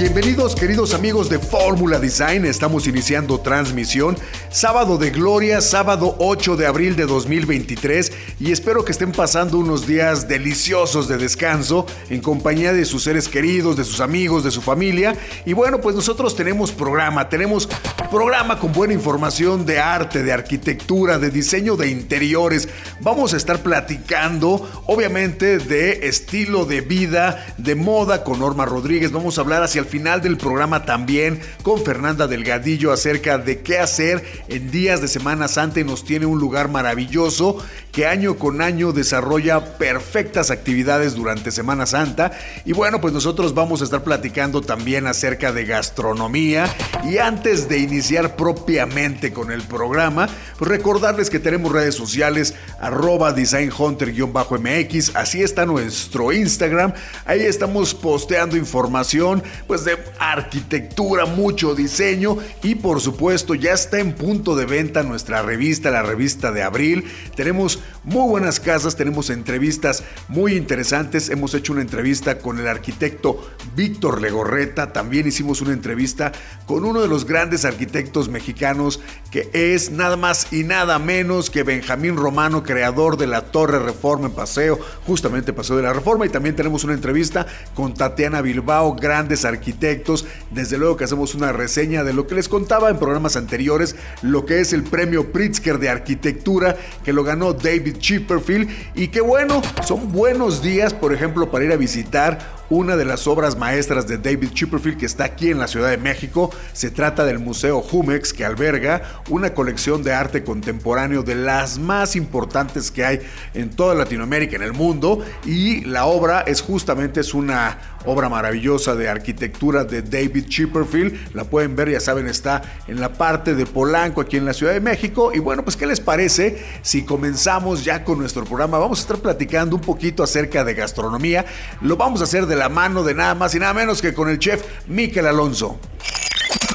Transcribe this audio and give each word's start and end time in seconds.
Bienvenidos 0.00 0.54
queridos 0.54 0.94
amigos 0.94 1.28
de 1.28 1.40
Fórmula 1.40 1.98
Design, 1.98 2.44
estamos 2.44 2.86
iniciando 2.86 3.40
transmisión 3.40 4.16
sábado 4.48 4.96
de 4.96 5.10
gloria, 5.10 5.60
sábado 5.60 6.14
8 6.20 6.56
de 6.56 6.66
abril 6.66 6.94
de 6.94 7.04
2023 7.04 8.12
y 8.38 8.52
espero 8.52 8.84
que 8.84 8.92
estén 8.92 9.10
pasando 9.10 9.58
unos 9.58 9.88
días 9.88 10.28
deliciosos 10.28 11.08
de 11.08 11.18
descanso 11.18 11.84
en 12.10 12.20
compañía 12.20 12.72
de 12.72 12.84
sus 12.84 13.02
seres 13.02 13.28
queridos, 13.28 13.76
de 13.76 13.82
sus 13.82 14.00
amigos, 14.00 14.44
de 14.44 14.52
su 14.52 14.62
familia. 14.62 15.16
Y 15.44 15.52
bueno 15.52 15.80
pues 15.80 15.96
nosotros 15.96 16.36
tenemos 16.36 16.70
programa, 16.70 17.28
tenemos 17.28 17.68
programa 18.08 18.60
con 18.60 18.72
buena 18.72 18.94
información 18.94 19.66
de 19.66 19.80
arte, 19.80 20.22
de 20.22 20.32
arquitectura, 20.32 21.18
de 21.18 21.30
diseño 21.30 21.76
de 21.76 21.90
interiores, 21.90 22.68
vamos 23.00 23.34
a 23.34 23.36
estar 23.36 23.62
platicando 23.64 24.84
obviamente 24.86 25.58
de 25.58 26.06
estilo 26.06 26.64
de 26.66 26.82
vida, 26.82 27.44
de 27.58 27.74
moda 27.74 28.22
con 28.22 28.38
Norma 28.38 28.64
Rodríguez, 28.64 29.10
vamos 29.10 29.38
a 29.38 29.40
hablar 29.40 29.64
hacia 29.64 29.80
el 29.80 29.87
final 29.88 30.22
del 30.22 30.36
programa 30.36 30.84
también 30.84 31.40
con 31.62 31.84
Fernanda 31.84 32.26
Delgadillo 32.26 32.92
acerca 32.92 33.38
de 33.38 33.60
qué 33.62 33.78
hacer 33.78 34.24
en 34.48 34.70
días 34.70 35.00
de 35.00 35.08
Semana 35.08 35.48
Santa 35.48 35.80
nos 35.84 36.04
tiene 36.04 36.26
un 36.26 36.38
lugar 36.38 36.68
maravilloso 36.68 37.58
que 37.98 38.06
año 38.06 38.36
con 38.36 38.62
año 38.62 38.92
desarrolla 38.92 39.76
perfectas 39.76 40.52
actividades 40.52 41.16
durante 41.16 41.50
Semana 41.50 41.84
Santa. 41.84 42.30
Y 42.64 42.72
bueno, 42.72 43.00
pues 43.00 43.12
nosotros 43.12 43.54
vamos 43.54 43.80
a 43.80 43.84
estar 43.84 44.04
platicando 44.04 44.60
también 44.60 45.08
acerca 45.08 45.50
de 45.50 45.64
gastronomía. 45.64 46.72
Y 47.04 47.18
antes 47.18 47.68
de 47.68 47.78
iniciar 47.78 48.36
propiamente 48.36 49.32
con 49.32 49.50
el 49.50 49.62
programa, 49.62 50.28
pues 50.58 50.70
recordarles 50.70 51.28
que 51.28 51.40
tenemos 51.40 51.72
redes 51.72 51.96
sociales 51.96 52.54
arroba 52.80 53.32
designhunter-mx. 53.32 55.16
Así 55.16 55.42
está 55.42 55.66
nuestro 55.66 56.30
Instagram. 56.32 56.92
Ahí 57.24 57.40
estamos 57.40 57.94
posteando 57.94 58.56
información 58.56 59.42
pues 59.66 59.84
de 59.84 59.98
arquitectura, 60.20 61.26
mucho 61.26 61.74
diseño 61.74 62.36
y 62.62 62.76
por 62.76 63.00
supuesto 63.00 63.56
ya 63.56 63.72
está 63.72 63.98
en 63.98 64.12
punto 64.12 64.54
de 64.54 64.66
venta 64.66 65.02
nuestra 65.02 65.42
revista, 65.42 65.90
la 65.90 66.04
revista 66.04 66.52
de 66.52 66.62
abril. 66.62 67.04
Tenemos 67.34 67.80
muy 68.04 68.28
buenas 68.28 68.60
casas, 68.60 68.96
tenemos 68.96 69.30
entrevistas 69.30 70.02
muy 70.28 70.54
interesantes. 70.54 71.28
Hemos 71.28 71.54
hecho 71.54 71.72
una 71.72 71.82
entrevista 71.82 72.38
con 72.38 72.58
el 72.58 72.66
arquitecto 72.66 73.40
Víctor 73.76 74.20
Legorreta, 74.20 74.92
también 74.92 75.26
hicimos 75.26 75.60
una 75.60 75.72
entrevista 75.72 76.32
con 76.66 76.84
uno 76.84 77.00
de 77.00 77.08
los 77.08 77.24
grandes 77.24 77.64
arquitectos 77.64 78.28
mexicanos 78.28 79.00
que 79.30 79.50
es 79.52 79.90
nada 79.90 80.16
más 80.16 80.52
y 80.52 80.64
nada 80.64 80.98
menos 80.98 81.50
que 81.50 81.62
Benjamín 81.62 82.16
Romano, 82.16 82.62
creador 82.62 83.16
de 83.16 83.26
la 83.26 83.42
Torre 83.42 83.78
Reforma 83.78 84.26
en 84.26 84.32
Paseo, 84.32 84.78
justamente 85.06 85.52
Paseo 85.52 85.76
de 85.76 85.82
la 85.82 85.92
Reforma. 85.92 86.26
Y 86.26 86.30
también 86.30 86.56
tenemos 86.56 86.84
una 86.84 86.94
entrevista 86.94 87.46
con 87.74 87.94
Tatiana 87.94 88.40
Bilbao, 88.40 88.94
grandes 88.94 89.44
arquitectos. 89.44 90.26
Desde 90.50 90.78
luego 90.78 90.96
que 90.96 91.04
hacemos 91.04 91.34
una 91.34 91.52
reseña 91.52 92.04
de 92.04 92.12
lo 92.12 92.26
que 92.26 92.34
les 92.34 92.48
contaba 92.48 92.90
en 92.90 92.98
programas 92.98 93.36
anteriores, 93.36 93.96
lo 94.22 94.46
que 94.46 94.60
es 94.60 94.72
el 94.72 94.84
premio 94.84 95.32
Pritzker 95.32 95.78
de 95.78 95.88
arquitectura 95.88 96.76
que 97.04 97.12
lo 97.12 97.24
ganó 97.24 97.54
David 97.78 97.98
Chipperfield. 97.98 98.68
Y 98.94 99.08
que 99.08 99.20
bueno, 99.20 99.62
son 99.86 100.12
buenos 100.12 100.62
días, 100.62 100.92
por 100.94 101.12
ejemplo, 101.12 101.50
para 101.50 101.64
ir 101.64 101.72
a 101.72 101.76
visitar 101.76 102.57
una 102.70 102.96
de 102.96 103.04
las 103.04 103.26
obras 103.26 103.56
maestras 103.56 104.06
de 104.06 104.18
David 104.18 104.50
Chipperfield 104.52 104.98
que 104.98 105.06
está 105.06 105.24
aquí 105.24 105.50
en 105.50 105.58
la 105.58 105.68
Ciudad 105.68 105.90
de 105.90 105.98
México. 105.98 106.50
Se 106.72 106.90
trata 106.90 107.24
del 107.24 107.38
Museo 107.38 107.80
Jumex 107.80 108.32
que 108.32 108.44
alberga 108.44 109.02
una 109.30 109.54
colección 109.54 110.02
de 110.02 110.12
arte 110.12 110.44
contemporáneo 110.44 111.22
de 111.22 111.34
las 111.34 111.78
más 111.78 112.16
importantes 112.16 112.90
que 112.90 113.04
hay 113.04 113.20
en 113.54 113.70
toda 113.70 113.94
Latinoamérica, 113.94 114.56
en 114.56 114.62
el 114.62 114.72
mundo. 114.72 115.24
Y 115.44 115.82
la 115.84 116.06
obra 116.06 116.40
es 116.42 116.60
justamente 116.60 117.20
es 117.20 117.34
una 117.34 117.78
obra 118.04 118.28
maravillosa 118.28 118.94
de 118.94 119.08
arquitectura 119.08 119.84
de 119.84 120.02
David 120.02 120.46
Chipperfield. 120.46 121.34
La 121.34 121.44
pueden 121.44 121.74
ver, 121.74 121.90
ya 121.90 122.00
saben, 122.00 122.26
está 122.26 122.62
en 122.86 123.00
la 123.00 123.12
parte 123.12 123.54
de 123.54 123.66
Polanco 123.66 124.20
aquí 124.20 124.36
en 124.36 124.44
la 124.44 124.52
Ciudad 124.52 124.72
de 124.72 124.80
México. 124.80 125.32
Y 125.34 125.38
bueno, 125.38 125.64
pues 125.64 125.76
¿qué 125.76 125.86
les 125.86 126.00
parece 126.00 126.62
si 126.82 127.02
comenzamos 127.02 127.84
ya 127.84 128.04
con 128.04 128.18
nuestro 128.18 128.44
programa? 128.44 128.78
Vamos 128.78 128.98
a 129.00 129.02
estar 129.02 129.18
platicando 129.18 129.76
un 129.76 129.82
poquito 129.82 130.22
acerca 130.22 130.64
de 130.64 130.74
gastronomía. 130.74 131.44
Lo 131.80 131.96
vamos 131.96 132.20
a 132.20 132.24
hacer 132.24 132.46
de 132.46 132.56
la 132.58 132.68
mano 132.68 133.02
de 133.04 133.14
nada 133.14 133.34
más 133.34 133.54
y 133.54 133.58
nada 133.58 133.72
menos 133.72 134.02
que 134.02 134.12
con 134.12 134.28
el 134.28 134.38
chef 134.38 134.62
Miquel 134.86 135.26
Alonso. 135.26 135.78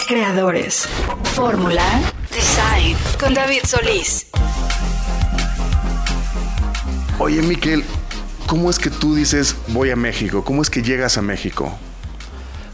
Creadores. 0.07 0.87
Fórmula. 1.35 1.83
Design. 2.31 2.97
Con 3.19 3.33
David 3.33 3.61
Solís. 3.65 4.27
Oye, 7.19 7.41
Miquel, 7.41 7.83
¿cómo 8.47 8.69
es 8.69 8.79
que 8.79 8.89
tú 8.89 9.13
dices 9.13 9.55
voy 9.67 9.91
a 9.91 9.95
México? 9.95 10.43
¿Cómo 10.43 10.61
es 10.61 10.69
que 10.69 10.81
llegas 10.81 11.17
a 11.17 11.21
México? 11.21 11.77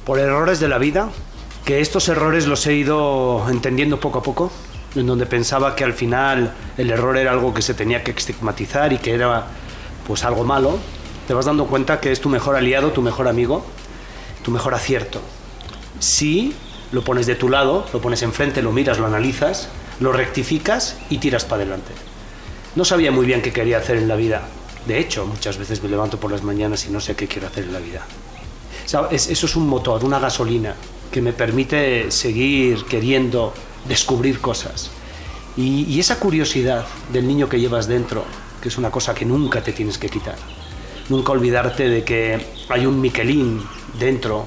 Por 0.05 0.19
errores 0.19 0.59
de 0.59 0.67
la 0.67 0.77
vida, 0.77 1.09
que 1.65 1.81
estos 1.81 2.07
errores 2.09 2.47
los 2.47 2.65
he 2.65 2.73
ido 2.73 3.45
entendiendo 3.49 3.99
poco 3.99 4.19
a 4.19 4.23
poco, 4.23 4.51
en 4.95 5.05
donde 5.05 5.25
pensaba 5.25 5.75
que 5.75 5.83
al 5.83 5.93
final 5.93 6.53
el 6.77 6.89
error 6.89 7.17
era 7.17 7.31
algo 7.31 7.53
que 7.53 7.61
se 7.61 7.73
tenía 7.73 8.03
que 8.03 8.11
estigmatizar 8.11 8.93
y 8.93 8.97
que 8.97 9.13
era 9.13 9.45
pues 10.07 10.23
algo 10.23 10.43
malo, 10.43 10.79
te 11.29 11.35
vas 11.35 11.45
dando 11.45 11.67
cuenta 11.67 11.99
que 11.99 12.11
es 12.11 12.21
tu 12.21 12.27
mejor 12.27 12.55
aliado, 12.55 12.89
tu 12.89 13.03
mejor 13.03 13.27
amigo, 13.27 13.63
tu 14.41 14.49
mejor 14.49 14.73
acierto. 14.73 15.21
Si 15.99 16.55
lo 16.91 17.03
pones 17.03 17.27
de 17.27 17.35
tu 17.35 17.49
lado, 17.49 17.85
lo 17.93 18.01
pones 18.01 18.23
enfrente, 18.23 18.63
lo 18.63 18.71
miras, 18.71 18.97
lo 18.97 19.05
analizas, 19.05 19.69
lo 19.99 20.11
rectificas 20.11 20.97
y 21.11 21.19
tiras 21.19 21.45
para 21.45 21.61
adelante. 21.61 21.91
No 22.75 22.83
sabía 22.83 23.11
muy 23.11 23.27
bien 23.27 23.43
qué 23.43 23.53
quería 23.53 23.77
hacer 23.77 23.97
en 23.97 24.07
la 24.07 24.15
vida. 24.15 24.41
De 24.87 24.97
hecho, 24.97 25.27
muchas 25.27 25.59
veces 25.59 25.83
me 25.83 25.89
levanto 25.89 26.19
por 26.19 26.31
las 26.31 26.41
mañanas 26.41 26.87
y 26.87 26.89
no 26.89 26.99
sé 26.99 27.15
qué 27.15 27.27
quiero 27.27 27.45
hacer 27.45 27.65
en 27.65 27.73
la 27.73 27.79
vida. 27.79 28.07
eso 29.11 29.45
es 29.45 29.55
un 29.55 29.67
motor, 29.67 30.03
una 30.03 30.17
gasolina 30.17 30.73
que 31.11 31.21
me 31.21 31.31
permite 31.31 32.09
seguir 32.09 32.85
queriendo 32.85 33.53
descubrir 33.87 34.41
cosas. 34.41 34.89
Y, 35.55 35.83
y 35.83 35.99
esa 35.99 36.17
curiosidad 36.17 36.87
del 37.13 37.27
niño 37.27 37.47
que 37.47 37.59
llevas 37.59 37.87
dentro, 37.87 38.23
que 38.63 38.69
es 38.69 38.79
una 38.79 38.89
cosa 38.89 39.13
que 39.13 39.25
nunca 39.25 39.61
te 39.61 39.73
tienes 39.73 39.99
que 39.99 40.09
quitar 40.09 40.37
nunca 41.09 41.31
olvidarte 41.31 41.89
de 41.89 42.03
que 42.03 42.39
hay 42.69 42.85
un 42.85 43.01
Miquelín 43.01 43.61
dentro, 43.99 44.45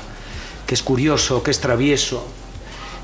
que 0.66 0.74
es 0.74 0.82
curioso, 0.82 1.42
que 1.42 1.50
es 1.50 1.60
travieso, 1.60 2.26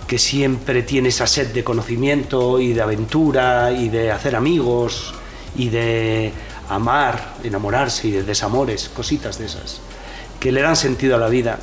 que 0.06 0.18
siempre 0.18 0.82
tiene 0.82 1.10
esa 1.10 1.26
sed 1.26 1.52
de 1.52 1.64
conocimiento 1.64 2.60
y 2.60 2.72
de 2.72 2.80
aventura 2.80 3.72
y 3.72 3.88
de 3.88 4.10
hacer 4.10 4.36
amigos 4.36 5.12
y 5.56 5.68
de 5.68 6.32
amar, 6.68 7.34
enamorarse 7.42 8.08
y 8.08 8.10
de 8.12 8.22
desamores, 8.22 8.88
cositas 8.88 9.38
de 9.38 9.46
esas, 9.46 9.80
que 10.40 10.52
le 10.52 10.62
dan 10.62 10.76
sentido 10.76 11.16
a 11.16 11.18
la 11.18 11.28
vida. 11.28 11.58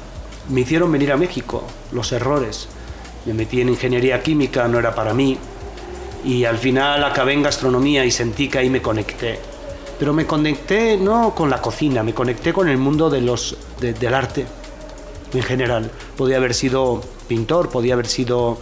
Me 0.50 0.62
hicieron 0.62 0.92
venir 0.92 1.12
a 1.12 1.18
México, 1.18 1.64
los 1.92 2.12
errores. 2.12 2.68
Me 3.26 3.34
metí 3.34 3.62
en 3.62 3.70
ingeniería 3.70 4.22
química, 4.22 4.68
no 4.68 4.78
era 4.78 4.94
para 4.94 5.14
mí. 5.14 5.38
Y 6.24 6.46
al 6.46 6.58
final 6.58 7.04
acabé 7.04 7.34
en 7.34 7.42
gastronomía 7.42 8.06
y 8.06 8.12
sentí 8.12 8.48
que 8.48 8.60
ahí 8.60 8.70
me 8.70 8.82
conecté 8.82 9.40
pero 10.00 10.14
me 10.14 10.26
conecté 10.26 10.98
no 10.98 11.34
con 11.36 11.50
la 11.50 11.62
cocina, 11.62 12.04
me 12.04 12.14
conecté 12.14 12.54
con 12.54 12.68
el 12.68 12.78
mundo 12.78 13.10
de 13.10 13.22
los, 13.22 13.58
del 13.80 14.14
arte 14.14 14.46
en 15.34 15.44
general. 15.44 15.92
Podía 16.18 16.38
haber 16.38 16.54
sido 16.54 17.02
pintor, 17.28 17.70
podía 17.70 17.94
haber 17.94 18.08
sido 18.08 18.58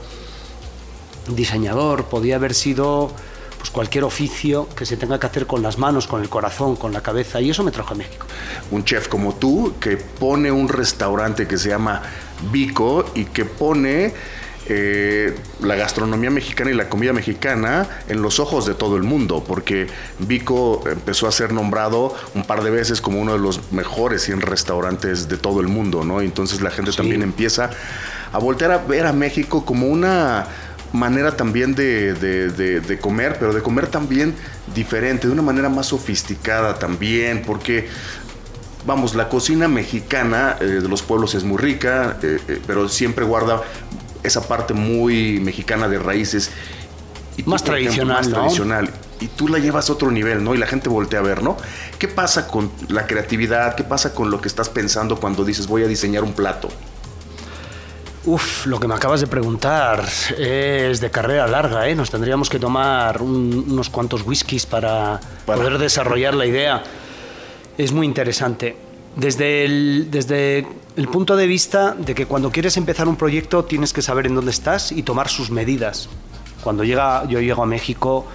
diseñador, 1.28 2.06
podía 2.06 2.36
haber 2.36 2.54
sido 2.54 3.12
pues 3.58 3.72
cualquier 3.72 4.04
oficio 4.04 4.68
que 4.76 4.86
se 4.86 4.98
tenga 4.98 5.20
que 5.20 5.28
hacer 5.28 5.48
con 5.48 5.62
las 5.64 5.78
manos, 5.78 6.06
con 6.06 6.22
el 6.22 6.28
corazón, 6.28 6.76
con 6.76 6.92
la 6.92 7.02
cabeza, 7.02 7.40
y 7.40 7.50
eso 7.50 7.64
me 7.64 7.72
trajo 7.72 7.94
a 7.94 7.98
México. 7.98 8.26
Un 8.72 8.84
chef 8.84 9.08
como 9.08 9.36
tú 9.36 9.76
que 9.80 9.96
pone 9.96 10.52
un 10.52 10.68
restaurante 10.68 11.48
que 11.48 11.58
se 11.58 11.70
llama 11.70 12.02
Vico 12.52 13.06
y 13.16 13.26
que 13.26 13.46
pone 13.46 14.14
eh, 14.68 15.36
la 15.62 15.76
gastronomía 15.76 16.32
mexicana 16.32 16.72
y 16.72 16.74
la 16.74 16.90
comida 16.90 17.14
mexicana 17.14 17.88
en 18.08 18.22
los 18.22 18.40
ojos 18.40 18.66
de 18.66 18.74
todo 18.74 18.96
el 18.96 19.04
mundo, 19.04 19.44
porque 19.46 19.88
Vico 20.20 20.84
empezó 20.88 21.28
a 21.28 21.32
ser 21.32 21.52
nombrado 21.54 22.16
un 22.34 22.44
par 22.44 22.64
de 22.64 22.70
veces 22.70 23.02
como 23.02 23.20
uno 23.20 23.34
de 23.34 23.40
los 23.40 23.72
mejores 23.72 24.24
100 24.24 24.42
restaurantes 24.42 25.28
de 25.28 25.38
todo 25.38 25.60
el 25.60 25.68
mundo, 25.68 26.04
¿no? 26.04 26.22
Entonces 26.22 26.62
la 26.62 26.72
gente 26.72 26.92
también 26.92 27.22
empieza 27.22 27.70
a 28.32 28.40
voltear 28.40 28.72
a 28.72 28.78
ver 28.78 29.06
a 29.06 29.14
México 29.14 29.66
como 29.66 29.88
una 29.88 30.48
manera 30.94 31.36
también 31.36 31.76
de, 31.76 32.14
de, 32.14 33.00
comer, 33.00 33.38
pero 33.40 33.54
de 33.54 33.62
comer 33.62 33.88
también 33.88 34.36
diferente, 34.74 35.28
de 35.28 35.34
una 35.34 35.42
manera 35.42 35.68
más 35.68 35.88
sofisticada 35.88 36.80
también, 36.80 37.42
porque 37.46 37.90
vamos, 38.86 39.16
la 39.16 39.28
cocina 39.28 39.68
mexicana 39.68 40.58
eh, 40.60 40.66
de 40.66 40.88
los 40.88 41.02
pueblos 41.02 41.36
es 41.36 41.44
muy 41.44 41.58
rica, 41.58 42.18
eh, 42.22 42.40
eh, 42.48 42.62
pero 42.66 42.88
siempre 42.88 43.26
guarda 43.26 43.64
esa 44.24 44.48
parte 44.48 44.74
muy 44.74 45.40
mexicana 45.40 45.88
de 45.88 46.00
raíces. 46.00 46.52
Y 47.38 47.44
tú, 47.44 47.50
Más 47.50 47.62
ejemplo, 47.64 47.82
tradicional, 47.84 48.18
Más 48.18 48.28
¿no? 48.28 48.34
tradicional. 48.36 48.90
Y 49.20 49.28
tú 49.28 49.48
la 49.48 49.58
llevas 49.60 49.90
a 49.90 49.94
otro 49.94 50.12
nivel, 50.12 50.44
¿no? 50.44 50.54
Y 50.54 50.58
la 50.58 50.68
gente 50.68 50.90
voltea 50.90 51.20
a 51.20 51.24
ver, 51.24 51.42
¿no? 51.44 51.58
¿Qué 51.98 52.08
pasa 52.08 52.48
con 52.48 52.72
la 52.90 53.08
creatividad? 53.08 53.76
¿Qué 53.76 53.84
pasa 53.84 54.14
con 54.14 54.30
lo 54.30 54.40
que 54.42 54.48
estás 54.48 54.70
pensando 54.70 55.18
cuando 55.20 55.44
dices 55.46 55.66
voy 55.68 55.84
a 55.84 55.88
diseñar 55.88 56.24
un 56.24 56.34
plato? 56.34 56.70
Uf, 58.26 58.66
lo 58.68 58.80
que 58.80 58.88
me 58.88 58.96
acabas 58.96 59.20
de 59.20 59.28
preguntar 59.28 60.06
es 60.38 61.02
de 61.02 61.12
carrera 61.12 61.46
larga, 61.46 61.90
¿eh? 61.90 61.96
Nos 61.96 62.10
tendríamos 62.10 62.50
que 62.50 62.58
tomar 62.58 63.22
un- 63.22 63.66
unos 63.70 63.90
cuantos 63.90 64.22
whiskies 64.26 64.66
para, 64.66 65.20
Para- 65.46 65.58
poder 65.60 65.78
desarrollar 65.78 66.34
la 66.34 66.46
idea. 66.46 66.84
Es 67.78 67.92
muy 67.92 68.06
interesante. 68.08 68.78
Desde 69.18 69.66
el, 69.66 70.08
desde 70.10 70.66
el 70.96 71.08
punto 71.08 71.36
de 71.36 71.48
vista 71.48 71.94
de 71.94 72.14
que 72.16 72.26
cuando 72.26 72.52
quieres 72.52 72.78
empezar 72.78 73.08
un 73.08 73.16
proyecto 73.16 73.66
tienes 73.66 73.94
que 73.94 74.02
saber 74.02 74.28
en 74.28 74.36
dónde 74.36 74.52
estás 74.52 74.92
y 74.92 75.04
tomar 75.04 75.30
sus 75.30 75.52
medidas. 75.52 76.10
Cuando 76.64 76.84
llega, 76.84 77.28
yo 77.28 77.42
llego 77.42 77.64
a 77.64 77.66
México 77.66 78.28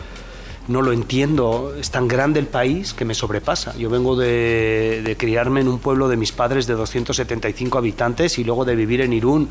no 0.68 0.82
lo 0.82 0.92
entiendo, 0.92 1.74
es 1.80 1.90
tan 1.90 2.06
grande 2.06 2.38
el 2.38 2.46
país 2.46 2.92
que 2.92 3.06
me 3.06 3.14
sobrepasa. 3.14 3.74
Yo 3.76 3.88
vengo 3.88 4.16
de, 4.16 5.16
criarme 5.18 5.62
en 5.62 5.68
un 5.68 5.78
pueblo 5.78 6.08
de 6.08 6.16
mis 6.16 6.30
padres 6.30 6.66
de 6.66 6.74
275 6.74 7.78
habitantes 7.78 8.38
y 8.38 8.44
luego 8.44 8.66
de 8.66 8.76
vivir 8.76 9.00
en 9.00 9.14
Irún 9.14 9.48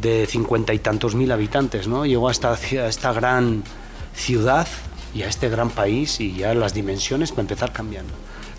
de 0.00 0.26
50 0.26 0.72
y 0.72 0.78
tantos 0.78 1.16
mil 1.16 1.30
habitantes. 1.32 1.88
¿no? 1.88 2.06
Llego 2.06 2.28
a 2.28 2.32
esta, 2.32 2.54
esta 2.54 3.12
gran 3.12 3.64
ciudad 4.14 4.68
y 5.12 5.22
a 5.22 5.28
este 5.28 5.48
gran 5.48 5.70
país 5.70 6.20
y 6.20 6.36
ya 6.36 6.54
las 6.54 6.72
dimensiones 6.72 7.30
para 7.30 7.42
empezar 7.42 7.72
cambiando. 7.72 8.14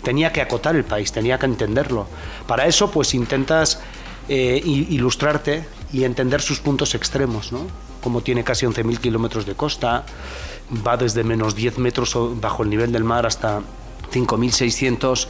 Tenía 0.06 0.32
que 0.32 0.40
acotar 0.40 0.76
el 0.76 0.84
país, 0.84 1.10
tenía 1.10 1.36
que 1.36 1.46
entenderlo. 1.46 2.06
Para 2.46 2.66
eso 2.66 2.92
pues 2.92 3.12
intentas 3.12 3.80
eh, 4.28 4.62
ilustrarte 4.64 5.66
y 5.92 6.04
entender 6.04 6.40
sus 6.40 6.60
puntos 6.60 6.94
extremos, 6.94 7.50
¿no? 7.50 7.66
Como 8.04 8.20
tiene 8.20 8.44
casi 8.44 8.66
11.000 8.66 9.00
kilómetros 9.00 9.46
de 9.46 9.56
costa, 9.56 10.06
va 10.86 10.96
desde 10.96 11.24
menos 11.24 11.56
10 11.56 11.78
metros 11.78 12.16
bajo 12.40 12.62
el 12.62 12.70
nivel 12.70 12.92
del 12.92 13.02
mar 13.02 13.26
hasta 13.26 13.62
5.600 14.12 15.26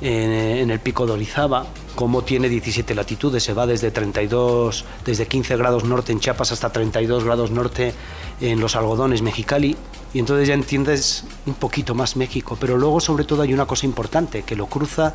en, 0.00 0.32
en 0.32 0.70
el 0.70 0.80
pico 0.80 1.04
de 1.04 1.12
Orizaba, 1.12 1.66
como 1.94 2.24
tiene 2.24 2.48
17 2.48 2.94
latitudes, 2.94 3.42
se 3.42 3.52
va 3.52 3.66
desde 3.66 3.90
32, 3.90 4.86
desde 5.04 5.26
15 5.26 5.58
grados 5.58 5.84
norte 5.84 6.12
en 6.12 6.20
Chiapas 6.20 6.50
hasta 6.50 6.72
32 6.72 7.24
grados 7.24 7.50
norte 7.50 7.92
en 8.40 8.58
los 8.58 8.74
algodones 8.74 9.20
Mexicali, 9.20 9.76
y 10.14 10.20
entonces 10.20 10.48
ya 10.48 10.54
entiendes 10.54 11.24
un 11.44 11.54
poquito 11.54 11.94
más 11.94 12.16
México, 12.16 12.56
pero 12.58 12.78
luego 12.78 13.00
sobre 13.00 13.24
todo 13.24 13.42
hay 13.42 13.52
una 13.52 13.66
cosa 13.66 13.84
importante, 13.84 14.42
que 14.44 14.54
lo 14.56 14.66
cruza 14.66 15.14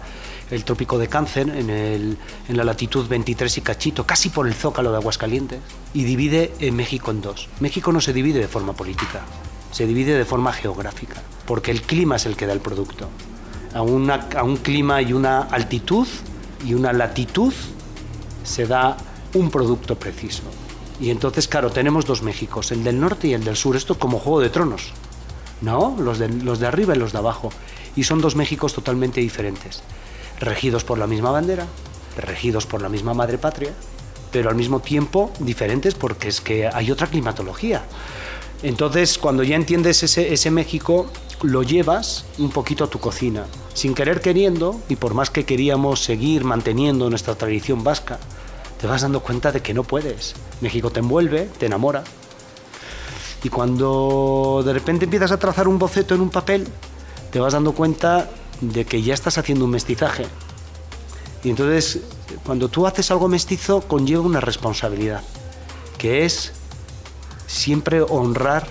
el 0.51 0.63
trópico 0.65 0.97
de 0.99 1.07
Cáncer 1.07 1.49
en, 1.49 1.69
el- 1.69 2.17
en 2.49 2.57
la 2.57 2.63
latitud 2.65 3.07
23 3.07 3.57
y 3.57 3.61
cachito, 3.61 4.05
casi 4.05 4.29
por 4.29 4.45
el 4.45 4.53
zócalo 4.53 4.91
de 4.91 4.97
Aguascalientes, 4.97 5.59
y 5.93 6.03
divide 6.03 6.53
en 6.59 6.75
México 6.75 7.11
en 7.11 7.21
dos. 7.21 7.47
México 7.61 7.91
no 7.91 8.01
se 8.01 8.13
divide 8.13 8.39
de 8.39 8.47
forma 8.47 8.73
política, 8.73 9.21
se 9.71 9.87
divide 9.87 10.17
de 10.17 10.25
forma 10.25 10.51
geográfica, 10.51 11.21
porque 11.45 11.71
el 11.71 11.81
clima 11.81 12.17
es 12.17 12.25
el 12.25 12.35
que 12.35 12.45
da 12.45 12.53
el 12.53 12.59
producto. 12.59 13.07
A, 13.73 13.77
a 13.79 14.43
un 14.43 14.57
clima 14.57 15.01
y 15.01 15.13
una 15.13 15.41
altitud 15.43 16.07
y 16.65 16.73
una 16.73 16.91
latitud 16.91 17.53
se 18.43 18.65
da 18.67 18.97
un 19.33 19.49
producto 19.49 19.95
preciso. 19.97 20.41
Y 20.99 21.11
entonces, 21.11 21.47
claro, 21.47 21.69
tenemos 21.69 22.05
dos 22.05 22.21
Méxicos, 22.21 22.71
el 22.71 22.83
del 22.83 22.99
norte 22.99 23.27
y 23.27 23.33
el 23.33 23.43
del 23.43 23.55
sur. 23.55 23.75
Esto 23.75 23.93
es 23.93 23.99
como 23.99 24.19
Juego 24.19 24.41
de 24.41 24.49
Tronos, 24.49 24.91
¿no? 25.61 25.95
Los 25.97 26.19
de, 26.19 26.29
los 26.29 26.59
de 26.59 26.67
arriba 26.67 26.95
y 26.95 26.99
los 26.99 27.13
de 27.13 27.19
abajo. 27.19 27.51
Y 27.95 28.03
son 28.03 28.21
dos 28.21 28.35
Méxicos 28.35 28.73
totalmente 28.73 29.21
diferentes, 29.21 29.81
regidos 30.39 30.83
por 30.83 30.97
la 30.97 31.07
misma 31.07 31.31
bandera, 31.31 31.65
regidos 32.17 32.65
por 32.65 32.81
la 32.81 32.89
misma 32.89 33.13
madre 33.13 33.37
patria, 33.37 33.71
pero 34.31 34.49
al 34.49 34.55
mismo 34.55 34.81
tiempo 34.81 35.31
diferentes 35.39 35.95
porque 35.95 36.27
es 36.27 36.41
que 36.41 36.67
hay 36.67 36.91
otra 36.91 37.07
climatología. 37.07 37.83
Entonces, 38.61 39.17
cuando 39.17 39.43
ya 39.43 39.55
entiendes 39.55 40.03
ese, 40.03 40.33
ese 40.33 40.51
México, 40.51 41.09
lo 41.43 41.63
llevas 41.63 42.25
un 42.37 42.49
poquito 42.49 42.83
a 42.83 42.89
tu 42.89 42.99
cocina, 42.99 43.45
sin 43.73 43.95
querer 43.95 44.19
queriendo, 44.19 44.81
y 44.89 44.97
por 44.97 45.13
más 45.13 45.29
que 45.29 45.45
queríamos 45.45 46.03
seguir 46.03 46.43
manteniendo 46.43 47.09
nuestra 47.09 47.35
tradición 47.35 47.85
vasca, 47.85 48.19
te 48.79 48.87
vas 48.87 49.01
dando 49.01 49.19
cuenta 49.21 49.51
de 49.51 49.61
que 49.61 49.73
no 49.73 49.83
puedes. 49.83 50.33
México 50.61 50.89
te 50.89 50.99
envuelve, 50.99 51.49
te 51.57 51.65
enamora. 51.65 52.03
Y 53.43 53.49
cuando 53.49 54.61
de 54.65 54.73
repente 54.73 55.05
empiezas 55.05 55.31
a 55.31 55.37
trazar 55.37 55.67
un 55.67 55.77
boceto 55.77 56.15
en 56.15 56.21
un 56.21 56.29
papel, 56.29 56.67
te 57.31 57.39
vas 57.39 57.53
dando 57.53 57.73
cuenta 57.73 58.29
de 58.61 58.85
que 58.85 59.01
ya 59.01 59.13
estás 59.13 59.37
haciendo 59.37 59.65
un 59.65 59.71
mestizaje. 59.71 60.25
Y 61.43 61.49
entonces, 61.49 61.99
cuando 62.45 62.69
tú 62.69 62.87
haces 62.87 63.11
algo 63.11 63.27
mestizo, 63.27 63.81
conlleva 63.81 64.21
una 64.21 64.41
responsabilidad, 64.41 65.21
que 65.97 66.25
es 66.25 66.53
siempre 67.47 68.01
honrar 68.01 68.67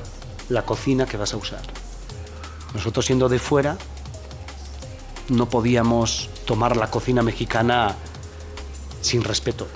la 0.48 0.64
cocina 0.64 1.06
que 1.06 1.16
vas 1.16 1.34
a 1.34 1.36
usar. 1.36 1.62
Nosotros 2.74 3.06
siendo 3.06 3.28
de 3.28 3.38
fuera, 3.38 3.76
no 5.28 5.48
podíamos 5.48 6.30
tomar 6.46 6.76
la 6.76 6.90
cocina 6.90 7.22
mexicana 7.22 7.94
sin 9.00 9.24
respeto. 9.24 9.66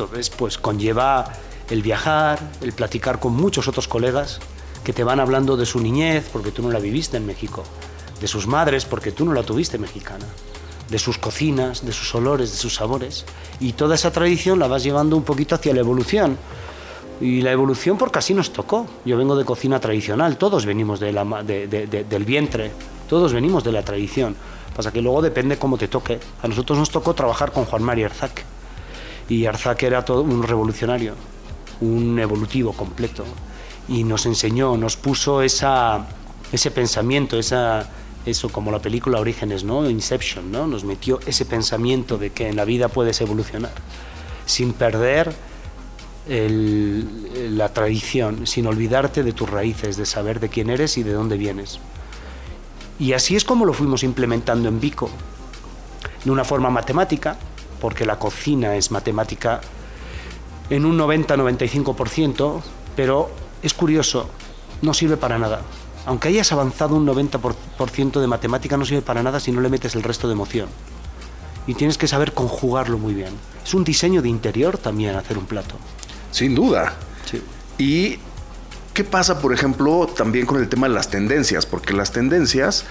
Entonces, 0.00 0.30
pues 0.30 0.56
conlleva 0.56 1.30
el 1.68 1.82
viajar, 1.82 2.38
el 2.62 2.72
platicar 2.72 3.20
con 3.20 3.34
muchos 3.34 3.68
otros 3.68 3.86
colegas 3.86 4.40
que 4.82 4.94
te 4.94 5.04
van 5.04 5.20
hablando 5.20 5.58
de 5.58 5.66
su 5.66 5.78
niñez, 5.78 6.30
porque 6.32 6.52
tú 6.52 6.62
no 6.62 6.70
la 6.70 6.78
viviste 6.78 7.18
en 7.18 7.26
México, 7.26 7.64
de 8.18 8.26
sus 8.26 8.46
madres, 8.46 8.86
porque 8.86 9.12
tú 9.12 9.26
no 9.26 9.34
la 9.34 9.42
tuviste 9.42 9.76
mexicana, 9.76 10.24
de 10.88 10.98
sus 10.98 11.18
cocinas, 11.18 11.84
de 11.84 11.92
sus 11.92 12.14
olores, 12.14 12.50
de 12.50 12.56
sus 12.56 12.76
sabores. 12.76 13.26
Y 13.60 13.74
toda 13.74 13.94
esa 13.94 14.10
tradición 14.10 14.58
la 14.58 14.68
vas 14.68 14.82
llevando 14.82 15.18
un 15.18 15.22
poquito 15.22 15.54
hacia 15.54 15.74
la 15.74 15.80
evolución. 15.80 16.38
Y 17.20 17.42
la 17.42 17.52
evolución 17.52 17.98
porque 17.98 18.20
así 18.20 18.32
nos 18.32 18.54
tocó. 18.54 18.86
Yo 19.04 19.18
vengo 19.18 19.36
de 19.36 19.44
cocina 19.44 19.80
tradicional, 19.80 20.38
todos 20.38 20.64
venimos 20.64 20.98
del 20.98 22.24
vientre, 22.24 22.72
todos 23.06 23.34
venimos 23.34 23.64
de 23.64 23.72
la 23.72 23.82
tradición. 23.82 24.34
Pasa 24.74 24.92
que 24.92 25.02
luego 25.02 25.20
depende 25.20 25.58
cómo 25.58 25.76
te 25.76 25.88
toque. 25.88 26.18
A 26.42 26.48
nosotros 26.48 26.78
nos 26.78 26.90
tocó 26.90 27.12
trabajar 27.12 27.52
con 27.52 27.66
Juan 27.66 27.82
María 27.82 28.06
Arzac. 28.06 28.44
Y 29.30 29.46
Arzac 29.46 29.82
era 29.84 30.04
todo 30.04 30.22
un 30.22 30.42
revolucionario, 30.42 31.14
un 31.80 32.18
evolutivo 32.18 32.74
completo. 32.74 33.24
Y 33.88 34.04
nos 34.04 34.26
enseñó, 34.26 34.76
nos 34.76 34.96
puso 34.96 35.40
esa, 35.40 36.06
ese 36.52 36.70
pensamiento, 36.70 37.38
esa, 37.38 37.88
eso 38.26 38.50
como 38.50 38.70
la 38.70 38.80
película 38.80 39.20
Orígenes, 39.20 39.64
¿no? 39.64 39.88
Inception, 39.88 40.52
¿no? 40.52 40.66
Nos 40.66 40.84
metió 40.84 41.20
ese 41.26 41.46
pensamiento 41.46 42.18
de 42.18 42.30
que 42.30 42.48
en 42.48 42.56
la 42.56 42.66
vida 42.66 42.88
puedes 42.88 43.20
evolucionar 43.22 43.72
sin 44.46 44.72
perder 44.72 45.32
la 46.26 47.72
tradición, 47.72 48.46
sin 48.46 48.66
olvidarte 48.66 49.22
de 49.22 49.32
tus 49.32 49.48
raíces, 49.48 49.96
de 49.96 50.06
saber 50.06 50.38
de 50.38 50.48
quién 50.48 50.70
eres 50.70 50.98
y 50.98 51.02
de 51.02 51.12
dónde 51.12 51.36
vienes. 51.36 51.80
Y 52.98 53.14
así 53.14 53.36
es 53.36 53.44
como 53.44 53.64
lo 53.64 53.72
fuimos 53.72 54.02
implementando 54.02 54.68
en 54.68 54.80
Vico, 54.80 55.10
de 56.24 56.30
una 56.30 56.44
forma 56.44 56.68
matemática, 56.70 57.36
porque 57.80 58.04
la 58.04 58.18
cocina 58.18 58.76
es 58.76 58.90
matemática 58.90 59.60
en 60.68 60.84
un 60.84 60.98
90-95%, 60.98 62.60
pero 62.94 63.30
es 63.62 63.74
curioso, 63.74 64.28
no 64.82 64.94
sirve 64.94 65.16
para 65.16 65.38
nada. 65.38 65.62
Aunque 66.06 66.28
hayas 66.28 66.52
avanzado 66.52 66.96
un 66.96 67.06
90% 67.06 68.20
de 68.20 68.26
matemática, 68.26 68.76
no 68.76 68.84
sirve 68.84 69.02
para 69.02 69.22
nada 69.22 69.40
si 69.40 69.52
no 69.52 69.60
le 69.60 69.68
metes 69.68 69.94
el 69.94 70.02
resto 70.02 70.28
de 70.28 70.34
emoción. 70.34 70.68
Y 71.66 71.74
tienes 71.74 71.98
que 71.98 72.08
saber 72.08 72.32
conjugarlo 72.32 72.98
muy 72.98 73.14
bien. 73.14 73.34
Es 73.64 73.74
un 73.74 73.84
diseño 73.84 74.22
de 74.22 74.28
interior 74.28 74.78
también 74.78 75.16
hacer 75.16 75.36
un 75.36 75.46
plato. 75.46 75.74
Sin 76.30 76.54
duda. 76.54 76.94
Sí. 77.30 77.42
¿Y 77.78 78.18
qué 78.94 79.04
pasa, 79.04 79.40
por 79.40 79.52
ejemplo, 79.52 80.06
también 80.06 80.46
con 80.46 80.60
el 80.60 80.68
tema 80.68 80.88
de 80.88 80.94
las 80.94 81.10
tendencias? 81.10 81.66
Porque 81.66 81.92
las 81.92 82.12
tendencias 82.12 82.86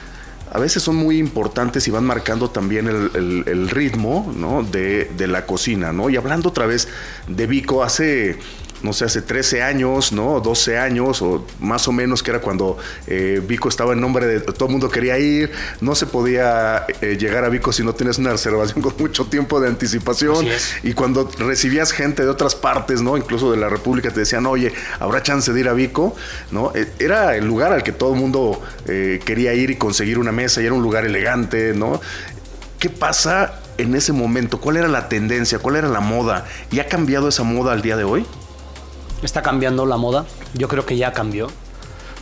a 0.51 0.59
veces 0.59 0.81
son 0.83 0.95
muy 0.95 1.17
importantes 1.17 1.87
y 1.87 1.91
van 1.91 2.05
marcando 2.05 2.49
también 2.49 2.87
el, 2.87 3.69
ritmo 3.69 4.33
¿no? 4.35 4.63
de, 4.63 5.05
de 5.05 5.27
la 5.27 5.45
cocina, 5.45 5.93
¿no? 5.93 6.09
Y 6.09 6.17
hablando 6.17 6.49
otra 6.49 6.65
vez 6.65 6.87
de 7.27 7.45
Vico, 7.45 7.83
hace, 7.83 8.39
no 8.83 8.93
sé, 8.93 9.05
hace 9.05 9.21
13 9.21 9.61
años, 9.61 10.11
¿no? 10.11 10.39
12 10.39 10.77
años 10.77 11.21
o 11.21 11.45
más 11.59 11.87
o 11.87 11.91
menos, 11.91 12.23
que 12.23 12.31
era 12.31 12.39
cuando 12.39 12.77
eh, 13.07 13.41
Vico 13.45 13.69
estaba 13.69 13.93
en 13.93 14.01
nombre 14.01 14.25
de 14.25 14.39
todo 14.39 14.65
el 14.65 14.71
mundo 14.71 14.89
quería 14.89 15.17
ir, 15.17 15.51
no 15.81 15.95
se 15.95 16.05
podía 16.05 16.85
eh, 17.01 17.17
llegar 17.19 17.43
a 17.43 17.49
Vico 17.49 17.71
si 17.71 17.83
no 17.83 17.93
tienes 17.93 18.17
una 18.17 18.31
reservación 18.31 18.81
con 18.81 18.93
mucho 18.97 19.25
tiempo 19.25 19.59
de 19.59 19.67
anticipación. 19.67 20.47
Y 20.83 20.93
cuando 20.93 21.29
recibías 21.37 21.91
gente 21.91 22.23
de 22.23 22.29
otras 22.29 22.55
partes, 22.55 23.01
¿no? 23.01 23.17
Incluso 23.17 23.51
de 23.51 23.57
la 23.57 23.69
República, 23.69 24.11
te 24.11 24.21
decían, 24.21 24.45
oye, 24.45 24.73
¿habrá 24.99 25.21
chance 25.23 25.51
de 25.51 25.59
ir 25.59 25.69
a 25.69 25.73
Vico? 25.73 26.15
¿No? 26.51 26.71
Eh, 26.75 26.87
Era 26.99 27.35
el 27.35 27.45
lugar 27.45 27.73
al 27.73 27.83
que 27.83 27.91
todo 27.91 28.13
el 28.13 28.19
mundo 28.19 28.61
eh, 28.87 29.19
quería 29.25 29.53
ir 29.53 29.69
y 29.71 29.75
conseguir 29.75 30.19
una 30.19 30.31
mesa, 30.31 30.61
y 30.61 30.65
era 30.65 30.73
un 30.73 30.81
lugar 30.81 31.05
elegante, 31.05 31.73
¿no? 31.73 32.01
¿Qué 32.79 32.89
pasa 32.89 33.59
en 33.77 33.95
ese 33.95 34.13
momento? 34.13 34.59
¿Cuál 34.59 34.77
era 34.77 34.87
la 34.87 35.09
tendencia? 35.09 35.59
¿Cuál 35.59 35.75
era 35.77 35.89
la 35.89 35.99
moda? 35.99 36.45
¿Y 36.71 36.79
ha 36.79 36.87
cambiado 36.87 37.27
esa 37.27 37.43
moda 37.43 37.73
al 37.73 37.81
día 37.81 37.97
de 37.97 38.03
hoy? 38.03 38.25
Está 39.21 39.41
cambiando 39.41 39.85
la 39.85 39.97
moda. 39.97 40.25
Yo 40.53 40.67
creo 40.67 40.85
que 40.85 40.97
ya 40.97 41.13
cambió. 41.13 41.47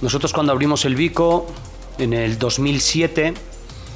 Nosotros 0.01 0.34
cuando 0.34 0.51
abrimos 0.51 0.86
el 0.86 0.96
Vico 0.96 1.48
en 1.98 2.13
el 2.13 2.38
2007 2.38 3.34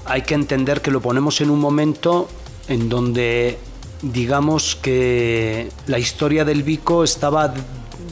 hay 0.06 0.22
que 0.24 0.34
entender 0.34 0.82
que 0.82 0.92
lo 0.92 1.02
ponemos 1.02 1.42
en 1.42 1.50
un 1.50 1.60
momento 1.60 2.28
en 2.68 2.90
donde 2.90 3.60
digamos 4.02 4.76
que 4.76 5.70
la 5.86 6.00
historia 6.00 6.44
del 6.44 6.64
Vico 6.64 7.04
estaba 7.04 7.54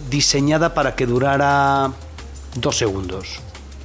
diseñada 0.10 0.74
para 0.74 0.96
que 0.96 1.06
durara 1.06 1.92
dos 2.56 2.78
segundos. 2.78 3.40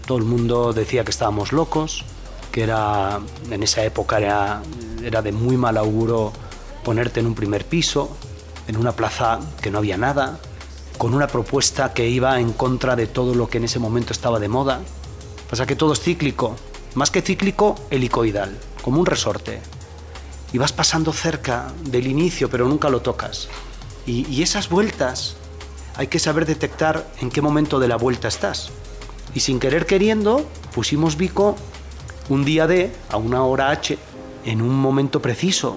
Todo 0.07 0.19
el 0.19 0.25
mundo 0.25 0.73
decía 0.73 1.05
que 1.05 1.11
estábamos 1.11 1.53
locos, 1.53 2.05
que 2.53 2.63
era 2.63 3.21
en 3.51 3.63
esa 3.63 3.83
época 3.85 4.19
era, 4.19 4.63
era 5.03 5.23
de 5.23 5.33
muy 5.33 5.57
mal 5.57 5.79
auguro 5.79 6.33
ponerte 6.85 7.21
en 7.21 7.27
un 7.27 7.35
primer 7.35 7.65
piso, 7.65 8.15
en 8.69 8.77
una 8.77 8.93
plaza 8.93 9.41
que 9.63 9.71
no 9.71 9.79
había 9.79 9.97
nada, 9.97 10.39
con 11.05 11.13
una 11.13 11.27
propuesta 11.27 11.93
que 11.93 12.09
iba 12.09 12.41
en 12.41 12.55
contra 12.55 12.97
de 12.97 13.07
todo 13.07 13.35
lo 13.35 13.47
que 13.47 13.59
en 13.59 13.65
ese 13.65 13.79
momento 13.79 14.15
estaba 14.15 14.41
de 14.41 14.49
moda. 14.49 14.81
Pasa 15.51 15.67
que 15.67 15.77
todo 15.77 15.93
es 15.93 16.01
cíclico, 16.01 16.57
más 16.95 17.11
que 17.11 17.21
cíclico, 17.21 17.75
helicoidal, 17.91 18.59
como 18.81 19.01
un 19.01 19.05
resorte. 19.05 19.61
Y 20.55 20.57
vas 20.57 20.73
pasando 20.73 21.13
cerca 21.13 21.71
del 21.83 22.07
inicio, 22.07 22.49
pero 22.49 22.67
nunca 22.67 22.89
lo 22.89 23.03
tocas. 23.03 23.49
Y, 24.07 24.27
y 24.33 24.43
esas 24.43 24.71
vueltas, 24.71 25.37
hay 25.95 26.07
que 26.07 26.19
saber 26.19 26.47
detectar 26.47 27.07
en 27.21 27.29
qué 27.29 27.43
momento 27.43 27.79
de 27.79 27.89
la 27.89 27.97
vuelta 27.97 28.29
estás. 28.29 28.71
Y 29.35 29.41
sin 29.41 29.61
querer 29.61 29.85
queriendo, 29.85 30.47
pusimos 30.75 31.19
Vico 31.19 31.55
un 32.31 32.47
día 32.47 32.67
D 32.67 32.91
a 33.11 33.19
una 33.19 33.45
hora 33.45 33.69
H 33.69 33.99
en 34.47 34.63
un 34.63 34.75
momento 34.75 35.21
preciso, 35.21 35.77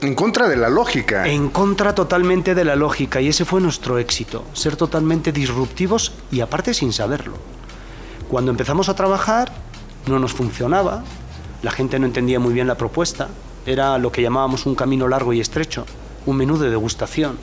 en 0.00 0.14
contra 0.14 0.48
de 0.48 0.56
la 0.56 0.68
lógica. 0.68 1.26
en 1.26 1.48
contra 1.48 1.94
totalmente 1.94 2.54
de 2.54 2.64
la 2.64 2.76
lógica 2.76 3.20
y 3.20 3.28
ese 3.28 3.44
fue 3.44 3.60
nuestro 3.60 3.98
éxito, 3.98 4.44
ser 4.52 4.76
totalmente 4.76 5.32
disruptivos 5.32 6.12
y 6.30 6.40
aparte 6.40 6.74
sin 6.74 6.92
saberlo. 6.92 7.34
Cuando 8.28 8.50
empezamos 8.50 8.88
a 8.88 8.94
trabajar 8.94 9.52
no 10.06 10.18
nos 10.18 10.32
funcionaba, 10.32 11.02
la 11.62 11.70
gente 11.70 11.98
no 11.98 12.06
entendía 12.06 12.38
muy 12.38 12.52
bien 12.52 12.66
la 12.66 12.76
propuesta, 12.76 13.28
era 13.64 13.98
lo 13.98 14.12
que 14.12 14.22
llamábamos 14.22 14.66
un 14.66 14.74
camino 14.74 15.08
largo 15.08 15.32
y 15.32 15.40
estrecho, 15.40 15.86
un 16.26 16.36
menú 16.36 16.58
de 16.58 16.70
degustación, 16.70 17.38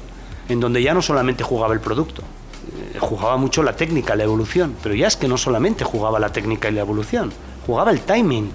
en 0.48 0.60
donde 0.60 0.82
ya 0.82 0.94
no 0.94 1.02
solamente 1.02 1.44
jugaba 1.44 1.74
el 1.74 1.80
producto, 1.80 2.22
eh, 2.22 3.00
jugaba 3.00 3.38
mucho 3.38 3.64
la 3.64 3.76
técnica, 3.76 4.16
la 4.16 4.24
evolución, 4.24 4.76
pero 4.82 4.96
ya 4.96 5.08
es 5.08 5.18
que 5.18 5.28
no 5.28 5.38
solamente 5.38 5.84
jugaba 5.84 6.20
la 6.20 6.32
técnica 6.32 6.70
y 6.70 6.74
la 6.74 6.82
evolución, 6.82 7.34
jugaba 7.66 7.92
el 7.92 8.02
timing, 8.02 8.52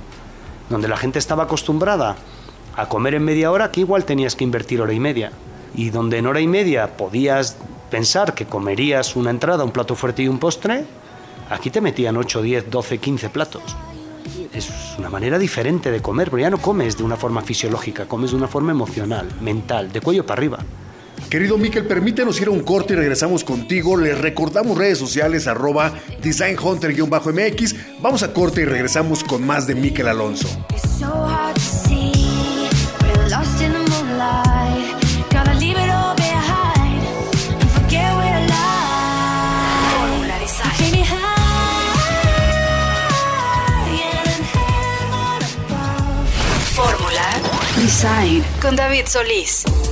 donde 0.71 0.89
la 0.89 0.97
gente 0.97 1.19
estaba 1.19 1.45
acostumbrada 1.45 2.17
a 2.79 2.89
comer 2.89 3.17
en 3.17 3.25
media 3.25 3.51
hora, 3.51 3.73
que 3.73 3.81
igual 3.81 4.05
tenías 4.05 4.37
que 4.37 4.45
invertir 4.45 4.81
hora 4.81 4.93
y 4.93 5.01
media. 5.01 5.33
Y 5.75 5.91
donde 5.91 6.19
en 6.19 6.27
hora 6.29 6.41
y 6.41 6.47
media 6.47 6.97
podías 6.97 7.57
pensar 7.91 8.35
que 8.35 8.47
comerías 8.47 9.17
una 9.17 9.31
entrada, 9.31 9.65
un 9.65 9.73
plato 9.73 9.97
fuerte 9.97 10.23
y 10.23 10.29
un 10.29 10.39
postre, 10.39 10.85
aquí 11.51 11.71
te 11.71 11.81
metían 11.81 12.17
8, 12.17 12.41
10, 12.41 12.71
12, 12.71 12.99
15 12.99 13.29
platos. 13.31 13.63
Es 14.55 14.71
una 14.97 15.11
manera 15.11 15.41
diferente 15.41 15.91
de 15.91 16.01
comer, 16.01 16.31
pero 16.31 16.41
ya 16.41 16.51
no 16.51 16.59
comes 16.59 16.97
de 16.97 17.03
una 17.03 17.17
forma 17.17 17.43
fisiológica, 17.43 18.07
comes 18.07 18.31
de 18.31 18.37
una 18.37 18.47
forma 18.47 18.71
emocional, 18.71 19.27
mental, 19.41 19.91
de 19.91 20.01
cuello 20.01 20.25
para 20.25 20.39
arriba. 20.39 20.59
Querido 21.29 21.59
Miquel, 21.59 21.85
permítenos 21.85 22.41
ir 22.41 22.47
a 22.47 22.53
un 22.53 22.61
corte 22.61 22.93
y 22.93 22.97
regresamos 22.97 23.43
contigo. 23.43 23.97
Les 23.97 24.17
recordamos 24.17 24.79
redes 24.79 24.99
sociales 24.99 25.49
arroba 25.49 25.93
designhunter-mx. 26.23 27.75
Vamos 28.01 28.23
a 28.23 28.33
corte 28.33 28.63
y 28.63 28.65
regresamos 28.67 29.25
con 29.25 29.45
más 29.45 29.67
de 29.67 29.75
Miquel 29.75 30.07
Alonso. 30.07 30.49
Design 48.01 48.45
con 48.61 48.77
David 48.77 49.09
Solís. 49.09 49.88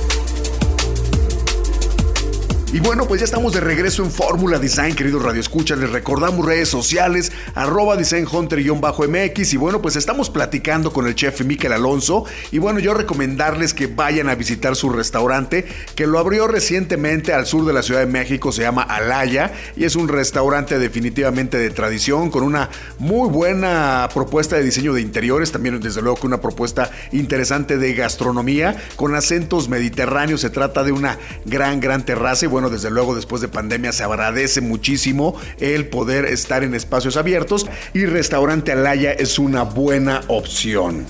Y 2.73 2.81
bueno, 2.81 3.07
pues 3.07 3.21
ya 3.21 3.25
estamos 3.25 3.53
de 3.53 3.61
regreso 3.61 4.03
en 4.03 4.11
Fórmula 4.11 4.59
Design, 4.59 4.93
queridos 4.93 5.23
radioescuchas. 5.23 5.79
Les 5.79 5.89
recordamos 5.89 6.45
redes 6.45 6.67
sociales, 6.67 7.31
arroba 7.55 7.95
designhunter-mx. 7.95 9.53
Y 9.53 9.57
bueno, 9.57 9.81
pues 9.81 9.95
estamos 9.95 10.29
platicando 10.29 10.91
con 10.91 11.07
el 11.07 11.15
chef 11.15 11.45
Miquel 11.45 11.71
Alonso. 11.71 12.25
Y 12.51 12.57
bueno, 12.57 12.79
yo 12.79 12.93
recomendarles 12.93 13.73
que 13.73 13.87
vayan 13.87 14.27
a 14.27 14.35
visitar 14.35 14.75
su 14.75 14.89
restaurante, 14.89 15.65
que 15.95 16.07
lo 16.07 16.19
abrió 16.19 16.45
recientemente 16.49 17.31
al 17.31 17.45
sur 17.45 17.65
de 17.65 17.71
la 17.71 17.83
Ciudad 17.83 18.01
de 18.01 18.05
México, 18.05 18.51
se 18.51 18.63
llama 18.63 18.81
Alaya. 18.81 19.53
Y 19.77 19.85
es 19.85 19.95
un 19.95 20.09
restaurante 20.09 20.77
definitivamente 20.77 21.57
de 21.57 21.69
tradición, 21.69 22.29
con 22.29 22.43
una 22.43 22.69
muy 22.99 23.29
buena 23.29 24.09
propuesta 24.13 24.57
de 24.57 24.63
diseño 24.63 24.91
de 24.93 24.99
interiores. 24.99 25.53
También, 25.53 25.79
desde 25.79 26.01
luego, 26.01 26.17
con 26.17 26.27
una 26.27 26.41
propuesta 26.41 26.91
interesante 27.13 27.77
de 27.77 27.93
gastronomía, 27.93 28.75
con 28.97 29.15
acentos 29.15 29.69
mediterráneos. 29.69 30.41
Se 30.41 30.49
trata 30.49 30.83
de 30.83 30.91
una 30.91 31.17
gran, 31.45 31.79
gran 31.79 32.05
terraza. 32.05 32.43
Y 32.43 32.49
bueno, 32.49 32.66
desde 32.69 32.89
luego, 32.89 33.15
después 33.15 33.41
de 33.41 33.47
pandemia 33.47 33.91
se 33.91 34.03
agradece 34.03 34.61
muchísimo 34.61 35.35
el 35.59 35.87
poder 35.87 36.25
estar 36.25 36.63
en 36.63 36.75
espacios 36.75 37.17
abiertos 37.17 37.67
y 37.93 38.05
Restaurante 38.05 38.71
Alaya 38.71 39.11
es 39.11 39.39
una 39.39 39.63
buena 39.63 40.21
opción. 40.27 41.05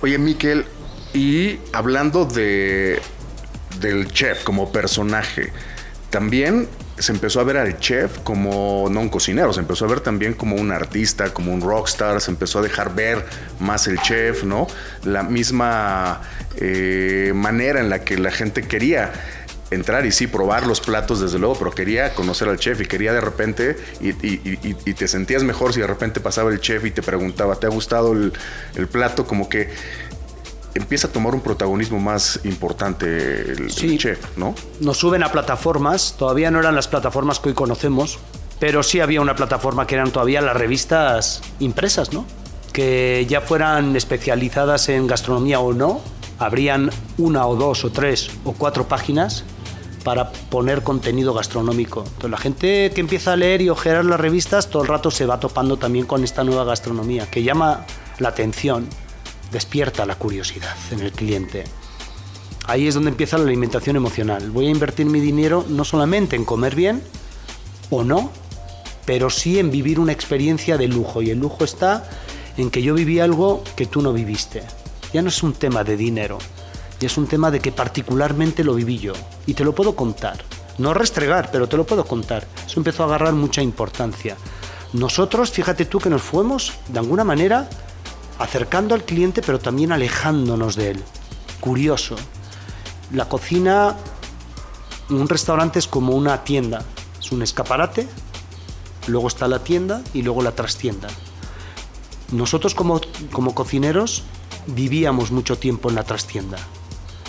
Oye, 0.00 0.18
Miquel, 0.18 0.64
y 1.12 1.58
hablando 1.72 2.24
de 2.24 3.00
del 3.80 4.12
chef 4.12 4.44
como 4.44 4.70
personaje, 4.70 5.52
también 6.10 6.68
se 6.98 7.12
empezó 7.12 7.40
a 7.40 7.44
ver 7.44 7.56
al 7.56 7.78
chef 7.78 8.18
como 8.20 8.88
no 8.90 9.00
un 9.00 9.08
cocinero, 9.08 9.52
se 9.52 9.60
empezó 9.60 9.84
a 9.84 9.88
ver 9.88 10.00
también 10.00 10.34
como 10.34 10.56
un 10.56 10.70
artista, 10.70 11.32
como 11.32 11.52
un 11.52 11.60
rockstar, 11.60 12.20
se 12.20 12.30
empezó 12.30 12.60
a 12.60 12.62
dejar 12.62 12.94
ver 12.94 13.24
más 13.58 13.88
el 13.88 13.98
chef, 14.00 14.44
¿no? 14.44 14.66
La 15.02 15.22
misma 15.22 16.20
eh, 16.56 17.32
manera 17.34 17.80
en 17.80 17.90
la 17.90 18.04
que 18.04 18.16
la 18.16 18.30
gente 18.30 18.62
quería 18.62 19.12
entrar 19.70 20.04
y 20.06 20.12
sí 20.12 20.26
probar 20.26 20.66
los 20.66 20.80
platos 20.80 21.20
desde 21.20 21.38
luego, 21.38 21.56
pero 21.58 21.70
quería 21.72 22.14
conocer 22.14 22.48
al 22.48 22.58
chef 22.58 22.80
y 22.82 22.86
quería 22.86 23.12
de 23.12 23.20
repente 23.20 23.76
y, 24.00 24.10
y- 24.10 24.58
y- 24.62 24.76
y 24.84 24.94
te 24.94 25.08
sentías 25.08 25.42
mejor 25.42 25.72
si 25.72 25.80
de 25.80 25.86
repente 25.86 26.20
pasaba 26.20 26.50
el 26.50 26.60
chef 26.60 26.84
y 26.84 26.90
te 26.90 27.02
preguntaba, 27.02 27.56
¿te 27.56 27.66
ha 27.66 27.70
gustado 27.70 28.12
el, 28.12 28.32
el 28.76 28.86
plato? 28.86 29.26
Como 29.26 29.48
que 29.48 29.70
empieza 30.74 31.06
a 31.06 31.10
tomar 31.12 31.34
un 31.34 31.40
protagonismo 31.40 31.98
más 32.00 32.40
importante 32.44 33.06
el, 33.06 33.62
el 33.64 33.70
Sí. 33.70 33.96
chef, 33.96 34.18
¿no? 34.36 34.54
Nos 34.80 34.96
suben 34.98 35.22
a 35.22 35.30
plataformas, 35.32 36.14
todavía 36.18 36.50
no 36.50 36.58
eran 36.60 36.74
las 36.74 36.88
plataformas 36.88 37.38
que 37.40 37.50
hoy 37.50 37.54
conocemos, 37.54 38.18
pero 38.60 38.82
sí 38.82 39.00
había 39.00 39.20
una 39.20 39.36
plataforma 39.36 39.86
que 39.86 39.94
eran 39.94 40.10
todavía 40.10 40.40
las 40.40 40.56
revistas 40.56 41.42
impresas, 41.60 42.12
¿no? 42.12 42.26
Que 42.72 43.24
ya 43.28 43.40
fueran 43.40 43.94
especializadas 43.94 44.88
en 44.88 45.06
gastronomía 45.06 45.60
o 45.60 45.72
no, 45.72 46.00
habrían 46.40 46.90
una 47.18 47.46
o 47.46 47.54
dos 47.54 47.84
o 47.84 47.92
tres 47.92 48.30
o 48.44 48.52
cuatro 48.52 48.88
páginas 48.88 49.44
para 50.04 50.30
poner 50.30 50.82
contenido 50.82 51.34
gastronómico. 51.34 52.00
Entonces 52.04 52.30
la 52.30 52.38
gente 52.38 52.92
que 52.94 53.00
empieza 53.00 53.32
a 53.32 53.36
leer 53.36 53.62
y 53.62 53.70
ojear 53.70 54.04
las 54.04 54.20
revistas 54.20 54.68
todo 54.68 54.82
el 54.82 54.88
rato 54.88 55.10
se 55.10 55.26
va 55.26 55.40
topando 55.40 55.78
también 55.78 56.06
con 56.06 56.22
esta 56.22 56.44
nueva 56.44 56.64
gastronomía 56.64 57.28
que 57.28 57.42
llama 57.42 57.86
la 58.18 58.28
atención, 58.28 58.86
despierta 59.50 60.06
la 60.06 60.16
curiosidad 60.16 60.76
en 60.90 61.00
el 61.00 61.10
cliente. 61.10 61.64
Ahí 62.66 62.86
es 62.86 62.94
donde 62.94 63.10
empieza 63.10 63.38
la 63.38 63.44
alimentación 63.44 63.96
emocional. 63.96 64.50
Voy 64.50 64.66
a 64.66 64.70
invertir 64.70 65.06
mi 65.06 65.20
dinero 65.20 65.64
no 65.68 65.84
solamente 65.84 66.36
en 66.36 66.44
comer 66.44 66.74
bien 66.74 67.02
o 67.90 68.04
no, 68.04 68.30
pero 69.04 69.30
sí 69.30 69.58
en 69.58 69.70
vivir 69.70 70.00
una 70.00 70.12
experiencia 70.12 70.78
de 70.78 70.88
lujo. 70.88 71.22
Y 71.22 71.30
el 71.30 71.38
lujo 71.38 71.64
está 71.64 72.08
en 72.56 72.70
que 72.70 72.82
yo 72.82 72.94
viví 72.94 73.20
algo 73.20 73.62
que 73.76 73.86
tú 73.86 74.00
no 74.00 74.12
viviste. 74.12 74.62
Ya 75.12 75.22
no 75.22 75.28
es 75.28 75.42
un 75.42 75.52
tema 75.52 75.84
de 75.84 75.96
dinero, 75.96 76.38
es 77.04 77.16
un 77.16 77.26
tema 77.26 77.50
de 77.50 77.60
que 77.60 77.72
particularmente 77.72 78.64
lo 78.64 78.74
viví 78.74 78.98
yo. 78.98 79.12
Y 79.46 79.54
te 79.54 79.64
lo 79.64 79.74
puedo 79.74 79.96
contar. 79.96 80.44
No 80.78 80.94
restregar, 80.94 81.50
pero 81.50 81.68
te 81.68 81.76
lo 81.76 81.84
puedo 81.84 82.04
contar. 82.04 82.46
Eso 82.66 82.80
empezó 82.80 83.02
a 83.02 83.06
agarrar 83.06 83.32
mucha 83.32 83.62
importancia. 83.62 84.36
Nosotros, 84.92 85.50
fíjate 85.50 85.84
tú 85.84 85.98
que 85.98 86.10
nos 86.10 86.22
fuimos, 86.22 86.72
de 86.88 86.98
alguna 86.98 87.24
manera, 87.24 87.68
acercando 88.38 88.94
al 88.94 89.04
cliente, 89.04 89.42
pero 89.42 89.58
también 89.58 89.92
alejándonos 89.92 90.76
de 90.76 90.92
él. 90.92 91.04
Curioso. 91.60 92.16
La 93.12 93.28
cocina, 93.28 93.96
un 95.10 95.28
restaurante 95.28 95.78
es 95.78 95.86
como 95.86 96.14
una 96.14 96.44
tienda. 96.44 96.84
Es 97.20 97.32
un 97.32 97.42
escaparate, 97.42 98.06
luego 99.06 99.28
está 99.28 99.48
la 99.48 99.60
tienda 99.60 100.02
y 100.12 100.22
luego 100.22 100.42
la 100.42 100.52
trastienda. 100.52 101.08
Nosotros 102.32 102.74
como, 102.74 103.00
como 103.32 103.54
cocineros 103.54 104.24
vivíamos 104.66 105.30
mucho 105.30 105.56
tiempo 105.58 105.88
en 105.88 105.94
la 105.94 106.04
trastienda, 106.04 106.58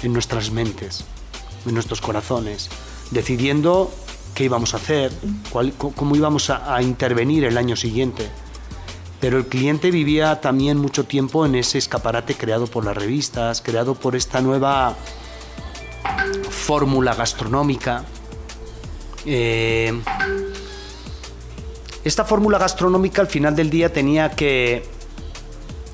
en 0.06 0.14
nuestras 0.14 0.52
mentes, 0.52 1.04
en 1.66 1.74
nuestros 1.74 2.00
corazones, 2.00 2.70
decidiendo 3.12 3.92
qué 4.36 4.46
íbamos 4.46 4.74
a 4.74 4.78
hacer, 4.78 5.12
cómo 5.96 6.16
íbamos 6.16 6.50
a, 6.50 6.82
intervenir 6.82 7.44
el 7.44 7.58
año 7.58 7.76
siguiente. 7.76 8.30
Pero 9.20 9.38
el 9.38 9.48
cliente 9.48 9.90
vivía 9.92 10.42
también 10.42 10.78
mucho 10.78 11.06
tiempo 11.06 11.46
en 11.46 11.56
ese 11.56 11.80
escaparate 11.80 12.36
creado 12.36 12.68
por 12.68 12.86
las 12.86 12.96
revistas, 12.96 13.62
creado 13.62 13.96
por 13.96 14.16
esta 14.16 14.42
nueva 14.42 14.96
fórmula 16.50 17.16
gastronómica. 17.16 18.06
Eh, 19.26 20.00
esta 22.04 22.26
fórmula 22.26 22.60
gastronómica 22.60 23.22
al 23.22 23.28
final 23.28 23.56
del 23.56 23.72
día 23.72 23.92
tenía 23.92 24.30
que 24.30 24.84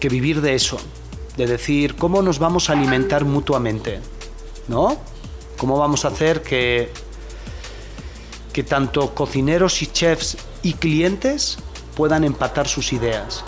vivir 0.01 0.41
de 0.41 0.56
eso, 0.56 0.80
de 1.41 1.48
decir 1.48 1.95
cómo 1.95 2.21
nos 2.21 2.39
vamos 2.39 2.69
a 2.69 2.74
alimentar 2.74 3.25
mutuamente, 3.25 4.00
¿no? 4.67 4.98
¿Cómo 5.57 5.77
vamos 5.77 6.05
a 6.05 6.10
hacer 6.10 6.41
que, 6.41 6.91
que 8.53 8.63
tanto 8.63 9.15
cocineros 9.15 9.81
y 9.81 9.88
chefs 9.88 10.38
y 10.62 10.74
clientes 10.74 11.57
puedan 11.95 12.24
empatar 12.24 12.67
sus 12.67 12.93
ideas? 12.93 13.43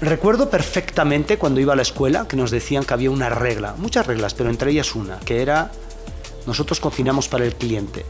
Recuerdo 0.00 0.48
perfectamente 0.50 1.36
cuando 1.36 1.60
iba 1.60 1.72
a 1.72 1.76
la 1.76 1.82
escuela 1.82 2.26
que 2.26 2.36
nos 2.36 2.50
decían 2.50 2.84
que 2.84 2.94
había 2.94 3.10
una 3.10 3.28
regla, 3.28 3.74
muchas 3.76 4.06
reglas, 4.06 4.32
pero 4.34 4.50
entre 4.50 4.70
ellas 4.70 4.94
una, 4.94 5.18
que 5.20 5.42
era 5.42 5.72
nosotros 6.46 6.80
cocinamos 6.80 7.28
para 7.28 7.44
el 7.44 7.54
cliente. 7.54 8.06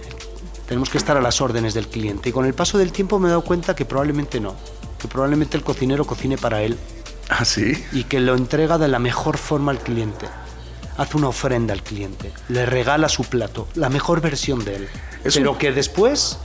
Tenemos 0.69 0.89
que 0.89 0.99
estar 0.99 1.17
a 1.17 1.21
las 1.21 1.41
órdenes 1.41 1.75
del 1.75 1.89
cliente. 1.89 2.29
Y 2.29 2.33
con 2.33 2.45
el 2.45 2.55
paso 2.55 2.79
del 2.79 2.93
tiempo 2.93 3.19
me 3.19 3.27
he 3.27 3.31
dado 3.31 3.43
cuenta 3.43 3.75
que 3.75 3.85
probablemente 3.85 4.39
no. 4.39 4.55
Que 5.01 5.09
probablemente 5.09 5.57
el 5.57 5.65
cocinero 5.65 6.05
cocine 6.05 6.39
para 6.39 6.63
él 6.63 6.79
¿Ah, 7.31 7.45
sí? 7.45 7.83
y 7.93 8.05
que 8.05 8.21
lo 8.21 8.35
entrega 8.35 8.77
de 8.77 8.89
la 8.89 8.99
mejor 8.99 9.39
forma 9.39 9.73
al 9.73 9.79
cliente. 9.79 10.27
Hace 10.99 11.17
una 11.17 11.29
ofrenda 11.29 11.73
al 11.73 11.83
cliente, 11.83 12.33
le 12.49 12.67
regala 12.67 13.09
su 13.09 13.25
plato, 13.25 13.67
la 13.75 13.89
mejor 13.89 14.21
versión 14.21 14.65
de 14.65 14.77
él. 14.77 14.89
Es 15.25 15.35
Pero 15.37 15.53
un- 15.53 15.59
que 15.59 15.73
después 15.73 16.39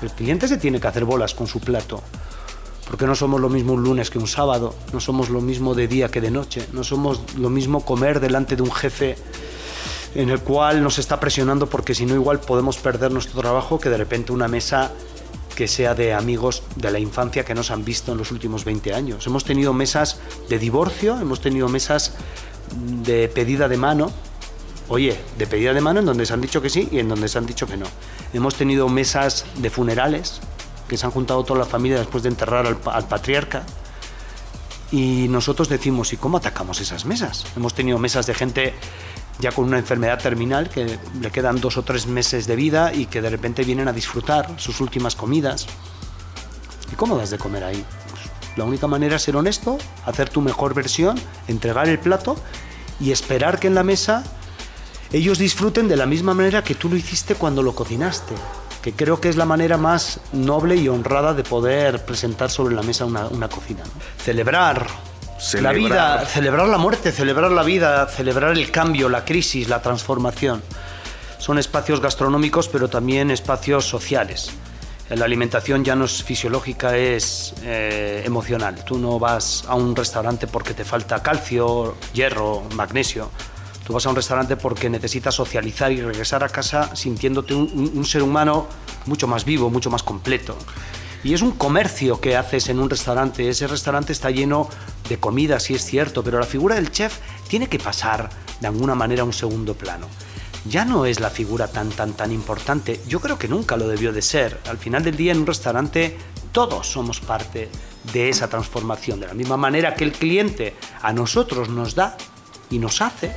el 0.00 0.10
cliente 0.12 0.48
se 0.48 0.56
tiene 0.56 0.80
que 0.80 0.86
hacer 0.86 1.04
bolas 1.04 1.34
con 1.34 1.46
su 1.46 1.60
plato. 1.60 2.02
Porque 2.88 3.04
no 3.06 3.14
somos 3.14 3.38
lo 3.40 3.50
mismo 3.50 3.74
un 3.74 3.82
lunes 3.84 4.08
que 4.08 4.18
un 4.18 4.26
sábado, 4.28 4.74
no 4.94 5.00
somos 5.00 5.28
lo 5.28 5.42
mismo 5.42 5.74
de 5.74 5.88
día 5.88 6.08
que 6.08 6.22
de 6.22 6.30
noche, 6.30 6.66
no 6.72 6.84
somos 6.84 7.20
lo 7.36 7.50
mismo 7.50 7.84
comer 7.84 8.18
delante 8.20 8.56
de 8.56 8.62
un 8.62 8.72
jefe 8.72 9.16
en 10.14 10.30
el 10.30 10.40
cual 10.40 10.82
nos 10.82 10.98
está 10.98 11.20
presionando 11.20 11.68
porque 11.68 11.94
si 11.94 12.06
no 12.06 12.14
igual 12.14 12.40
podemos 12.40 12.78
perder 12.78 13.12
nuestro 13.12 13.38
trabajo 13.42 13.78
que 13.78 13.90
de 13.90 13.98
repente 13.98 14.32
una 14.32 14.48
mesa 14.48 14.90
que 15.58 15.66
sea 15.66 15.96
de 15.96 16.14
amigos 16.14 16.62
de 16.76 16.88
la 16.92 17.00
infancia 17.00 17.44
que 17.44 17.52
nos 17.52 17.72
han 17.72 17.84
visto 17.84 18.12
en 18.12 18.18
los 18.18 18.30
últimos 18.30 18.64
20 18.64 18.94
años. 18.94 19.26
Hemos 19.26 19.42
tenido 19.42 19.72
mesas 19.72 20.20
de 20.48 20.56
divorcio, 20.56 21.18
hemos 21.18 21.40
tenido 21.40 21.68
mesas 21.68 22.14
de 23.02 23.26
pedida 23.26 23.66
de 23.66 23.76
mano, 23.76 24.12
oye, 24.86 25.18
de 25.36 25.48
pedida 25.48 25.74
de 25.74 25.80
mano 25.80 25.98
en 25.98 26.06
donde 26.06 26.26
se 26.26 26.32
han 26.32 26.40
dicho 26.40 26.62
que 26.62 26.70
sí 26.70 26.88
y 26.92 27.00
en 27.00 27.08
donde 27.08 27.26
se 27.26 27.38
han 27.38 27.46
dicho 27.46 27.66
que 27.66 27.76
no. 27.76 27.86
Hemos 28.32 28.54
tenido 28.54 28.88
mesas 28.88 29.46
de 29.56 29.68
funerales, 29.68 30.38
que 30.86 30.96
se 30.96 31.04
han 31.06 31.10
juntado 31.10 31.42
toda 31.42 31.58
la 31.58 31.66
familia 31.66 31.98
después 31.98 32.22
de 32.22 32.28
enterrar 32.28 32.64
al, 32.64 32.78
al 32.84 33.08
patriarca. 33.08 33.64
Y 34.92 35.26
nosotros 35.28 35.68
decimos, 35.68 36.12
¿y 36.12 36.18
cómo 36.18 36.36
atacamos 36.36 36.80
esas 36.80 37.04
mesas? 37.04 37.46
Hemos 37.56 37.74
tenido 37.74 37.98
mesas 37.98 38.26
de 38.26 38.34
gente 38.34 38.74
ya 39.40 39.52
con 39.52 39.64
una 39.64 39.78
enfermedad 39.78 40.20
terminal 40.20 40.68
que 40.68 40.98
le 41.20 41.30
quedan 41.30 41.60
dos 41.60 41.76
o 41.76 41.82
tres 41.82 42.06
meses 42.06 42.46
de 42.46 42.56
vida 42.56 42.92
y 42.92 43.06
que 43.06 43.22
de 43.22 43.30
repente 43.30 43.64
vienen 43.64 43.88
a 43.88 43.92
disfrutar 43.92 44.58
sus 44.58 44.80
últimas 44.80 45.14
comidas. 45.14 45.66
¿Y 46.92 46.96
cómo 46.96 47.16
das 47.16 47.30
de 47.30 47.38
comer 47.38 47.64
ahí? 47.64 47.84
Pues, 48.10 48.22
la 48.56 48.64
única 48.64 48.86
manera 48.86 49.16
es 49.16 49.22
ser 49.22 49.36
honesto, 49.36 49.78
hacer 50.04 50.28
tu 50.28 50.40
mejor 50.40 50.74
versión, 50.74 51.18
entregar 51.46 51.88
el 51.88 51.98
plato 51.98 52.36
y 52.98 53.12
esperar 53.12 53.60
que 53.60 53.68
en 53.68 53.74
la 53.74 53.84
mesa 53.84 54.24
ellos 55.12 55.38
disfruten 55.38 55.88
de 55.88 55.96
la 55.96 56.06
misma 56.06 56.34
manera 56.34 56.64
que 56.64 56.74
tú 56.74 56.88
lo 56.88 56.96
hiciste 56.96 57.34
cuando 57.34 57.62
lo 57.62 57.74
cocinaste. 57.74 58.34
Que 58.82 58.92
creo 58.92 59.20
que 59.20 59.28
es 59.28 59.36
la 59.36 59.44
manera 59.44 59.76
más 59.76 60.20
noble 60.32 60.76
y 60.76 60.88
honrada 60.88 61.34
de 61.34 61.42
poder 61.42 62.04
presentar 62.04 62.50
sobre 62.50 62.74
la 62.74 62.82
mesa 62.82 63.04
una, 63.04 63.26
una 63.26 63.48
cocina. 63.48 63.82
Celebrar, 64.22 64.86
Celebrar. 65.38 65.74
la 65.74 65.78
vida, 65.78 66.26
celebrar 66.26 66.68
la 66.68 66.78
muerte, 66.78 67.12
celebrar 67.12 67.50
la 67.50 67.62
vida, 67.62 68.06
celebrar 68.06 68.52
el 68.56 68.70
cambio, 68.70 69.08
la 69.08 69.24
crisis, 69.24 69.68
la 69.68 69.80
transformación. 69.80 70.62
Son 71.38 71.58
espacios 71.58 72.00
gastronómicos, 72.00 72.68
pero 72.68 72.88
también 72.88 73.30
espacios 73.30 73.86
sociales. 73.86 74.50
La 75.10 75.24
alimentación 75.24 75.84
ya 75.84 75.96
no 75.96 76.04
es 76.04 76.22
fisiológica, 76.22 76.96
es 76.96 77.54
eh, 77.62 78.22
emocional. 78.26 78.84
Tú 78.84 78.98
no 78.98 79.18
vas 79.18 79.64
a 79.66 79.74
un 79.74 79.96
restaurante 79.96 80.46
porque 80.46 80.74
te 80.74 80.84
falta 80.84 81.22
calcio, 81.22 81.96
hierro, 82.12 82.62
magnesio. 82.74 83.30
Tú 83.86 83.94
vas 83.94 84.04
a 84.04 84.10
un 84.10 84.16
restaurante 84.16 84.56
porque 84.56 84.90
necesitas 84.90 85.34
socializar 85.34 85.90
y 85.92 86.02
regresar 86.02 86.44
a 86.44 86.50
casa 86.50 86.94
sintiéndote 86.94 87.54
un, 87.54 88.04
ser 88.04 88.22
humano 88.22 88.66
mucho 89.06 89.26
más 89.26 89.46
vivo, 89.46 89.70
mucho 89.70 89.88
más 89.88 90.02
completo. 90.02 90.58
Y 91.24 91.34
es 91.34 91.42
un 91.42 91.52
comercio 91.52 92.20
que 92.20 92.36
haces 92.36 92.68
en 92.68 92.78
un 92.78 92.88
restaurante. 92.88 93.48
Ese 93.48 93.66
restaurante 93.66 94.12
está 94.12 94.30
lleno 94.30 94.68
de 95.08 95.18
comida, 95.18 95.58
sí 95.58 95.74
es 95.74 95.84
cierto, 95.84 96.22
pero 96.22 96.38
la 96.38 96.46
figura 96.46 96.76
del 96.76 96.92
chef 96.92 97.18
tiene 97.48 97.68
que 97.68 97.78
pasar 97.78 98.30
de 98.60 98.66
alguna 98.66 98.94
manera 98.94 99.22
a 99.22 99.24
un 99.24 99.32
segundo 99.32 99.74
plano. 99.74 100.06
Ya 100.68 100.84
no 100.84 101.06
es 101.06 101.20
la 101.20 101.30
figura 101.30 101.68
tan, 101.68 101.90
tan, 101.90 102.12
tan 102.12 102.32
importante. 102.32 103.00
Yo 103.08 103.20
creo 103.20 103.38
que 103.38 103.48
nunca 103.48 103.76
lo 103.76 103.88
debió 103.88 104.12
de 104.12 104.22
ser. 104.22 104.60
Al 104.68 104.78
final 104.78 105.02
del 105.02 105.16
día 105.16 105.32
en 105.32 105.38
un 105.38 105.46
restaurante 105.46 106.16
todos 106.52 106.86
somos 106.86 107.20
parte 107.20 107.68
de 108.12 108.28
esa 108.28 108.48
transformación. 108.48 109.20
De 109.20 109.26
la 109.26 109.34
misma 109.34 109.56
manera 109.56 109.94
que 109.94 110.04
el 110.04 110.12
cliente 110.12 110.76
a 111.02 111.12
nosotros 111.12 111.68
nos 111.68 111.94
da 111.94 112.16
y 112.70 112.78
nos 112.78 113.00
hace, 113.00 113.34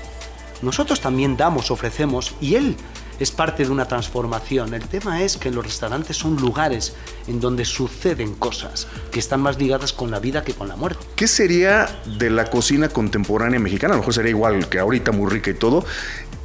nosotros 0.62 1.02
también 1.02 1.38
damos, 1.38 1.72
ofrecemos 1.72 2.36
y 2.42 2.56
él 2.56 2.76
es 3.22 3.30
parte 3.30 3.64
de 3.64 3.70
una 3.70 3.88
transformación. 3.88 4.74
El 4.74 4.88
tema 4.88 5.22
es 5.22 5.38
que 5.38 5.52
los 5.52 5.64
restaurantes 5.64 6.18
son 6.18 6.38
lugares 6.38 6.96
en 7.28 7.40
donde 7.40 7.66
suceden 7.66 8.34
cosas 8.34 8.88
que 9.12 9.20
están 9.20 9.42
más 9.42 9.60
ligadas 9.60 9.94
con 9.94 10.10
la 10.10 10.20
vida 10.20 10.44
que 10.44 10.54
con 10.54 10.68
la 10.68 10.76
muerte. 10.76 11.06
¿Qué 11.16 11.28
sería 11.28 12.02
de 12.18 12.32
la 12.32 12.50
cocina 12.50 12.90
contemporánea 12.90 13.60
mexicana? 13.60 13.94
A 13.94 13.98
lo 13.98 14.02
mejor 14.02 14.16
sería 14.16 14.32
igual 14.32 14.68
que 14.70 14.80
ahorita, 14.80 15.12
muy 15.12 15.30
rica 15.30 15.52
y 15.52 15.54
todo, 15.54 15.86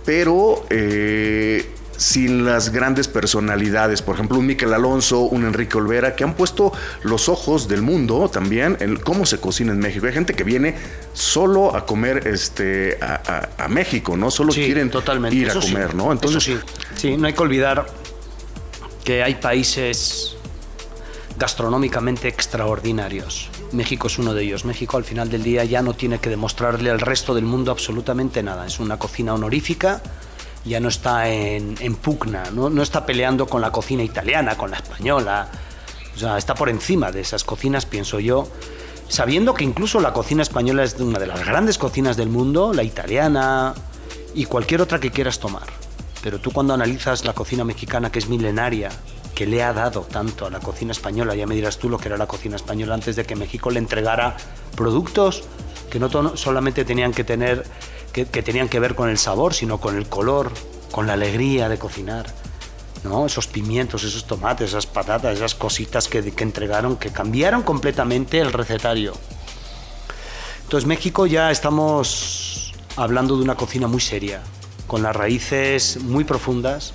pero 0.05 0.67
eh, 0.69 1.67
sin 1.97 2.45
las 2.45 2.71
grandes 2.71 3.09
personalidades. 3.09 4.03
Por 4.03 4.15
ejemplo, 4.15 4.39
un 4.39 4.47
Miquel 4.47 4.73
Alonso, 4.75 5.21
un 5.21 5.45
Enrique 5.45 5.77
Olvera, 5.79 6.15
que 6.15 6.25
han 6.25 6.35
puesto 6.35 6.73
los 7.03 7.29
ojos 7.29 7.69
del 7.69 7.83
mundo 7.83 8.29
también 8.33 8.77
en 8.81 8.97
cómo 8.97 9.27
se 9.27 9.39
cocina 9.39 9.73
en 9.73 9.79
México. 9.79 10.07
Hay 10.07 10.13
gente 10.13 10.35
que 10.35 10.45
viene 10.45 10.75
solo 11.13 11.75
a 11.75 11.87
comer 11.87 12.27
este, 12.27 12.99
a, 13.01 13.49
a- 13.59 13.65
a 13.65 13.69
México, 13.69 14.17
¿no? 14.17 14.31
Solo 14.31 14.53
Sí, 14.53 14.65
quieren 14.65 14.91
totalmente. 14.91 15.37
ir 15.37 15.49
a 15.49 15.51
Eso 15.53 15.63
sí, 15.63 15.73
comer, 15.73 15.95
¿no? 15.95 16.13
Entonces, 16.13 16.47
eso 16.49 16.61
sí. 16.61 16.67
Sí, 16.97 17.17
no 17.17 17.27
hay 17.27 17.33
que 17.33 17.43
olvidar 17.43 17.87
que 19.05 19.23
hay 19.23 19.37
países 19.37 20.37
gastronómicamente 21.39 22.29
extraordinarios. 22.29 23.51
México 23.73 24.07
es 24.07 24.19
uno 24.19 24.33
de 24.33 24.43
ellos. 24.45 24.65
México 24.65 24.97
al 24.97 25.05
final 25.05 25.29
del 25.29 25.43
día 25.43 25.65
ya 25.65 25.83
no 25.83 25.95
tiene 25.95 26.19
que 26.19 26.31
demostrarle 26.31 26.91
al 26.91 27.01
resto 27.01 27.35
del 27.35 27.45
mundo 27.45 27.71
absolutamente 27.71 28.43
nada. 28.43 28.67
Es 28.67 28.79
una 28.81 28.99
cocina 28.99 29.35
honorífica, 29.35 30.01
ya 30.67 30.81
no 30.81 30.89
está 30.89 31.29
en, 31.29 31.77
en 31.81 31.95
pugna, 31.95 32.45
¿no? 32.53 32.69
no 32.69 32.83
está 32.83 33.07
peleando 33.07 33.47
con 33.47 33.61
la 33.61 33.71
cocina 33.71 34.03
italiana, 34.03 34.57
con 34.57 34.71
la 34.71 34.77
española. 34.77 35.49
O 36.15 36.19
sea, 36.19 36.39
está 36.39 36.55
por 36.55 36.69
encima 36.69 37.13
de 37.13 37.21
esas 37.21 37.45
cocinas, 37.45 37.87
pienso 37.87 38.19
yo, 38.21 38.49
sabiendo 39.09 39.55
que 39.55 39.65
incluso 39.65 40.01
la 40.01 40.13
cocina 40.13 40.43
española 40.43 40.83
es 40.83 40.95
una 40.99 41.19
de 41.19 41.27
las 41.27 41.45
grandes 41.47 41.79
cocinas 41.79 42.17
del 42.17 42.29
mundo, 42.29 42.73
la 42.73 42.83
italiana 42.83 43.75
y 44.35 44.47
cualquier 44.47 44.81
otra 44.81 44.99
que 44.99 45.11
quieras 45.11 45.39
tomar. 45.39 45.67
Pero 46.23 46.41
tú 46.41 46.51
cuando 46.51 46.75
analizas 46.75 47.25
la 47.25 47.33
cocina 47.35 47.65
mexicana, 47.65 48.11
que 48.11 48.19
es 48.19 48.29
milenaria, 48.29 48.91
que 49.35 49.47
le 49.47 49.63
ha 49.63 49.73
dado 49.73 50.01
tanto 50.01 50.47
a 50.47 50.51
la 50.51 50.61
cocina 50.61 50.93
española, 50.93 51.35
ya 51.35 51.47
me 51.47 51.55
dirás 51.55 51.79
tú 51.79 51.89
lo 51.89 51.99
que 51.99 52.09
era 52.09 52.17
la 52.17 52.27
cocina 52.27 52.57
española 52.57 52.95
antes 52.95 53.15
de 53.17 53.25
que 53.25 53.37
México 53.37 53.71
le 53.71 53.79
entregara 53.79 54.37
productos 54.75 55.45
que 55.91 56.01
no 56.01 56.37
solamente 56.37 56.85
tenían 56.85 57.13
que 57.13 57.23
tener, 57.23 57.65
que, 58.25 58.43
tenían 58.43 58.69
que 58.69 58.81
ver 58.81 58.95
con 58.95 59.11
el 59.11 59.19
sabor, 59.19 59.53
sino 59.53 59.79
con 59.79 59.97
el 59.97 60.09
color, 60.09 60.51
con 60.91 61.07
la 61.07 61.13
alegría 61.13 61.69
de 61.69 61.79
cocinar. 61.79 62.27
¿no? 63.05 63.27
Esos 63.27 63.47
pimientos, 63.47 64.05
esos 64.05 64.27
tomates, 64.27 64.71
esas 64.71 64.87
patatas, 64.87 65.37
esas 65.37 65.55
cositas 65.55 66.09
que, 66.09 66.33
que 66.33 66.43
entregaron, 66.43 66.97
que 66.97 67.11
cambiaron 67.11 67.63
completamente 67.63 68.41
el 68.41 68.53
recetario. 68.53 69.13
Entonces 70.63 70.87
México 70.87 71.27
ya 71.27 71.51
estamos 71.51 72.73
hablando 72.97 73.37
de 73.37 73.43
una 73.43 73.55
cocina 73.55 73.87
muy 73.87 74.01
seria, 74.01 74.41
con 74.87 75.03
las 75.03 75.15
raíces 75.15 75.99
muy 76.03 76.25
profundas, 76.25 76.95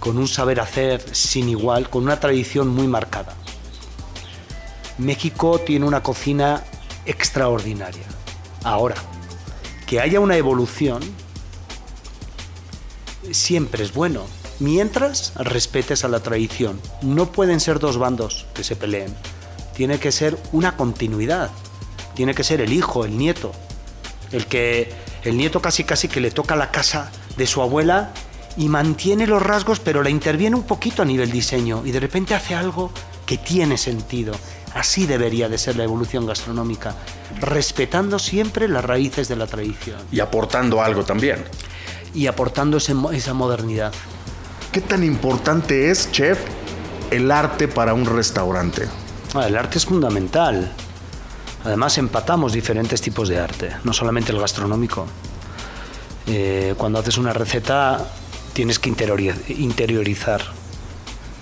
con 0.00 0.18
un 0.18 0.26
saber 0.26 0.60
hacer 0.60 1.02
sin 1.14 1.48
igual, 1.48 1.88
con 1.88 2.02
una 2.02 2.18
tradición 2.18 2.68
muy 2.68 2.88
marcada. 2.88 3.34
México 4.98 5.60
tiene 5.60 5.86
una 5.86 6.02
cocina 6.02 6.64
extraordinaria. 7.06 8.04
Ahora, 8.64 8.96
que 9.90 9.98
haya 9.98 10.20
una 10.20 10.36
evolución 10.36 11.00
siempre 13.32 13.82
es 13.82 13.92
bueno, 13.92 14.24
mientras 14.60 15.32
respetes 15.34 16.04
a 16.04 16.08
la 16.08 16.20
tradición. 16.20 16.80
No 17.02 17.32
pueden 17.32 17.58
ser 17.58 17.80
dos 17.80 17.98
bandos 17.98 18.46
que 18.54 18.62
se 18.62 18.76
peleen. 18.76 19.12
Tiene 19.74 19.98
que 19.98 20.12
ser 20.12 20.38
una 20.52 20.76
continuidad. 20.76 21.50
Tiene 22.14 22.34
que 22.34 22.44
ser 22.44 22.60
el 22.60 22.72
hijo, 22.72 23.04
el 23.04 23.18
nieto. 23.18 23.50
El 24.30 24.46
que 24.46 24.92
el 25.24 25.36
nieto 25.36 25.60
casi 25.60 25.82
casi 25.82 26.06
que 26.06 26.20
le 26.20 26.30
toca 26.30 26.54
la 26.54 26.70
casa 26.70 27.10
de 27.36 27.48
su 27.48 27.60
abuela 27.60 28.12
y 28.56 28.68
mantiene 28.68 29.26
los 29.26 29.42
rasgos, 29.42 29.80
pero 29.80 30.04
la 30.04 30.10
interviene 30.10 30.54
un 30.54 30.68
poquito 30.68 31.02
a 31.02 31.04
nivel 31.04 31.32
diseño 31.32 31.82
y 31.84 31.90
de 31.90 31.98
repente 31.98 32.36
hace 32.36 32.54
algo 32.54 32.92
que 33.26 33.38
tiene 33.38 33.76
sentido. 33.76 34.34
Así 34.74 35.06
debería 35.06 35.48
de 35.48 35.58
ser 35.58 35.76
la 35.76 35.84
evolución 35.84 36.26
gastronómica, 36.26 36.94
respetando 37.40 38.18
siempre 38.18 38.68
las 38.68 38.84
raíces 38.84 39.28
de 39.28 39.36
la 39.36 39.46
tradición 39.46 39.96
y 40.12 40.20
aportando 40.20 40.80
algo 40.82 41.04
también. 41.04 41.44
y 42.14 42.26
aportando 42.26 42.76
ese 42.78 42.94
esa 43.12 43.34
modernidad. 43.34 43.92
¿Qué 44.72 44.80
tan 44.80 45.02
importante 45.04 45.90
es, 45.90 46.10
chef, 46.12 46.38
el 47.10 47.30
arte 47.30 47.68
para 47.68 47.94
un 47.94 48.04
restaurante? 48.06 48.88
Ah, 49.34 49.46
el 49.46 49.56
arte 49.56 49.78
es 49.78 49.86
fundamental. 49.86 50.72
Además 51.64 51.98
empatamos 51.98 52.52
diferentes 52.52 53.00
tipos 53.00 53.28
de 53.28 53.38
arte, 53.38 53.70
no 53.84 53.92
solamente 53.92 54.32
el 54.32 54.40
gastronómico. 54.40 55.06
Eh, 56.26 56.74
cuando 56.76 56.98
haces 56.98 57.18
una 57.18 57.32
receta 57.32 58.06
tienes 58.52 58.78
que 58.78 58.90
interiori- 58.90 59.34
interiorizar, 59.58 60.42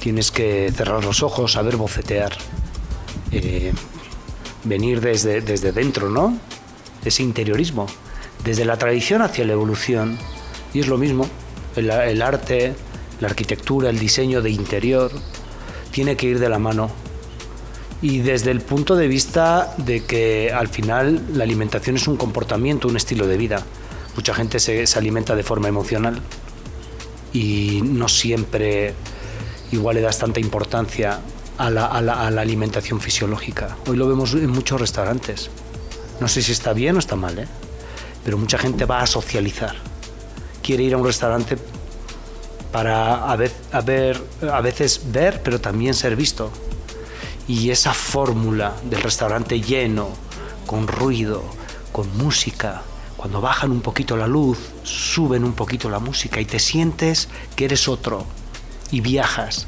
tienes 0.00 0.30
que 0.30 0.72
cerrar 0.76 1.04
los 1.04 1.22
ojos, 1.22 1.52
saber 1.52 1.76
bocetear, 1.76 2.32
eh, 3.30 3.72
venir 4.64 5.00
desde, 5.00 5.40
desde 5.40 5.72
dentro, 5.72 6.10
¿no? 6.10 6.38
Ese 7.04 7.22
interiorismo, 7.22 7.86
desde 8.44 8.64
la 8.64 8.76
tradición 8.76 9.22
hacia 9.22 9.44
la 9.44 9.52
evolución. 9.52 10.18
Y 10.74 10.80
es 10.80 10.88
lo 10.88 10.98
mismo, 10.98 11.28
el, 11.76 11.90
el 11.90 12.22
arte, 12.22 12.74
la 13.20 13.28
arquitectura, 13.28 13.90
el 13.90 13.98
diseño 13.98 14.42
de 14.42 14.50
interior, 14.50 15.10
tiene 15.90 16.16
que 16.16 16.26
ir 16.26 16.38
de 16.38 16.48
la 16.48 16.58
mano. 16.58 16.90
Y 18.00 18.18
desde 18.18 18.50
el 18.50 18.60
punto 18.60 18.94
de 18.94 19.08
vista 19.08 19.74
de 19.78 20.04
que 20.04 20.52
al 20.52 20.68
final 20.68 21.20
la 21.32 21.44
alimentación 21.44 21.96
es 21.96 22.06
un 22.06 22.16
comportamiento, 22.16 22.86
un 22.88 22.96
estilo 22.96 23.26
de 23.26 23.36
vida. 23.36 23.64
Mucha 24.14 24.34
gente 24.34 24.60
se, 24.60 24.86
se 24.86 24.98
alimenta 24.98 25.34
de 25.34 25.42
forma 25.42 25.68
emocional 25.68 26.20
y 27.32 27.80
no 27.84 28.08
siempre 28.08 28.94
igual 29.72 29.96
le 29.96 30.02
das 30.02 30.18
tanta 30.18 30.40
importancia 30.40 31.20
a 31.58 31.70
la, 31.70 32.40
alimentación 32.40 33.00
fisiológica. 33.00 33.76
Hoy 33.88 33.96
lo 33.96 34.08
vemos 34.08 34.32
en 34.34 34.50
muchos 34.50 34.80
restaurantes. 34.80 35.50
No 36.20 36.28
sé 36.28 36.40
si 36.40 36.52
está 36.52 36.72
bien 36.72 36.96
o 36.96 36.98
está 36.98 37.16
mal, 37.16 37.38
¿eh? 37.38 37.48
pero 38.24 38.38
mucha 38.38 38.58
gente 38.58 38.84
va 38.84 39.00
a 39.00 39.06
socializar. 39.06 39.74
Quiere 40.62 40.84
ir 40.84 40.94
a 40.94 40.96
un 40.96 41.04
restaurante 41.04 41.58
para 42.72 43.30
a 43.30 43.36
ver, 43.36 43.52
a 43.72 44.60
veces 44.60 45.00
ver, 45.06 45.42
pero 45.42 45.60
también 45.60 45.94
ser 45.94 46.14
visto. 46.14 46.50
Y 47.48 47.70
esa 47.70 47.92
fórmula 47.92 48.74
del 48.84 49.02
restaurante 49.02 49.60
lleno, 49.60 50.10
con 50.66 50.86
ruido, 50.86 51.42
con 51.92 52.16
música, 52.18 52.82
cuando 53.16 53.40
bajan 53.40 53.72
un 53.72 53.80
poquito 53.80 54.16
la 54.16 54.28
luz, 54.28 54.58
suben 54.84 55.42
un 55.42 55.54
poquito 55.54 55.88
la 55.90 55.98
música 55.98 56.40
y 56.40 56.44
te 56.44 56.60
sientes 56.60 57.28
que 57.56 57.64
eres 57.64 57.88
otro 57.88 58.24
y 58.92 59.00
viajas. 59.00 59.66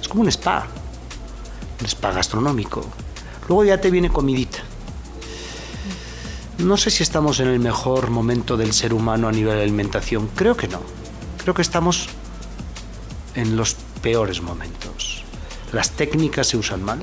Es 0.00 0.08
como 0.08 0.22
un 0.22 0.28
spa, 0.28 0.66
un 1.80 1.86
spa 1.86 2.12
gastronómico. 2.12 2.84
Luego 3.48 3.64
ya 3.64 3.80
te 3.80 3.90
viene 3.90 4.10
comidita. 4.10 4.58
No 6.58 6.76
sé 6.76 6.90
si 6.90 7.02
estamos 7.02 7.40
en 7.40 7.48
el 7.48 7.58
mejor 7.58 8.10
momento 8.10 8.56
del 8.56 8.72
ser 8.72 8.92
humano 8.92 9.28
a 9.28 9.32
nivel 9.32 9.56
de 9.56 9.62
alimentación. 9.62 10.28
Creo 10.34 10.56
que 10.56 10.68
no. 10.68 10.80
Creo 11.38 11.54
que 11.54 11.62
estamos 11.62 12.08
en 13.34 13.56
los 13.56 13.76
peores 14.02 14.42
momentos. 14.42 15.24
Las 15.72 15.92
técnicas 15.92 16.48
se 16.48 16.58
usan 16.58 16.82
mal. 16.82 17.00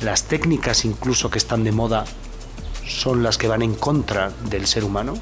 Las 0.00 0.24
técnicas 0.24 0.84
incluso 0.84 1.30
que 1.30 1.38
están 1.38 1.64
de 1.64 1.72
moda 1.72 2.04
son 2.86 3.22
las 3.22 3.38
que 3.38 3.48
van 3.48 3.62
en 3.62 3.74
contra 3.74 4.30
del 4.50 4.66
ser 4.66 4.84
humano. 4.84 5.14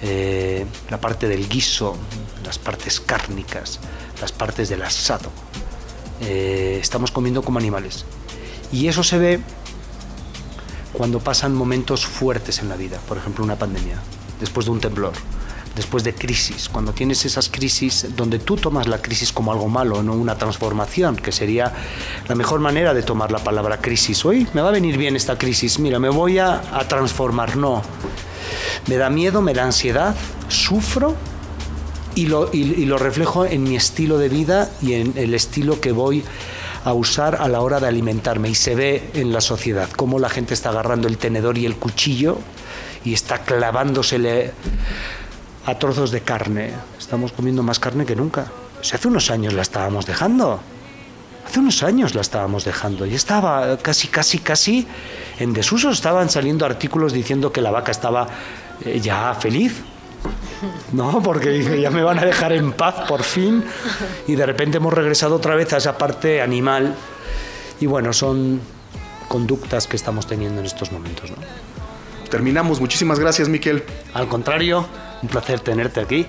Eh, 0.00 0.64
la 0.90 1.00
parte 1.00 1.28
del 1.28 1.48
guiso, 1.48 1.96
las 2.44 2.58
partes 2.58 3.00
cárnicas, 3.00 3.80
las 4.20 4.32
partes 4.32 4.68
del 4.68 4.82
asado. 4.82 5.30
Eh, 6.26 6.78
estamos 6.80 7.10
comiendo 7.10 7.42
como 7.42 7.58
animales. 7.58 8.04
Y 8.72 8.88
eso 8.88 9.02
se 9.02 9.18
ve 9.18 9.40
cuando 10.92 11.20
pasan 11.20 11.54
momentos 11.54 12.06
fuertes 12.06 12.60
en 12.60 12.68
la 12.68 12.76
vida, 12.76 12.98
por 13.08 13.18
ejemplo 13.18 13.44
una 13.44 13.56
pandemia, 13.56 13.98
después 14.40 14.66
de 14.66 14.72
un 14.72 14.80
temblor, 14.80 15.12
después 15.74 16.04
de 16.04 16.14
crisis, 16.14 16.68
cuando 16.68 16.92
tienes 16.92 17.24
esas 17.24 17.48
crisis 17.48 18.06
donde 18.16 18.38
tú 18.38 18.56
tomas 18.56 18.86
la 18.86 19.02
crisis 19.02 19.32
como 19.32 19.52
algo 19.52 19.68
malo, 19.68 20.02
no 20.02 20.14
una 20.14 20.38
transformación, 20.38 21.16
que 21.16 21.32
sería 21.32 21.72
la 22.28 22.34
mejor 22.36 22.60
manera 22.60 22.94
de 22.94 23.02
tomar 23.02 23.32
la 23.32 23.40
palabra 23.40 23.78
crisis. 23.78 24.24
Hoy 24.24 24.46
me 24.54 24.62
va 24.62 24.68
a 24.68 24.72
venir 24.72 24.96
bien 24.96 25.16
esta 25.16 25.36
crisis, 25.36 25.78
mira, 25.78 25.98
me 25.98 26.08
voy 26.08 26.38
a, 26.38 26.62
a 26.72 26.86
transformar, 26.88 27.56
no. 27.56 27.82
Me 28.86 28.96
da 28.96 29.10
miedo, 29.10 29.42
me 29.42 29.52
da 29.52 29.64
ansiedad, 29.64 30.14
sufro 30.48 31.16
y 32.14 32.26
lo, 32.26 32.50
y, 32.52 32.62
y 32.62 32.84
lo 32.86 32.98
reflejo 32.98 33.44
en 33.44 33.64
mi 33.64 33.76
estilo 33.76 34.18
de 34.18 34.28
vida 34.28 34.70
y 34.82 34.94
en 34.94 35.14
el 35.16 35.34
estilo 35.34 35.80
que 35.80 35.92
voy 35.92 36.24
a 36.84 36.92
usar 36.92 37.36
a 37.40 37.48
la 37.48 37.60
hora 37.60 37.80
de 37.80 37.88
alimentarme. 37.88 38.48
Y 38.50 38.54
se 38.54 38.74
ve 38.74 39.10
en 39.14 39.32
la 39.32 39.40
sociedad 39.40 39.88
cómo 39.96 40.18
la 40.18 40.28
gente 40.28 40.54
está 40.54 40.68
agarrando 40.70 41.08
el 41.08 41.18
tenedor 41.18 41.58
y 41.58 41.66
el 41.66 41.76
cuchillo 41.76 42.38
y 43.04 43.14
está 43.14 43.38
clavándosele 43.38 44.52
a 45.66 45.78
trozos 45.78 46.10
de 46.10 46.20
carne. 46.20 46.72
Estamos 46.98 47.32
comiendo 47.32 47.62
más 47.62 47.78
carne 47.78 48.04
que 48.04 48.14
nunca. 48.16 48.50
Si 48.82 48.94
hace 48.94 49.08
unos 49.08 49.30
años 49.30 49.54
la 49.54 49.62
estábamos 49.62 50.06
dejando. 50.06 50.60
Hace 51.46 51.60
unos 51.60 51.82
años 51.82 52.14
la 52.14 52.22
estábamos 52.22 52.64
dejando 52.64 53.06
y 53.06 53.14
estaba 53.14 53.76
casi, 53.78 54.08
casi, 54.08 54.38
casi 54.38 54.86
en 55.38 55.52
desuso. 55.52 55.90
Estaban 55.90 56.28
saliendo 56.28 56.66
artículos 56.66 57.12
diciendo 57.12 57.52
que 57.52 57.60
la 57.60 57.70
vaca 57.70 57.92
estaba 57.92 58.26
eh, 58.84 59.00
ya 59.00 59.34
feliz. 59.34 59.82
No, 60.92 61.22
porque 61.22 61.50
dije, 61.50 61.80
ya 61.80 61.90
me 61.90 62.02
van 62.02 62.18
a 62.18 62.24
dejar 62.24 62.52
en 62.52 62.72
paz 62.72 63.06
por 63.08 63.22
fin. 63.22 63.64
Y 64.26 64.34
de 64.34 64.46
repente 64.46 64.78
hemos 64.78 64.92
regresado 64.92 65.36
otra 65.36 65.54
vez 65.54 65.72
a 65.72 65.78
esa 65.78 65.98
parte 65.98 66.42
animal. 66.42 66.94
Y 67.80 67.86
bueno, 67.86 68.12
son 68.12 68.60
conductas 69.28 69.86
que 69.86 69.96
estamos 69.96 70.26
teniendo 70.26 70.60
en 70.60 70.66
estos 70.66 70.92
momentos. 70.92 71.30
¿no? 71.30 71.36
Terminamos. 72.30 72.80
Muchísimas 72.80 73.18
gracias, 73.18 73.48
Miquel. 73.48 73.84
Al 74.12 74.28
contrario, 74.28 74.86
un 75.22 75.28
placer 75.28 75.60
tenerte 75.60 76.00
aquí. 76.00 76.26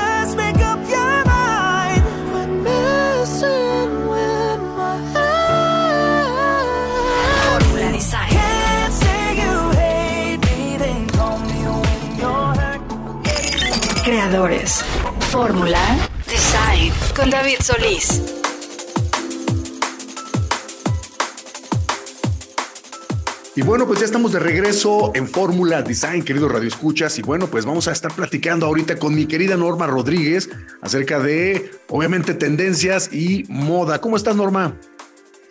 Y 23.56 23.62
bueno, 23.62 23.86
pues 23.86 24.00
ya 24.00 24.04
estamos 24.04 24.32
de 24.32 24.40
regreso 24.40 25.12
en 25.14 25.28
Fórmula 25.28 25.80
Design, 25.80 26.24
queridos 26.24 26.50
radioescuchas. 26.50 27.16
Y 27.20 27.22
bueno, 27.22 27.46
pues 27.46 27.64
vamos 27.64 27.86
a 27.86 27.92
estar 27.92 28.12
platicando 28.12 28.66
ahorita 28.66 28.98
con 28.98 29.14
mi 29.14 29.26
querida 29.26 29.56
Norma 29.56 29.86
Rodríguez 29.86 30.50
acerca 30.80 31.20
de, 31.20 31.70
obviamente, 31.88 32.34
tendencias 32.34 33.12
y 33.12 33.44
moda. 33.48 34.00
¿Cómo 34.00 34.16
estás, 34.16 34.34
Norma? 34.34 34.74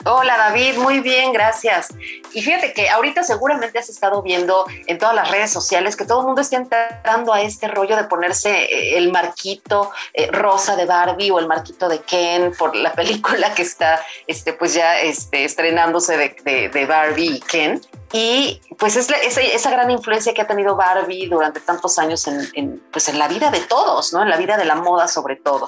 Hola 0.05 0.35
David, 0.37 0.79
muy 0.79 0.99
bien, 0.99 1.31
gracias. 1.31 1.87
Y 2.33 2.41
fíjate 2.41 2.73
que 2.73 2.89
ahorita 2.89 3.23
seguramente 3.23 3.79
has 3.79 3.87
estado 3.87 4.21
viendo 4.21 4.65
en 4.87 4.97
todas 4.97 5.15
las 5.15 5.31
redes 5.31 5.49
sociales 5.49 5.95
que 5.95 6.03
todo 6.03 6.19
el 6.19 6.25
mundo 6.25 6.41
está 6.41 6.57
entrando 6.57 7.31
a 7.31 7.41
este 7.41 7.69
rollo 7.69 7.95
de 7.95 8.03
ponerse 8.03 8.63
eh, 8.63 8.97
el 8.97 9.13
marquito 9.13 9.91
eh, 10.13 10.29
rosa 10.29 10.75
de 10.75 10.85
Barbie 10.85 11.31
o 11.31 11.39
el 11.39 11.47
marquito 11.47 11.87
de 11.87 11.99
Ken 11.99 12.53
por 12.57 12.75
la 12.75 12.91
película 12.95 13.53
que 13.53 13.61
está 13.61 14.01
este, 14.27 14.51
pues 14.51 14.73
ya 14.73 14.99
este, 14.99 15.45
estrenándose 15.45 16.17
de, 16.17 16.85
Barbie 16.85 17.35
y 17.35 17.39
Ken. 17.39 17.81
Y 18.15 18.61
pues 18.77 18.95
es 18.95 19.09
la- 19.09 19.17
esa, 19.17 19.71
gran 19.71 19.89
influencia 19.89 20.33
que 20.35 20.41
ha 20.43 20.47
tenido 20.47 20.75
Barbie 20.75 21.27
durante 21.27 21.59
tantos 21.59 21.97
años 21.97 22.27
en, 22.27 22.47
en, 22.53 22.83
pues 22.91 23.09
en 23.09 23.17
la 23.17 23.27
vida 23.27 23.49
de 23.49 23.59
todos, 23.61 24.13
¿no? 24.13 24.21
En 24.21 24.29
la 24.29 24.37
vida 24.37 24.55
de 24.55 24.65
la 24.65 24.75
moda 24.75 25.07
sobre 25.07 25.35
todo. 25.35 25.67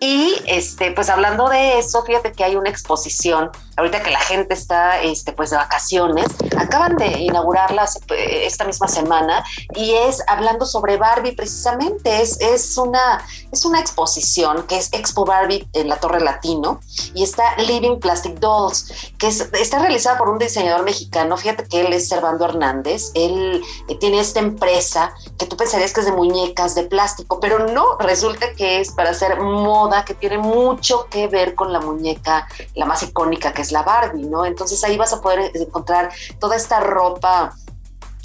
Y 0.00 0.34
este, 0.46 0.92
pues 0.92 1.10
hablando 1.10 1.48
de 1.48 1.78
eso, 1.78 2.02
fíjate 2.02 2.32
que 2.32 2.42
hay 2.42 2.56
una 2.56 2.70
exposición, 2.70 3.50
ahorita 3.76 4.02
que 4.02 4.10
la 4.10 4.20
gente 4.20 4.54
está 4.54 5.00
este, 5.02 5.32
pues 5.32 5.50
de 5.50 5.56
vacaciones, 5.56 6.26
acaban 6.56 6.96
de 6.96 7.06
inaugurarla 7.20 7.84
eh, 8.10 8.44
esta 8.46 8.64
misma 8.64 8.88
semana 8.88 9.44
y 9.74 9.92
es 9.94 10.22
hablando 10.26 10.64
sobre 10.66 10.96
Barbie 10.96 11.32
precisamente, 11.32 12.22
es, 12.22 12.40
es, 12.40 12.76
una, 12.78 13.24
es 13.52 13.64
una 13.66 13.78
exposición 13.80 14.66
que 14.66 14.78
es 14.78 14.90
Expo 14.92 15.24
Barbie 15.26 15.68
en 15.74 15.88
la 15.88 15.96
Torre 15.96 16.20
Latino 16.20 16.80
y 17.14 17.22
está 17.24 17.56
Living 17.58 17.98
Plastic 18.00 18.38
Dolls, 18.38 18.90
que 19.18 19.26
es- 19.28 19.48
está 19.52 19.78
realizada 19.80 20.16
por 20.18 20.28
un 20.30 20.38
diseñador 20.38 20.82
mexicano, 20.82 21.36
fíjate 21.36 21.64
que 21.68 21.73
él 21.80 21.92
es 21.92 22.08
Servando 22.08 22.44
Hernández. 22.44 23.10
Él 23.14 23.62
eh, 23.88 23.96
tiene 23.96 24.20
esta 24.20 24.40
empresa 24.40 25.14
que 25.38 25.46
tú 25.46 25.56
pensarías 25.56 25.92
que 25.92 26.00
es 26.00 26.06
de 26.06 26.12
muñecas 26.12 26.74
de 26.74 26.84
plástico, 26.84 27.40
pero 27.40 27.66
no, 27.68 27.96
resulta 27.98 28.52
que 28.52 28.80
es 28.80 28.92
para 28.92 29.10
hacer 29.10 29.40
moda 29.40 30.04
que 30.04 30.14
tiene 30.14 30.38
mucho 30.38 31.06
que 31.10 31.28
ver 31.28 31.54
con 31.54 31.72
la 31.72 31.80
muñeca, 31.80 32.48
la 32.74 32.86
más 32.86 33.02
icónica 33.02 33.52
que 33.52 33.62
es 33.62 33.72
la 33.72 33.82
Barbie, 33.82 34.26
¿no? 34.26 34.44
Entonces 34.44 34.82
ahí 34.84 34.96
vas 34.96 35.12
a 35.12 35.20
poder 35.20 35.50
encontrar 35.54 36.10
toda 36.38 36.56
esta 36.56 36.80
ropa 36.80 37.54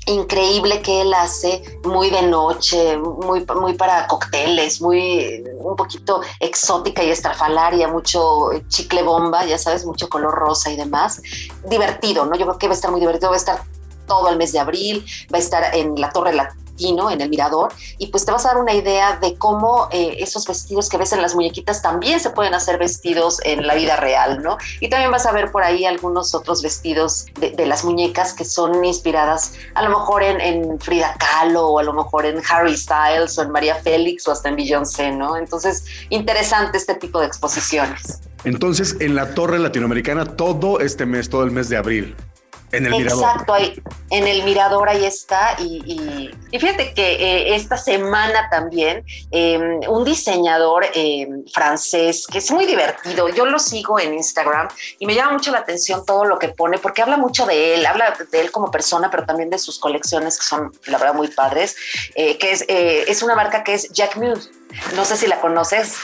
increíble 0.10 0.82
que 0.82 1.02
él 1.02 1.14
hace, 1.14 1.80
muy 1.84 2.10
de 2.10 2.24
noche, 2.24 2.98
muy, 2.98 3.46
muy 3.60 3.74
para 3.74 4.08
cócteles, 4.08 4.82
muy 4.82 5.44
un 5.58 5.76
poquito 5.76 6.22
exótica 6.40 7.04
y 7.04 7.10
estrafalaria, 7.10 7.88
mucho 7.88 8.50
chicle 8.68 9.04
bomba, 9.04 9.46
ya 9.46 9.58
sabes, 9.58 9.86
mucho 9.86 10.10
color 10.10 10.34
rosa 10.34 10.72
y 10.72 10.76
demás. 10.76 11.22
Divertido, 11.68 12.26
¿no? 12.26 12.36
Yo 12.36 12.46
creo 12.46 12.58
que 12.58 12.68
va 12.68 12.74
a 12.74 12.76
estar 12.76 12.92
muy 12.92 13.00
divertido, 13.00 13.30
va 13.30 13.36
a 13.36 13.40
estar 13.40 13.64
todo 14.08 14.30
el 14.30 14.38
mes 14.38 14.52
de 14.52 14.60
abril, 14.60 15.06
va 15.32 15.38
a 15.38 15.42
estar 15.42 15.76
en 15.76 15.96
la 16.00 16.10
Torre 16.12 16.34
En 16.80 17.22
el 17.22 17.30
Mirador, 17.30 17.72
y 17.98 18.08
pues 18.08 18.26
te 18.26 18.32
vas 18.32 18.46
a 18.46 18.50
dar 18.50 18.58
una 18.58 18.74
idea 18.74 19.18
de 19.18 19.38
cómo 19.38 19.90
eh, 19.92 20.18
esos 20.20 20.48
vestidos 20.48 20.90
que 20.90 20.98
ves 20.98 21.12
en 21.12 21.22
las 21.22 21.36
muñequitas 21.36 21.82
también 21.82 22.20
se 22.20 22.30
pueden 22.30 22.54
hacer 22.54 22.80
vestidos 22.80 23.40
en 23.44 23.68
la 23.68 23.76
vida 23.76 23.96
real, 23.96 24.42
¿no? 24.42 24.58
Y 24.80 24.90
también 24.90 25.12
vas 25.12 25.26
a 25.26 25.32
ver 25.32 25.52
por 25.52 25.64
ahí 25.64 25.86
algunos 25.86 26.34
otros 26.34 26.62
vestidos 26.62 27.26
de, 27.40 27.52
de 27.52 27.66
las 27.66 27.84
muñecas 27.84 28.34
que 28.34 28.46
son 28.46 28.84
inspiradas 28.86 29.54
a 29.76 29.84
lo 29.84 29.90
mejor 29.90 30.24
en, 30.24 30.40
en, 30.42 30.80
Frida 30.80 31.16
Kahlo 31.20 31.68
o 31.68 31.80
a 31.80 31.84
lo 31.84 31.94
mejor 31.94 32.26
en 32.26 32.42
Harry 32.50 32.76
Styles 32.76 33.38
o 33.38 33.44
en 33.44 33.52
María 33.52 33.76
Félix 33.76 34.28
o 34.28 34.32
hasta 34.32 34.50
en 34.50 34.56
Beyoncé, 34.56 35.12
¿no? 35.12 35.36
Entonces, 35.36 35.86
interesante 36.10 36.78
este 36.78 36.96
tipo 36.96 37.20
de 37.20 37.28
exposiciones. 37.28 38.22
Entonces, 38.46 38.96
en 39.00 39.16
la 39.16 39.34
Torre 39.34 39.60
Latinoamericana 39.60 40.26
todo 40.26 40.80
este 40.80 41.06
mes, 41.06 41.30
todo 41.30 41.44
el 41.44 41.52
mes 41.52 41.70
de 41.70 41.78
abril. 41.78 42.16
En 42.72 42.86
el 42.86 42.94
Exacto, 42.94 42.98
mirador. 42.98 43.24
Exacto, 43.32 43.54
ahí, 43.54 43.82
en 44.12 44.28
el 44.28 44.44
mirador 44.44 44.90
ahí 44.90 45.06
está. 45.06 45.56
Y, 45.60 45.82
y, 45.86 46.32
y 46.52 46.60
fíjate 46.60 46.94
que 46.94 47.14
eh, 47.14 47.56
esta 47.56 47.78
semana 47.78 48.50
también 48.50 49.04
eh, 49.32 49.80
un 49.88 50.04
diseñador 50.04 50.86
eh, 50.94 51.28
francés 51.54 52.28
que 52.28 52.38
es 52.38 52.52
muy 52.52 52.66
divertido, 52.66 53.30
yo 53.30 53.46
lo 53.46 53.60
sigo 53.60 54.00
en 54.00 54.14
Instagram 54.14 54.68
y 55.00 55.06
me 55.06 55.16
llama 55.16 55.34
mucho 55.34 55.52
la 55.52 55.60
atención 55.60 56.06
todo 56.06 56.26
lo 56.26 56.38
que 56.38 56.50
pone 56.50 56.78
porque 56.78 57.02
habla 57.02 57.18
mucho 57.18 57.46
de 57.46 57.76
él, 57.76 57.86
habla 57.86 58.16
de 58.32 58.42
él 58.42 58.52
como 58.52 58.72
persona, 58.72 59.10
pero 59.10 59.26
también 59.26 59.50
de 59.50 59.58
sus 59.58 59.80
colecciones 59.80 60.38
que 60.38 60.46
son, 60.46 60.72
la 60.86 60.98
verdad, 60.98 61.14
muy 61.16 61.28
padres, 61.30 61.76
eh, 62.16 62.38
que 62.38 62.52
es, 62.52 62.66
eh, 62.68 63.06
es 63.08 63.24
una 63.24 63.36
marca 63.36 63.64
que 63.64 63.74
es 63.74 63.90
Jack 63.92 64.16
Muse. 64.18 64.50
No 64.96 65.04
sé 65.06 65.18
si 65.18 65.26
la 65.26 65.42
conoces, 65.42 65.96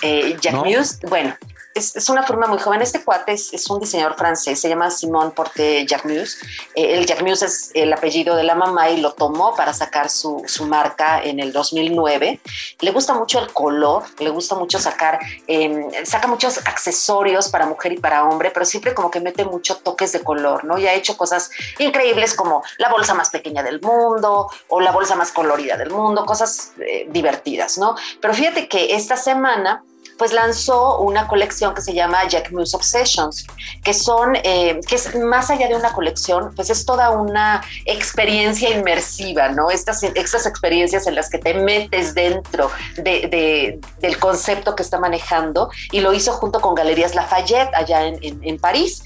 Jack 0.41 0.53
No. 0.53 0.65
Muse. 0.65 0.97
Bueno, 1.07 1.35
es, 1.75 2.09
una 2.09 2.23
firma 2.23 2.47
muy 2.47 2.57
joven. 2.57 2.81
Este 2.81 3.03
cuate 3.03 3.33
es, 3.33 3.69
un 3.69 3.81
diseñador 3.81 4.15
francés, 4.15 4.59
se 4.59 4.69
llama 4.69 4.89
Simon 4.89 5.31
Porte 5.31 5.85
Jacquemus. 5.85 6.37
Eh, 6.73 6.95
el 6.97 7.05
Jacquemus 7.05 7.41
es 7.41 7.71
el 7.73 7.91
apellido 7.91 8.35
de 8.35 8.43
la 8.43 8.55
mamá 8.55 8.89
y 8.89 9.01
lo 9.01 9.11
tomó 9.11 9.53
para 9.55 9.73
sacar 9.73 10.09
su, 10.09 10.41
su, 10.47 10.65
marca 10.65 11.21
en 11.21 11.39
el 11.39 11.51
2009. 11.51 12.39
Le 12.79 12.91
gusta 12.91 13.13
mucho 13.13 13.39
el 13.39 13.51
color, 13.51 14.03
le 14.19 14.29
gusta 14.29 14.55
mucho 14.55 14.79
sacar, 14.79 15.19
eh, 15.47 15.87
saca 16.05 16.27
muchos 16.27 16.59
accesorios 16.59 17.49
para 17.49 17.65
mujer 17.65 17.91
y 17.91 17.97
para 17.97 18.23
hombre, 18.23 18.51
pero 18.51 18.65
siempre 18.65 18.93
como 18.93 19.11
que 19.11 19.19
mete 19.19 19.43
mucho 19.43 19.75
toques 19.75 20.13
de 20.13 20.21
color, 20.21 20.63
¿no? 20.63 20.77
Y 20.77 20.87
ha 20.87 20.93
hecho 20.93 21.17
cosas 21.17 21.51
increíbles 21.77 22.33
como 22.33 22.63
la 22.77 22.89
bolsa 22.89 23.13
más 23.13 23.29
pequeña 23.29 23.61
del 23.63 23.81
mundo 23.81 24.49
o 24.69 24.79
la 24.79 24.91
bolsa 24.91 25.15
más 25.15 25.33
colorida 25.33 25.75
del 25.75 25.91
mundo, 25.91 26.25
cosas 26.25 26.71
eh, 26.79 27.05
divertidas, 27.09 27.77
¿no? 27.77 27.95
Pero 28.21 28.33
fíjate 28.33 28.69
que 28.69 28.95
esta 28.95 29.17
semana 29.17 29.83
pues 30.17 30.33
lanzó 30.33 30.99
una 30.99 31.27
colección 31.27 31.73
que 31.73 31.81
se 31.81 31.93
llama 31.93 32.27
Jack 32.27 32.51
Muse 32.51 32.75
Obsessions, 32.75 33.45
que 33.83 33.93
son, 33.93 34.35
eh, 34.43 34.79
que 34.87 34.95
es 34.95 35.15
más 35.15 35.49
allá 35.49 35.67
de 35.67 35.75
una 35.75 35.93
colección, 35.93 36.53
pues 36.55 36.69
es 36.69 36.85
toda 36.85 37.11
una 37.11 37.63
experiencia 37.85 38.69
inmersiva, 38.69 39.49
¿no? 39.49 39.69
Estas, 39.69 40.03
estas 40.03 40.45
experiencias 40.45 41.07
en 41.07 41.15
las 41.15 41.29
que 41.29 41.37
te 41.37 41.53
metes 41.53 42.13
dentro 42.13 42.71
de, 42.97 43.27
de, 43.27 43.79
del 43.99 44.19
concepto 44.19 44.75
que 44.75 44.83
está 44.83 44.99
manejando 44.99 45.69
y 45.91 45.99
lo 45.99 46.13
hizo 46.13 46.33
junto 46.33 46.61
con 46.61 46.75
Galerías 46.75 47.15
Lafayette 47.15 47.73
allá 47.73 48.05
en, 48.05 48.19
en 48.21 48.57
París 48.59 49.03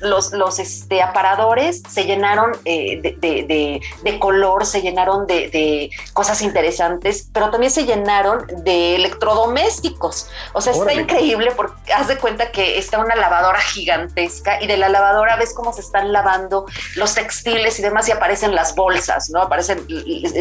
los, 0.00 0.32
los 0.32 0.58
este, 0.58 1.02
aparadores 1.02 1.82
se 1.88 2.04
llenaron 2.04 2.52
eh, 2.64 3.00
de, 3.00 3.12
de, 3.18 3.44
de, 3.44 3.80
de, 4.02 4.18
color, 4.18 4.66
se 4.66 4.80
llenaron 4.80 5.26
de, 5.26 5.90
cosas 6.12 6.42
interesantes, 6.42 7.28
pero 7.32 7.50
también 7.50 7.72
se 7.72 7.84
llenaron 7.84 8.46
de 8.64 8.96
electrodomésticos. 8.96 10.28
O 10.52 10.60
sea, 10.60 10.74
Órale. 10.74 11.00
está 11.00 11.14
increíble 11.14 11.52
porque 11.56 11.92
haz 11.92 12.08
de 12.08 12.18
cuenta 12.18 12.50
que 12.52 12.78
está 12.78 12.98
una 12.98 13.16
lavadora 13.16 13.60
gigantesca 13.60 14.62
y 14.62 14.66
de 14.66 14.76
la 14.76 14.88
lavadora 14.88 15.36
ves 15.36 15.54
cómo 15.54 15.72
se 15.72 15.80
están 15.80 16.12
lavando 16.12 16.66
los 16.96 17.14
textiles 17.14 17.78
y 17.78 17.82
demás 17.82 18.08
y 18.08 18.12
aparecen 18.12 18.54
las 18.54 18.74
bolsas, 18.74 19.30
¿no? 19.30 19.42
Aparecen 19.42 19.84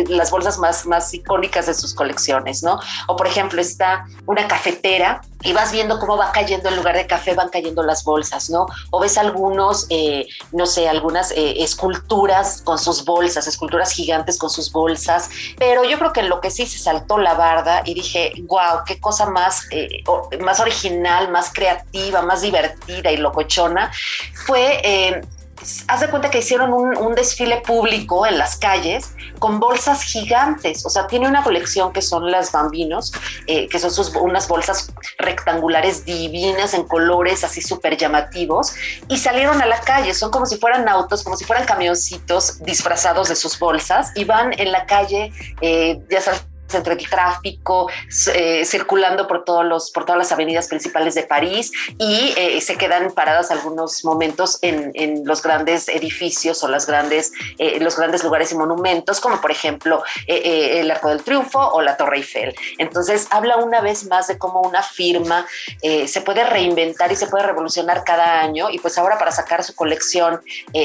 las 0.09 0.31
bolsas 0.31 0.57
más, 0.57 0.85
más 0.85 1.13
icónicas 1.13 1.65
de 1.65 1.73
sus 1.73 1.93
colecciones, 1.93 2.63
¿no? 2.63 2.79
O 3.07 3.15
por 3.15 3.27
ejemplo 3.27 3.61
está 3.61 4.05
una 4.25 4.47
cafetera 4.47 5.21
y 5.43 5.53
vas 5.53 5.71
viendo 5.71 5.99
cómo 5.99 6.17
va 6.17 6.31
cayendo 6.31 6.69
en 6.69 6.75
lugar 6.75 6.95
de 6.95 7.07
café, 7.07 7.33
van 7.33 7.49
cayendo 7.49 7.83
las 7.83 8.03
bolsas, 8.03 8.49
¿no? 8.49 8.65
O 8.91 8.99
ves 8.99 9.17
algunos, 9.47 9.87
eh, 9.89 10.27
no 10.51 10.65
sé, 10.65 10.89
algunas 10.89 11.31
eh, 11.31 11.63
esculturas 11.63 12.61
con 12.63 12.77
sus 12.77 13.05
bolsas, 13.05 13.47
esculturas 13.47 13.91
gigantes 13.91 14.37
con 14.37 14.49
sus 14.49 14.71
bolsas, 14.71 15.29
pero 15.57 15.85
yo 15.85 15.97
creo 15.97 16.11
que 16.11 16.23
lo 16.23 16.41
que 16.41 16.51
sí 16.51 16.67
se 16.67 16.77
saltó 16.77 17.17
la 17.17 17.33
barda 17.33 17.81
y 17.85 17.93
dije, 17.93 18.33
wow, 18.43 18.83
qué 18.85 18.99
cosa 18.99 19.25
más, 19.27 19.67
eh, 19.71 20.03
más 20.41 20.59
original, 20.59 21.31
más 21.31 21.53
creativa, 21.53 22.21
más 22.21 22.41
divertida 22.41 23.09
y 23.09 23.17
locochona, 23.17 23.91
fue 24.45 24.81
haz 25.87 26.01
de 26.01 26.09
cuenta 26.09 26.29
que 26.29 26.39
hicieron 26.39 26.73
un, 26.73 27.15
desfile 27.15 27.61
público 27.61 28.27
en 28.27 28.37
las 28.37 28.57
calles 28.57 29.13
con 29.39 29.59
bolsas 29.59 30.03
gigantes. 30.03 30.85
O 30.85 30.89
sea, 30.89 31.07
tiene 31.07 31.27
una 31.27 31.43
colección 31.43 31.91
que 31.93 32.01
son 32.01 32.29
las 32.29 32.51
bambinos, 32.51 33.11
eh, 33.47 33.67
que 33.67 33.79
son 33.79 33.91
sus, 33.91 34.15
unas 34.15 34.47
bolsas 34.47 34.91
rectangulares 35.17 36.05
divinas 36.05 36.73
en 36.73 36.83
colores 36.83 37.43
así 37.43 37.61
súper 37.61 37.97
llamativos. 37.97 38.73
Y 39.07 39.17
salieron 39.17 39.61
a 39.61 39.65
la 39.65 39.79
calle. 39.81 40.13
Son 40.13 40.29
como 40.31 40.45
si 40.45 40.57
fueran 40.57 40.87
autos, 40.87 41.23
como 41.23 41.35
si 41.37 41.45
fueran 41.45 41.65
camioncitos 41.65 42.63
disfrazados 42.63 43.29
de 43.29 43.35
sus 43.35 43.57
bolsas 43.57 44.11
y 44.15 44.25
van 44.25 44.53
en 44.59 44.71
la 44.71 44.85
calle, 44.85 45.31
eh, 45.61 45.99
ya 46.09 46.21
sabes 46.21 46.45
entre 46.73 46.93
el 46.93 47.09
tráfico, 47.09 47.89
eh, 48.33 48.65
circulando 48.65 49.27
por, 49.27 49.43
todos 49.43 49.65
los, 49.65 49.91
por 49.91 50.05
todas 50.05 50.17
las 50.17 50.31
avenidas 50.31 50.67
principales 50.67 51.15
de 51.15 51.23
París 51.23 51.71
y 51.97 52.33
eh, 52.37 52.61
se 52.61 52.75
quedan 52.75 53.11
paradas 53.11 53.51
algunos 53.51 54.03
momentos 54.03 54.59
en, 54.61 54.77
los 55.25 55.41
grandes 55.41 55.87
edificios 55.87 56.63
o 56.63 56.67
las 56.67 56.85
grandes, 56.85 57.31
eh, 57.57 57.79
los 57.79 57.97
grandes 57.97 58.23
lugares 58.23 58.51
y 58.51 58.55
monumentos, 58.55 59.19
como 59.19 59.41
por 59.41 59.51
ejemplo 59.51 60.03
el 60.27 60.89
Arco 60.89 61.09
del 61.09 61.23
Triunfo 61.23 61.59
o 61.59 61.81
la 61.81 61.97
Torre 61.97 62.17
Eiffel. 62.17 62.55
Entonces 62.77 63.27
habla 63.31 63.57
una 63.57 63.81
vez 63.81 64.05
más 64.05 64.27
de 64.27 64.37
cómo 64.37 64.61
una 64.61 64.83
firma 64.83 65.45
se 65.81 66.21
puede 66.21 66.43
reinventar 66.43 67.11
y 67.11 67.15
se 67.15 67.27
puede 67.27 67.45
revolucionar 67.45 68.03
cada 68.03 68.41
año 68.41 68.69
y 68.69 68.79
pues 68.79 68.97
ahora 68.97 69.17
para 69.17 69.31
sacar 69.31 69.63
su 69.63 69.75
colección 69.75 70.41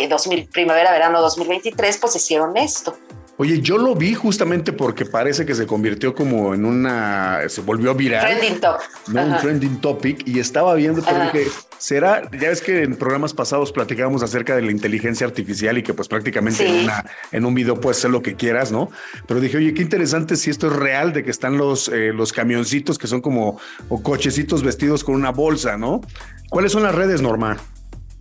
2000, 0.09 0.49
primavera-verano 0.49 1.21
2023 1.21 1.99
pues 1.99 2.17
hicieron 2.17 2.57
esto. 2.57 2.97
Oye, 3.39 3.61
yo 3.61 3.79
lo 3.79 3.95
vi 3.95 4.15
justamente 4.15 4.73
porque 4.73 5.07
parece 5.07 5.47
que 5.47 5.55
se 5.55 5.67
convirtió 5.67 6.15
como 6.15 6.55
en 6.55 6.65
una, 6.65 7.41
se 7.49 7.63
volvió 7.63 7.95
viral. 7.95 8.27
Trending 8.27 8.61
topic. 8.61 8.91
¿no? 9.09 9.25
Un 9.25 9.37
trending 9.39 9.81
topic 9.81 10.29
y 10.29 10.39
estaba 10.39 10.75
viendo, 10.75 11.03
pero 11.03 11.25
dije, 11.25 11.51
será, 11.79 12.23
ya 12.31 12.51
ves 12.51 12.61
que 12.61 12.83
en 12.83 12.95
programas 12.95 13.33
pasados 13.33 13.73
platicábamos 13.73 14.23
acerca 14.23 14.55
de 14.55 14.63
la 14.63 14.71
inteligencia 14.71 15.27
artificial 15.27 15.79
y 15.79 15.83
que 15.83 15.95
pues 15.95 16.09
prácticamente 16.09 16.67
sí. 16.67 16.73
en, 16.73 16.85
una, 16.85 17.05
en, 17.33 17.45
un 17.47 17.55
video 17.55 17.81
puedes 17.81 17.99
hacer 17.99 18.11
lo 18.11 18.23
que 18.23 18.37
quieras, 18.37 18.71
¿no? 18.71 18.91
Pero 19.27 19.41
dije, 19.41 19.57
oye, 19.57 19.73
qué 19.73 19.81
interesante 19.81 20.37
si 20.37 20.51
esto 20.51 20.67
es 20.67 20.75
real, 20.75 21.15
de 21.15 21.25
que 21.25 21.31
están 21.31 21.57
los, 21.57 21.89
eh, 21.89 22.13
los 22.13 22.33
camioncitos 22.33 22.99
que 22.99 23.07
son 23.07 23.23
como 23.23 23.59
o 23.89 24.03
cochecitos 24.03 24.63
vestidos 24.63 25.05
con 25.05 25.15
una 25.15 25.31
bolsa, 25.31 25.79
¿no? 25.79 26.03
¿Cuáles 26.51 26.71
son 26.73 26.83
las 26.83 26.95
redes, 26.95 27.23
Norma? 27.23 27.57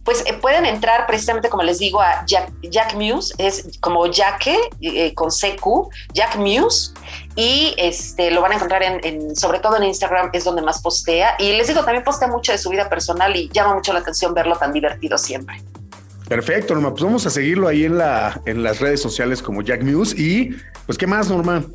Pues 0.04 0.24
eh, 0.26 0.34
pueden 0.34 0.66
entrar 0.66 1.06
precisamente, 1.06 1.50
como 1.50 1.64
les 1.64 1.80
digo, 1.80 2.02
a 2.02 2.26
Jack, 2.26 2.52
Jack 2.64 2.96
Muse, 2.96 3.34
es 3.38 3.68
como 3.80 4.12
Jaque 4.12 4.58
eh, 4.82 5.14
con 5.14 5.30
CQ, 5.30 5.90
Jack 6.14 6.38
Muse, 6.38 6.94
y 7.36 7.76
este, 7.78 8.32
lo 8.32 8.42
van 8.42 8.54
a 8.54 8.56
encontrar 8.56 8.84
en, 8.84 9.36
sobre 9.36 9.60
todo 9.60 9.78
en 9.78 9.84
Instagram, 9.84 10.32
es 10.34 10.44
donde 10.44 10.62
más 10.62 10.82
postea. 10.82 11.36
Y 11.40 11.54
les 11.54 11.68
digo, 11.68 11.84
también 11.84 12.04
postea 12.04 12.28
mucho 12.28 12.52
de 12.52 12.58
su 12.58 12.70
vida 12.70 12.90
personal 12.90 13.36
y 13.36 13.50
llama 13.50 13.76
mucho 13.76 13.94
la 13.94 14.00
atención 14.00 14.34
verlo 14.34 14.58
tan 14.58 14.74
divertido 14.74 15.18
siempre. 15.18 15.62
Perfecto, 16.28 16.74
Norma. 16.74 16.92
Pues 16.92 17.04
vamos 17.04 17.26
a 17.26 17.30
seguirlo 17.30 17.68
ahí 17.68 17.84
en, 17.84 17.98
la, 17.98 18.40
en 18.46 18.64
las 18.64 18.80
redes 18.80 19.02
sociales 19.02 19.42
como 19.42 19.62
Jack 19.62 19.84
Muse. 19.84 20.16
Y 20.18 20.56
pues, 20.86 20.98
¿qué 20.98 21.06
más, 21.06 21.30
Norma? 21.30 21.66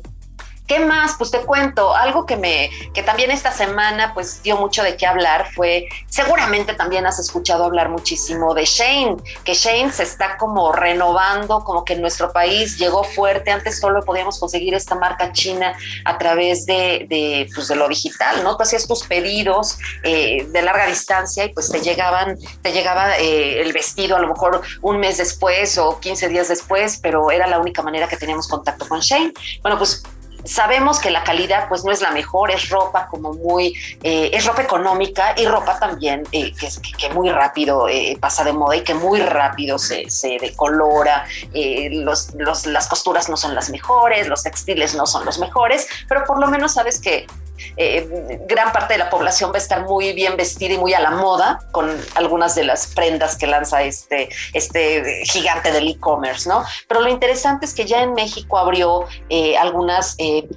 ¿Qué 0.67 0.79
más? 0.81 1.15
Pues 1.17 1.31
te 1.31 1.39
cuento, 1.39 1.95
algo 1.95 2.25
que 2.25 2.35
me, 2.35 2.69
que 2.93 3.01
también 3.01 3.31
esta 3.31 3.51
semana 3.51 4.13
pues 4.13 4.43
dio 4.43 4.57
mucho 4.57 4.83
de 4.83 4.97
qué 4.97 5.05
hablar 5.05 5.49
fue, 5.53 5.87
seguramente 6.07 6.73
también 6.73 7.05
has 7.05 7.19
escuchado 7.19 7.63
hablar 7.63 7.87
muchísimo 7.89 8.53
de 8.53 8.65
Shane, 8.65 9.15
que 9.45 9.53
Shane 9.53 9.93
se 9.93 10.03
está 10.03 10.37
como 10.37 10.73
renovando, 10.73 11.63
como 11.63 11.85
que 11.85 11.93
en 11.93 12.01
nuestro 12.01 12.33
país 12.33 12.77
llegó 12.77 13.05
fuerte, 13.05 13.49
antes 13.49 13.79
solo 13.79 14.03
podíamos 14.03 14.39
conseguir 14.39 14.73
esta 14.73 14.95
marca 14.95 15.31
china 15.31 15.73
a 16.03 16.17
través 16.17 16.65
de, 16.65 17.05
de, 17.09 17.49
pues, 17.55 17.69
de 17.69 17.75
lo 17.75 17.87
digital, 17.87 18.43
¿no? 18.43 18.57
Tú 18.57 18.63
hacías 18.63 18.87
tus 18.87 19.03
pedidos 19.03 19.77
eh, 20.03 20.45
de 20.49 20.61
larga 20.61 20.85
distancia 20.87 21.45
y 21.45 21.53
pues 21.53 21.71
te 21.71 21.79
llegaban, 21.79 22.37
te 22.61 22.73
llegaba 22.73 23.17
eh, 23.17 23.61
el 23.61 23.71
vestido 23.71 24.17
a 24.17 24.19
lo 24.19 24.27
mejor 24.27 24.61
un 24.81 24.99
mes 24.99 25.17
después 25.17 25.77
o 25.77 25.99
15 25.99 26.27
días 26.27 26.49
después, 26.49 26.99
pero 27.01 27.31
era 27.31 27.47
la 27.47 27.59
única 27.59 27.81
manera 27.81 28.07
que 28.09 28.17
teníamos 28.17 28.49
contacto 28.49 28.85
con 28.87 28.99
Shane. 28.99 29.31
Bueno, 29.61 29.77
pues 29.77 30.03
sabemos 30.47 30.99
que 30.99 31.11
la 31.11 31.23
calidad 31.23 31.67
pues 31.67 31.83
no 31.83 31.91
es 31.91 32.01
la 32.01 32.11
mejor, 32.11 32.51
es 32.51 32.69
ropa 32.69 33.07
como 33.07 33.33
muy, 33.33 33.73
eh, 34.03 34.31
es 34.33 34.45
ropa 34.45 34.61
económica 34.63 35.33
y 35.37 35.45
ropa 35.45 35.77
también 35.79 36.23
eh, 36.31 36.53
que, 36.53 36.69
que, 36.97 37.09
muy 37.09 37.29
rápido 37.29 37.87
eh, 37.87 38.17
pasa 38.19 38.43
de 38.43 38.53
moda 38.53 38.75
y 38.75 38.81
que 38.81 38.93
muy 38.93 39.19
rápido 39.19 39.77
se, 39.77 40.09
se 40.09 40.37
decolora, 40.39 41.25
eh, 41.53 41.89
los, 41.91 42.33
los, 42.35 42.65
las 42.65 42.87
costuras 42.87 43.29
no 43.29 43.37
son 43.37 43.53
las 43.55 43.69
mejores, 43.69 44.27
los 44.27 44.43
textiles 44.43 44.95
no 44.95 45.05
son 45.05 45.25
los 45.25 45.39
mejores, 45.39 45.87
pero 46.07 46.23
por 46.25 46.39
lo 46.39 46.47
menos 46.47 46.73
sabes 46.73 46.99
que 46.99 47.27
eh, 47.75 48.39
gran 48.47 48.71
parte 48.71 48.93
de 48.93 48.99
la 48.99 49.09
población 49.09 49.51
va 49.51 49.55
a 49.55 49.59
estar 49.59 49.85
muy 49.85 50.13
bien 50.13 50.35
vestida 50.37 50.73
y 50.73 50.77
muy 50.77 50.93
a 50.93 50.99
la 50.99 51.11
moda 51.11 51.59
con 51.71 51.89
algunas 52.15 52.55
de 52.55 52.63
las 52.63 52.87
prendas 52.87 53.37
que 53.37 53.47
lanza 53.47 53.83
este, 53.83 54.29
este 54.53 55.23
gigante 55.25 55.71
del 55.71 55.87
e-commerce, 55.87 56.47
¿no? 56.47 56.63
Pero 56.87 57.01
lo 57.01 57.09
interesante 57.09 57.65
es 57.65 57.73
que 57.73 57.85
ya 57.85 58.01
en 58.01 58.13
México 58.13 58.57
abrió 58.57 59.05
eh, 59.29 59.57
algunas 59.57 60.15
eh, 60.17 60.47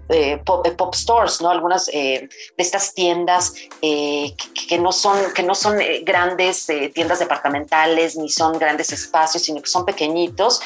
pop, 0.45 0.67
pop, 0.77 0.95
stores, 0.95 1.41
¿no? 1.41 1.51
Algunas 1.51 1.87
de 1.87 2.29
estas 2.57 2.95
tiendas 2.95 3.55
que, 3.81 4.79
no 4.79 4.93
son, 4.93 5.17
que 5.35 5.43
no 5.43 5.55
son 5.55 5.79
grandes 6.03 6.67
tiendas 6.95 7.19
departamentales 7.19 8.17
ni 8.17 8.29
son 8.29 8.59
grandes 8.59 8.93
espacios, 8.93 9.43
sino 9.43 9.61
que 9.61 9.69
son 9.69 9.85
pequeñitos, 9.85 10.61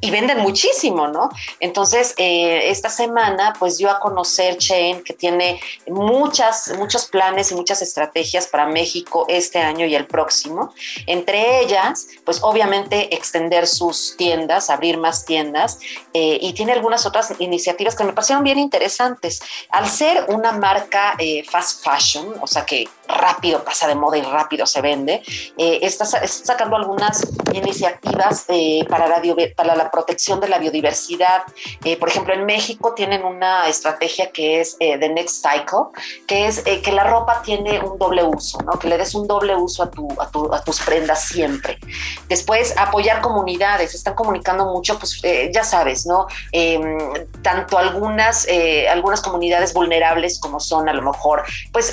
y 0.00 0.10
venden 0.10 0.38
muchísimo, 0.38 1.08
¿no? 1.08 1.30
Entonces, 1.58 2.14
eh, 2.16 2.70
esta 2.70 2.88
semana, 2.88 3.52
pues 3.58 3.76
dio 3.76 3.90
a 3.90 4.00
conocer 4.00 4.56
Chain, 4.56 5.02
que 5.02 5.12
tiene 5.12 5.60
muchas, 5.88 6.72
muchos 6.78 7.06
planes 7.06 7.50
y 7.52 7.54
muchas 7.54 7.82
estrategias 7.82 8.46
para 8.46 8.66
México 8.66 9.26
este 9.28 9.58
año 9.58 9.84
y 9.86 9.94
el 9.94 10.06
próximo. 10.06 10.72
Entre 11.06 11.60
ellas, 11.60 12.08
pues 12.24 12.40
obviamente 12.42 13.14
extender 13.14 13.66
sus 13.66 14.16
tiendas, 14.16 14.70
abrir 14.70 14.96
más 14.96 15.24
tiendas, 15.24 15.78
eh, 16.14 16.38
y 16.40 16.52
tiene 16.54 16.72
algunas 16.72 17.04
otras 17.04 17.34
iniciativas 17.38 17.94
que 17.94 18.04
me 18.04 18.12
parecieron 18.12 18.44
bien 18.44 18.58
interesantes. 18.58 19.40
Al 19.70 19.88
ser 19.88 20.24
una 20.28 20.52
marca 20.52 21.14
eh, 21.18 21.44
fast 21.44 21.84
fashion, 21.84 22.34
o 22.40 22.46
sea 22.46 22.64
que 22.64 22.88
rápido 23.06 23.62
pasa 23.64 23.86
de 23.86 23.94
moda 23.94 24.16
y 24.16 24.22
rápido 24.22 24.66
se 24.66 24.80
vende, 24.80 25.22
eh, 25.58 25.78
está, 25.82 26.04
está, 26.04 26.26
sacando 26.28 26.76
algunas 26.76 27.26
iniciativas 27.52 28.46
para 28.88 29.08
la, 29.08 29.22
para 29.56 29.76
la 29.76 29.89
protección 29.90 30.40
de 30.40 30.48
la 30.48 30.58
biodiversidad. 30.58 31.42
Eh, 31.84 31.96
por 31.96 32.08
ejemplo, 32.08 32.34
en 32.34 32.44
México 32.46 32.94
tienen 32.94 33.24
una 33.24 33.68
estrategia 33.68 34.30
que 34.30 34.60
es 34.60 34.76
eh, 34.80 34.98
The 34.98 35.08
Next 35.08 35.44
Cycle, 35.44 35.90
que 36.26 36.46
es 36.46 36.66
eh, 36.66 36.82
que 36.82 36.92
la 36.92 37.04
ropa 37.04 37.42
tiene 37.42 37.80
un 37.80 37.98
doble 37.98 38.22
uso, 38.24 38.58
¿no? 38.62 38.78
que 38.78 38.88
le 38.88 38.98
des 38.98 39.14
un 39.14 39.26
doble 39.26 39.54
uso 39.56 39.82
a, 39.82 39.90
tu, 39.90 40.08
a, 40.20 40.30
tu, 40.30 40.52
a 40.52 40.62
tus 40.62 40.80
prendas 40.80 41.26
siempre. 41.26 41.78
Después, 42.28 42.74
apoyar 42.76 43.20
comunidades, 43.20 43.94
están 43.94 44.14
comunicando 44.14 44.66
mucho, 44.66 44.98
pues 44.98 45.18
eh, 45.22 45.50
ya 45.52 45.64
sabes, 45.64 46.06
¿no? 46.06 46.26
Em, 46.52 46.98
tanto 47.42 47.78
algunas, 47.78 48.46
eh, 48.48 48.88
algunas 48.88 49.20
comunidades 49.20 49.74
vulnerables 49.74 50.38
como 50.38 50.60
son 50.60 50.88
a 50.88 50.92
lo 50.92 51.02
mejor, 51.02 51.44
pues, 51.72 51.92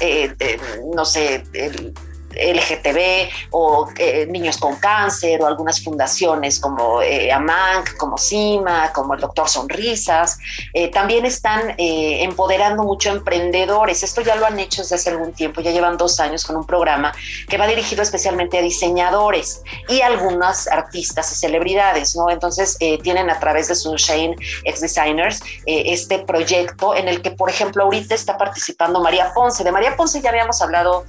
no 0.93 1.05
sé, 1.05 1.43
el, 1.53 1.93
LGTB 2.37 3.49
o 3.51 3.89
eh, 3.97 4.25
niños 4.27 4.57
con 4.57 4.75
cáncer 4.75 5.41
o 5.41 5.47
algunas 5.47 5.83
fundaciones 5.83 6.59
como 6.59 7.01
eh, 7.01 7.31
AMANC, 7.31 7.97
como 7.97 8.17
CIMA, 8.17 8.91
como 8.93 9.13
el 9.13 9.19
Doctor 9.21 9.49
Sonrisas. 9.49 10.37
Eh, 10.73 10.89
también 10.89 11.25
están 11.25 11.71
eh, 11.77 12.23
empoderando 12.23 12.83
mucho 12.83 13.09
emprendedores. 13.09 14.03
Esto 14.03 14.21
ya 14.21 14.35
lo 14.35 14.45
han 14.45 14.59
hecho 14.59 14.81
desde 14.81 14.95
hace 14.95 15.09
algún 15.09 15.33
tiempo, 15.33 15.61
ya 15.61 15.71
llevan 15.71 15.97
dos 15.97 16.19
años 16.19 16.45
con 16.45 16.55
un 16.55 16.65
programa 16.65 17.13
que 17.47 17.57
va 17.57 17.67
dirigido 17.67 18.01
especialmente 18.03 18.57
a 18.57 18.61
diseñadores 18.61 19.61
y 19.89 20.01
algunas 20.01 20.67
artistas 20.67 21.31
y 21.31 21.35
celebridades, 21.35 22.15
¿no? 22.15 22.29
Entonces 22.29 22.77
tienen 23.03 23.29
a 23.29 23.39
través 23.39 23.67
de 23.67 23.75
su 23.75 23.95
Shane 23.95 24.35
Ex 24.63 24.81
Designers 24.81 25.41
este 25.65 26.19
proyecto 26.19 26.95
en 26.95 27.07
el 27.07 27.21
que, 27.21 27.31
por 27.31 27.49
ejemplo, 27.49 27.83
ahorita 27.83 28.15
está 28.15 28.37
participando 28.37 28.99
María 28.99 29.33
Ponce. 29.33 29.63
De 29.63 29.71
María 29.71 29.95
Ponce 29.95 30.21
ya 30.21 30.29
habíamos 30.29 30.61
hablado 30.61 31.05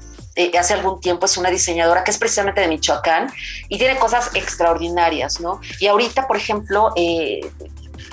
hace 0.59 0.74
algún 0.74 1.01
tiempo, 1.01 1.27
es 1.27 1.37
una 1.37 1.51
diseñadora 1.51 2.05
que 2.05 2.11
es 2.11 2.18
precisamente 2.18 2.61
de 2.61 2.68
Michoacán 2.68 3.33
y 3.68 3.79
tiene 3.79 3.96
cosas 3.98 4.31
extraordinarias, 4.35 5.40
¿no? 5.40 5.61
Y 5.81 5.87
ahorita, 5.87 6.27
por 6.27 6.37
ejemplo, 6.37 6.92
eh, 6.96 7.40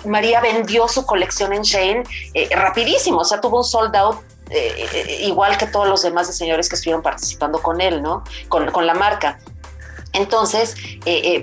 María 0.06 0.42
vendió 0.42 0.88
su 0.88 1.06
colección 1.06 1.54
en 1.54 1.62
Shane 1.62 2.04
eh, 2.34 2.50
rapidísimo, 2.56 3.20
o 3.20 3.26
sea, 3.26 3.42
tuvo 3.42 3.58
un 3.58 3.64
sold 3.64 3.96
out 3.96 4.18
eh, 4.50 5.22
igual 5.22 5.58
que 5.58 5.66
todos 5.66 5.88
los 5.88 6.04
demás 6.04 6.28
diseñadores 6.28 6.70
que 6.70 6.76
estuvieron 6.76 7.02
participando 7.02 7.62
con 7.62 7.82
él, 7.82 8.02
¿no? 8.02 8.24
Con, 8.48 8.70
con 8.72 8.86
la 8.86 8.94
marca. 8.94 9.40
Entonces, 10.14 10.76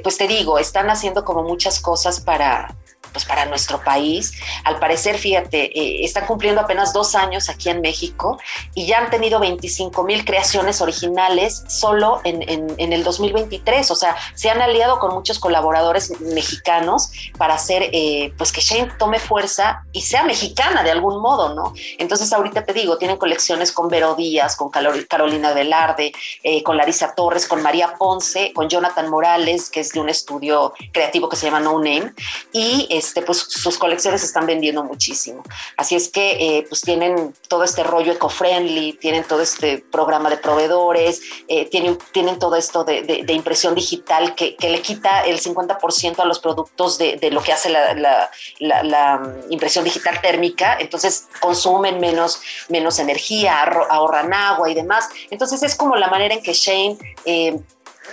pues 0.03 0.17
te 0.17 0.27
digo, 0.27 0.59
están 0.59 0.89
haciendo 0.89 1.27
como 1.27 1.43
muchas 1.43 1.79
cosas 1.79 2.21
para, 2.21 2.75
pues 3.13 3.25
para 3.25 3.45
nuestro 3.47 3.83
país. 3.83 4.33
Al 4.65 4.79
parecer, 4.79 5.19
fíjate, 5.19 5.79
eh, 5.79 6.05
están 6.05 6.27
cumpliendo 6.27 6.61
apenas 6.61 6.93
dos 6.93 7.15
años 7.15 7.49
aquí 7.49 7.69
en 7.69 7.81
México 7.81 8.39
y 8.75 8.87
ya 8.87 8.99
han 8.99 9.11
tenido 9.11 9.39
25 9.41 10.03
mil 10.05 10.25
creaciones 10.25 10.81
originales 10.81 11.65
solo 11.69 12.21
en, 12.25 12.43
en, 12.49 12.75
en, 12.79 12.93
el 12.93 13.05
2023. 13.05 13.91
O 13.91 13.95
sea, 13.95 14.17
se 14.35 14.51
han 14.51 14.61
aliado 14.61 14.99
con 14.99 15.15
muchos 15.15 15.39
colaboradores 15.39 16.21
mexicanos 16.21 17.11
para 17.39 17.55
hacer, 17.55 17.91
eh, 17.93 18.33
pues 18.37 18.53
que 18.53 18.61
Shane 18.61 18.93
tome 18.99 19.19
fuerza 19.19 19.85
y 19.93 20.03
sea 20.03 20.25
mexicana 20.25 20.83
de 20.83 20.91
algún 20.91 21.21
modo, 21.21 21.55
¿no? 21.55 21.73
Entonces, 21.99 22.33
ahorita 22.33 22.65
te 22.65 22.73
digo, 22.73 22.99
tienen 22.99 23.17
colecciones 23.17 23.73
con 23.73 23.89
Vero 23.89 24.15
Díaz, 24.15 24.57
con 24.57 24.71
Carolina 24.71 25.53
Velarde, 25.53 26.13
eh, 26.43 26.63
con 26.63 26.77
Larisa 26.77 27.15
Torres, 27.15 27.47
con 27.47 27.63
María 27.63 27.95
Ponce, 27.99 28.53
con 28.53 28.69
Jonathan 28.69 29.11
Morales, 29.11 29.71
que 29.71 29.81
es 29.81 29.93
de 29.93 30.01
un 30.01 30.09
estudio 30.09 30.73
creativo 30.93 31.29
que 31.29 31.37
se 31.37 31.47
llama 31.47 31.61
No 31.61 31.79
Name, 31.79 32.13
y 32.53 32.87
este, 33.03 33.23
pues 33.23 33.39
sus 33.39 33.79
colecciones 33.79 34.23
están 34.23 34.47
vendiendo 34.47 34.85
muchísimo. 34.85 35.43
Así 35.77 35.97
es 35.97 36.09
que 36.09 36.59
eh, 36.59 36.67
pues 36.69 36.81
tienen 36.83 37.35
todo 37.49 37.65
este 37.65 37.83
rollo 37.83 38.13
eco-friendly, 38.13 38.95
tienen 38.95 39.25
todo 39.25 39.41
este 39.43 39.79
programa 39.79 40.31
de 40.31 40.37
proveedores, 40.37 41.21
eh, 41.49 41.69
tienen, 41.69 41.99
tienen 42.13 42.39
todo 42.39 42.57
esto 42.57 42.85
de, 42.85 43.25
impresión 43.29 43.75
digital 43.75 44.35
que, 44.35 44.57
le 44.61 44.81
quita 44.81 45.23
el 45.23 45.41
50% 45.41 46.21
a 46.21 46.25
los 46.25 46.39
productos 46.39 46.99
de, 46.99 47.31
lo 47.31 47.43
que 47.43 47.53
hace 47.53 47.71
la, 47.71 48.31
la, 48.61 49.23
impresión 49.51 49.85
digital 49.85 50.21
térmica, 50.21 50.77
entonces 50.79 51.29
consumen 51.41 51.99
menos, 51.99 52.41
menos 52.69 52.99
energía, 52.99 53.63
ahorran 53.63 54.33
agua 54.33 54.71
y 54.71 54.75
demás. 54.75 55.09
Entonces 55.31 55.63
es 55.63 55.75
como 55.75 55.97
la 55.97 56.09
manera 56.09 56.35
en 56.35 56.43
que 56.43 56.53
Shane 56.53 56.99
eh, 57.25 57.59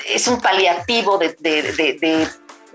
es 0.07 0.27
un 0.27 0.41
paliativo 0.41 1.17
de 1.17 1.35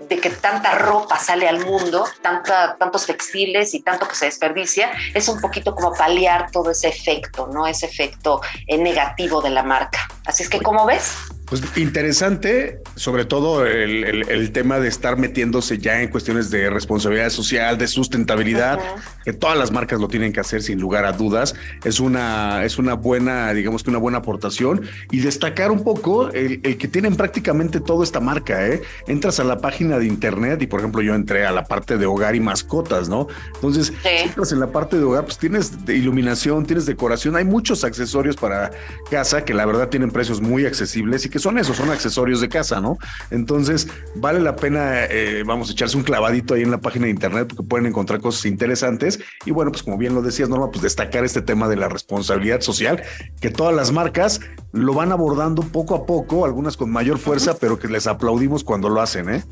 que 0.09 0.29
tanta 0.29 0.71
ropa 0.71 1.17
sale 1.19 1.47
al 1.47 1.65
mundo, 1.65 2.05
tanta, 2.21 2.75
tantos 2.77 3.05
textiles 3.05 3.73
y 3.73 3.81
tanto 3.81 4.07
que 4.07 4.15
se 4.15 4.25
desperdicia, 4.25 4.91
es 5.13 5.27
un 5.27 5.39
poquito 5.39 5.75
como 5.75 5.93
paliar 5.93 6.51
todo 6.51 6.71
ese 6.71 6.89
efecto, 6.89 7.47
¿no? 7.47 7.67
Ese 7.67 7.85
efecto 7.85 8.41
eh, 8.67 8.77
negativo 8.77 9.41
de 9.41 9.49
la 9.49 9.63
marca. 9.63 10.07
Así 10.25 10.43
es 10.43 10.49
que, 10.49 10.61
¿cómo 10.61 10.85
ves? 10.85 11.13
Pues 11.45 11.61
interesante, 11.77 12.81
sobre 12.95 13.23
todo 13.23 13.67
el, 13.67 14.03
el, 14.03 14.29
el, 14.29 14.51
tema 14.51 14.79
de 14.79 14.87
estar 14.87 15.15
metiéndose 15.15 15.77
ya 15.77 16.01
en 16.01 16.09
cuestiones 16.09 16.49
de 16.49 16.71
responsabilidad 16.71 17.29
social, 17.29 17.77
de 17.77 17.87
sustentabilidad, 17.87 18.79
que 19.23 19.31
todas 19.31 19.55
las 19.55 19.71
marcas 19.71 19.99
lo 19.99 20.07
tienen 20.07 20.33
que 20.33 20.39
hacer 20.39 20.63
sin 20.63 20.79
lugar 20.79 21.05
a 21.05 21.11
dudas. 21.11 21.53
Es 21.83 21.99
una, 21.99 22.63
es 22.63 22.79
una 22.79 22.95
buena, 22.95 23.53
digamos 23.53 23.83
que 23.83 23.91
una 23.91 23.99
buena 23.99 24.19
aportación 24.19 24.81
y 25.11 25.19
destacar 25.19 25.71
un 25.71 25.83
poco 25.83 26.29
el, 26.31 26.61
el 26.63 26.77
que 26.77 26.87
tienen 26.87 27.15
prácticamente 27.15 27.79
toda 27.79 28.03
esta 28.03 28.19
marca. 28.19 28.67
¿eh? 28.67 28.81
Entras 29.07 29.39
a 29.39 29.43
la 29.43 29.59
página 29.59 29.99
de 29.99 30.07
internet 30.07 30.61
y, 30.63 30.67
por 30.67 30.79
ejemplo, 30.79 31.03
yo 31.03 31.13
entré 31.13 31.45
a 31.45 31.51
la 31.51 31.65
parte 31.65 31.97
de 31.97 32.07
hogar 32.07 32.35
y 32.35 32.39
mascotas, 32.39 33.07
¿no? 33.07 33.27
Entonces, 33.53 33.87
sí. 33.87 33.93
si 34.01 34.23
entras 34.29 34.51
en 34.51 34.59
la 34.59 34.71
parte 34.71 34.97
de 34.97 35.03
hogar, 35.03 35.25
pues 35.25 35.37
tienes 35.37 35.85
de 35.85 35.95
iluminación, 35.95 36.65
tienes 36.65 36.87
decoración, 36.87 37.35
hay 37.35 37.45
muchos 37.45 37.83
accesorios 37.83 38.35
para 38.35 38.71
casa 39.11 39.45
que 39.45 39.53
la 39.53 39.65
verdad 39.67 39.89
tienen 39.89 40.09
precios 40.09 40.41
muy 40.41 40.65
accesibles 40.65 41.25
y 41.25 41.34
que 41.35 41.39
son 41.39 41.57
esos, 41.57 41.75
son 41.75 41.89
accesorios 41.89 42.39
de 42.39 42.47
casa, 42.47 42.79
¿no? 42.79 42.97
Entonces, 43.29 43.89
vale 44.15 44.39
la 44.39 44.55
pena, 44.55 45.03
eh, 45.03 45.43
vamos 45.45 45.67
a 45.67 45.73
echarse 45.73 45.97
un 45.97 46.03
clavadito 46.03 46.53
ahí 46.53 46.61
en 46.61 46.71
la 46.71 46.77
página 46.77 47.07
de 47.07 47.11
internet 47.11 47.49
porque 47.49 47.63
pueden 47.63 47.87
encontrar 47.87 48.21
cosas 48.21 48.45
interesantes. 48.45 49.19
Y 49.45 49.51
bueno, 49.51 49.69
pues 49.69 49.83
como 49.83 49.97
bien 49.97 50.15
lo 50.15 50.21
decías, 50.21 50.47
Norma, 50.47 50.71
pues 50.71 50.81
destacar 50.81 51.25
este 51.25 51.41
tema 51.41 51.67
de 51.67 51.75
la 51.75 51.89
responsabilidad 51.89 52.61
social, 52.61 53.03
que 53.41 53.49
todas 53.49 53.75
las 53.75 53.91
marcas 53.91 54.39
lo 54.71 54.93
van 54.93 55.11
abordando 55.11 55.61
poco 55.61 55.93
a 55.93 56.05
poco, 56.05 56.45
algunas 56.45 56.77
con 56.77 56.89
mayor 56.89 57.17
fuerza, 57.17 57.57
pero 57.59 57.77
que 57.77 57.89
les 57.89 58.07
aplaudimos 58.07 58.63
cuando 58.63 58.87
lo 58.87 59.01
hacen, 59.01 59.29
¿eh? 59.29 59.43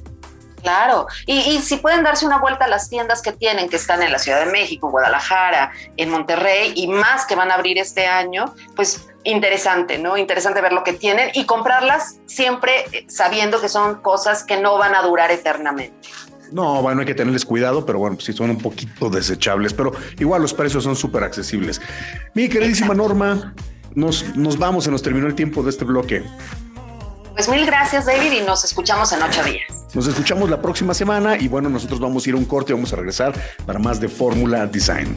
Claro, 0.62 1.08
y, 1.26 1.40
y, 1.40 1.60
si 1.60 1.76
pueden 1.76 2.04
darse 2.04 2.26
una 2.26 2.38
vuelta 2.38 2.64
a 2.64 2.68
las 2.70 2.88
tiendas 2.88 3.22
que 3.22 3.34
tienen, 3.34 3.68
que 3.68 3.76
están 3.76 4.02
en 4.02 4.14
la 4.14 4.20
Ciudad 4.20 4.46
de 4.46 4.50
México, 4.50 4.90
Guadalajara, 4.90 5.74
en 5.98 6.10
Monterrey 6.10 6.72
y 6.78 6.88
más 6.88 7.26
que 7.26 7.36
van 7.36 7.52
a 7.52 7.56
abrir 7.56 7.78
este 7.78 8.08
año, 8.08 8.46
pues 8.74 9.10
interesante, 9.24 9.98
¿no? 9.98 10.18
Interesante 10.18 10.62
ver 10.62 10.74
lo 10.74 10.84
que 10.84 10.94
tienen 10.94 11.30
y 11.34 11.46
comprarlas 11.46 12.20
siempre 12.26 12.86
sabiendo 13.08 13.62
que 13.62 13.70
son 13.70 14.02
cosas 14.02 14.44
que 14.44 14.60
no 14.60 14.78
van 14.78 14.96
a 14.96 15.02
durar 15.02 15.32
eternamente. 15.32 16.10
No, 16.52 16.82
bueno, 16.84 17.02
hay 17.02 17.08
que 17.08 17.16
tenerles 17.16 17.46
cuidado, 17.46 17.86
pero 17.86 17.98
bueno, 17.98 18.16
pues 18.16 18.26
sí 18.26 18.34
son 18.34 18.52
un 18.52 18.60
poquito 18.60 19.10
desechables, 19.10 19.74
pero 19.74 19.92
igual 20.20 20.42
los 20.42 20.54
precios 20.54 20.84
son 20.84 20.96
súper 20.96 21.24
accesibles. 21.24 21.82
Mi 22.36 22.48
queridísima 22.48 22.94
Norma, 22.94 23.56
nos, 23.96 24.36
nos 24.36 24.60
vamos, 24.60 24.84
se 24.84 24.92
nos 24.92 25.02
terminó 25.02 25.26
el 25.26 25.34
tiempo 25.34 25.64
de 25.64 25.72
este 25.72 25.84
bloque. 25.84 26.24
Pues 27.34 27.50
mil 27.50 27.66
gracias, 27.66 28.06
David, 28.06 28.32
y 28.32 28.42
nos 28.42 28.64
escuchamos 28.64 29.12
en 29.14 29.24
ocho 29.24 29.44
días. 29.44 29.66
Nos 29.96 30.06
escuchamos 30.06 30.50
la 30.50 30.62
próxima 30.62 30.94
semana 30.94 31.38
y 31.38 31.48
bueno, 31.48 31.70
nosotros 31.70 32.00
vamos 32.00 32.26
a 32.26 32.30
ir 32.30 32.36
a 32.36 32.38
un 32.38 32.46
corte 32.46 32.72
y 32.72 32.76
vamos 32.76 32.94
a 32.94 32.98
regresar 32.98 33.34
para 33.66 33.80
más 33.80 34.00
de 34.00 34.08
Fórmula 34.08 34.68
Design. 34.68 35.16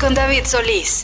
Con 0.00 0.14
David 0.14 0.46
Solís. 0.46 1.02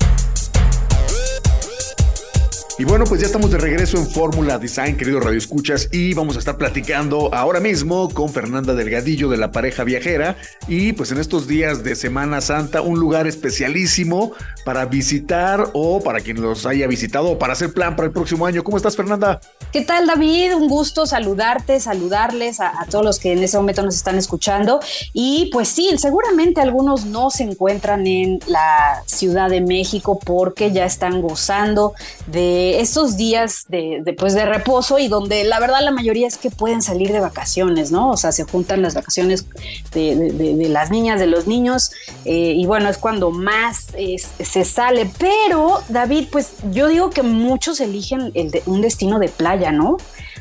Y 2.81 2.85
bueno, 2.87 3.05
pues 3.05 3.20
ya 3.20 3.26
estamos 3.26 3.51
de 3.51 3.59
regreso 3.59 3.99
en 3.99 4.09
Fórmula 4.09 4.57
Design, 4.57 4.97
queridos 4.97 5.22
Radio 5.22 5.37
Escuchas, 5.37 5.91
y 5.93 6.14
vamos 6.14 6.37
a 6.37 6.39
estar 6.39 6.57
platicando 6.57 7.28
ahora 7.35 7.61
mismo 7.61 8.09
con 8.09 8.31
Fernanda 8.31 8.72
Delgadillo 8.72 9.28
de 9.28 9.37
la 9.37 9.53
pareja 9.53 9.85
viajera. 9.85 10.39
Y 10.66 10.95
pues 10.95 11.12
en 11.12 11.18
estos 11.18 11.47
días 11.47 11.85
de 11.85 11.95
Semana 11.95 12.41
Santa, 12.41 12.81
un 12.81 12.99
lugar 12.99 13.26
especialísimo 13.26 14.33
para 14.64 14.87
visitar 14.87 15.68
o 15.74 16.01
para 16.01 16.20
quien 16.20 16.41
los 16.41 16.64
haya 16.64 16.87
visitado 16.87 17.33
o 17.33 17.39
para 17.39 17.53
hacer 17.53 17.70
plan 17.74 17.97
para 17.97 18.07
el 18.07 18.12
próximo 18.14 18.47
año. 18.47 18.64
¿Cómo 18.64 18.78
estás, 18.78 18.97
Fernanda? 18.97 19.43
¿Qué 19.74 19.83
tal, 19.83 20.07
David? 20.07 20.55
Un 20.55 20.68
gusto 20.68 21.05
saludarte, 21.05 21.81
saludarles 21.81 22.61
a, 22.61 22.81
a 22.81 22.87
todos 22.87 23.05
los 23.05 23.18
que 23.18 23.33
en 23.33 23.43
ese 23.43 23.59
momento 23.59 23.83
nos 23.83 23.95
están 23.95 24.16
escuchando. 24.16 24.81
Y 25.12 25.51
pues 25.53 25.68
sí, 25.68 25.91
seguramente 25.99 26.62
algunos 26.62 27.05
no 27.05 27.28
se 27.28 27.43
encuentran 27.43 28.07
en 28.07 28.39
la 28.47 29.03
Ciudad 29.05 29.51
de 29.51 29.61
México 29.61 30.18
porque 30.18 30.72
ya 30.72 30.87
están 30.87 31.20
gozando 31.20 31.93
de 32.26 32.69
estos 32.78 33.16
días 33.16 33.64
de, 33.68 34.00
de, 34.04 34.12
pues, 34.12 34.34
de 34.34 34.46
reposo 34.46 34.98
y 34.98 35.08
donde 35.08 35.42
la 35.44 35.58
verdad 35.58 35.80
la 35.82 35.90
mayoría 35.90 36.28
es 36.28 36.36
que 36.36 36.50
pueden 36.50 36.82
salir 36.82 37.10
de 37.12 37.18
vacaciones, 37.18 37.90
¿no? 37.90 38.10
O 38.10 38.16
sea, 38.16 38.30
se 38.30 38.44
juntan 38.44 38.82
las 38.82 38.94
vacaciones 38.94 39.46
de, 39.92 40.14
de, 40.14 40.54
de 40.54 40.68
las 40.68 40.90
niñas, 40.90 41.18
de 41.18 41.26
los 41.26 41.46
niños, 41.46 41.90
eh, 42.24 42.54
y 42.56 42.66
bueno, 42.66 42.88
es 42.88 42.98
cuando 42.98 43.30
más 43.30 43.88
es, 43.96 44.28
se 44.38 44.64
sale. 44.64 45.10
Pero, 45.18 45.80
David, 45.88 46.28
pues 46.30 46.52
yo 46.70 46.88
digo 46.88 47.10
que 47.10 47.22
muchos 47.22 47.80
eligen 47.80 48.30
el 48.34 48.50
un 48.66 48.80
destino 48.80 49.18
de 49.18 49.28
playa, 49.28 49.72
¿no? 49.72 49.96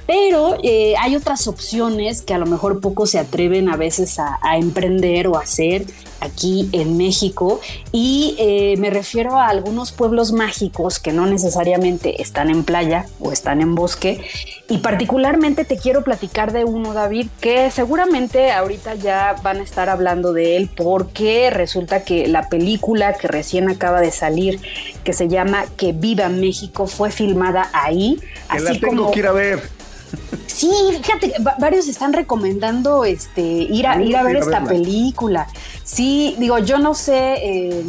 Pero 0.09 0.57
eh, 0.63 0.95
hay 0.99 1.15
otras 1.15 1.47
opciones 1.47 2.23
que 2.23 2.33
a 2.33 2.39
lo 2.39 2.47
mejor 2.47 2.79
pocos 2.79 3.11
se 3.11 3.19
atreven 3.19 3.69
a 3.69 3.77
veces 3.77 4.17
a, 4.17 4.39
a 4.41 4.57
emprender 4.57 5.27
o 5.27 5.37
a 5.37 5.41
hacer 5.41 5.85
aquí 6.19 6.67
en 6.71 6.97
México. 6.97 7.61
Y 7.91 8.35
eh, 8.39 8.73
me 8.79 8.89
refiero 8.89 9.37
a 9.37 9.49
algunos 9.49 9.91
pueblos 9.91 10.31
mágicos 10.31 10.97
que 10.97 11.13
no 11.13 11.27
necesariamente 11.27 12.23
están 12.23 12.49
en 12.49 12.63
playa 12.63 13.05
o 13.19 13.31
están 13.31 13.61
en 13.61 13.75
bosque. 13.75 14.25
Y 14.67 14.79
particularmente 14.79 15.63
te 15.63 15.77
quiero 15.77 16.03
platicar 16.03 16.53
de 16.53 16.63
uno 16.63 16.93
David 16.93 17.27
que 17.39 17.69
seguramente 17.69 18.51
ahorita 18.51 18.95
ya 18.95 19.35
van 19.43 19.57
a 19.57 19.63
estar 19.63 19.89
hablando 19.89 20.33
de 20.33 20.57
él 20.57 20.71
porque 20.75 21.51
resulta 21.51 22.03
que 22.03 22.27
la 22.27 22.49
película 22.49 23.13
que 23.13 23.27
recién 23.27 23.69
acaba 23.69 24.01
de 24.01 24.11
salir 24.11 24.59
que 25.03 25.13
se 25.13 25.27
llama 25.27 25.65
Que 25.77 25.93
viva 25.93 26.29
México 26.29 26.87
fue 26.87 27.11
filmada 27.11 27.69
ahí. 27.73 28.17
Que 28.19 28.57
así 28.57 28.63
la 28.63 28.79
tengo 28.79 29.03
como 29.03 29.11
que 29.11 29.19
ir 29.19 29.27
a 29.27 29.33
ver. 29.33 29.78
Sí, 30.47 30.69
fíjate, 31.01 31.33
va- 31.45 31.55
varios 31.59 31.87
están 31.87 32.11
recomendando 32.13 33.05
este 33.05 33.41
ir 33.41 33.87
a, 33.87 34.01
ir 34.01 34.15
a 34.17 34.23
ver 34.23 34.35
esta 34.37 34.59
película. 34.69 35.47
Sí, 35.83 36.35
digo, 36.37 36.57
yo 36.59 36.77
no 36.79 36.93
sé, 36.95 37.35
eh, 37.41 37.83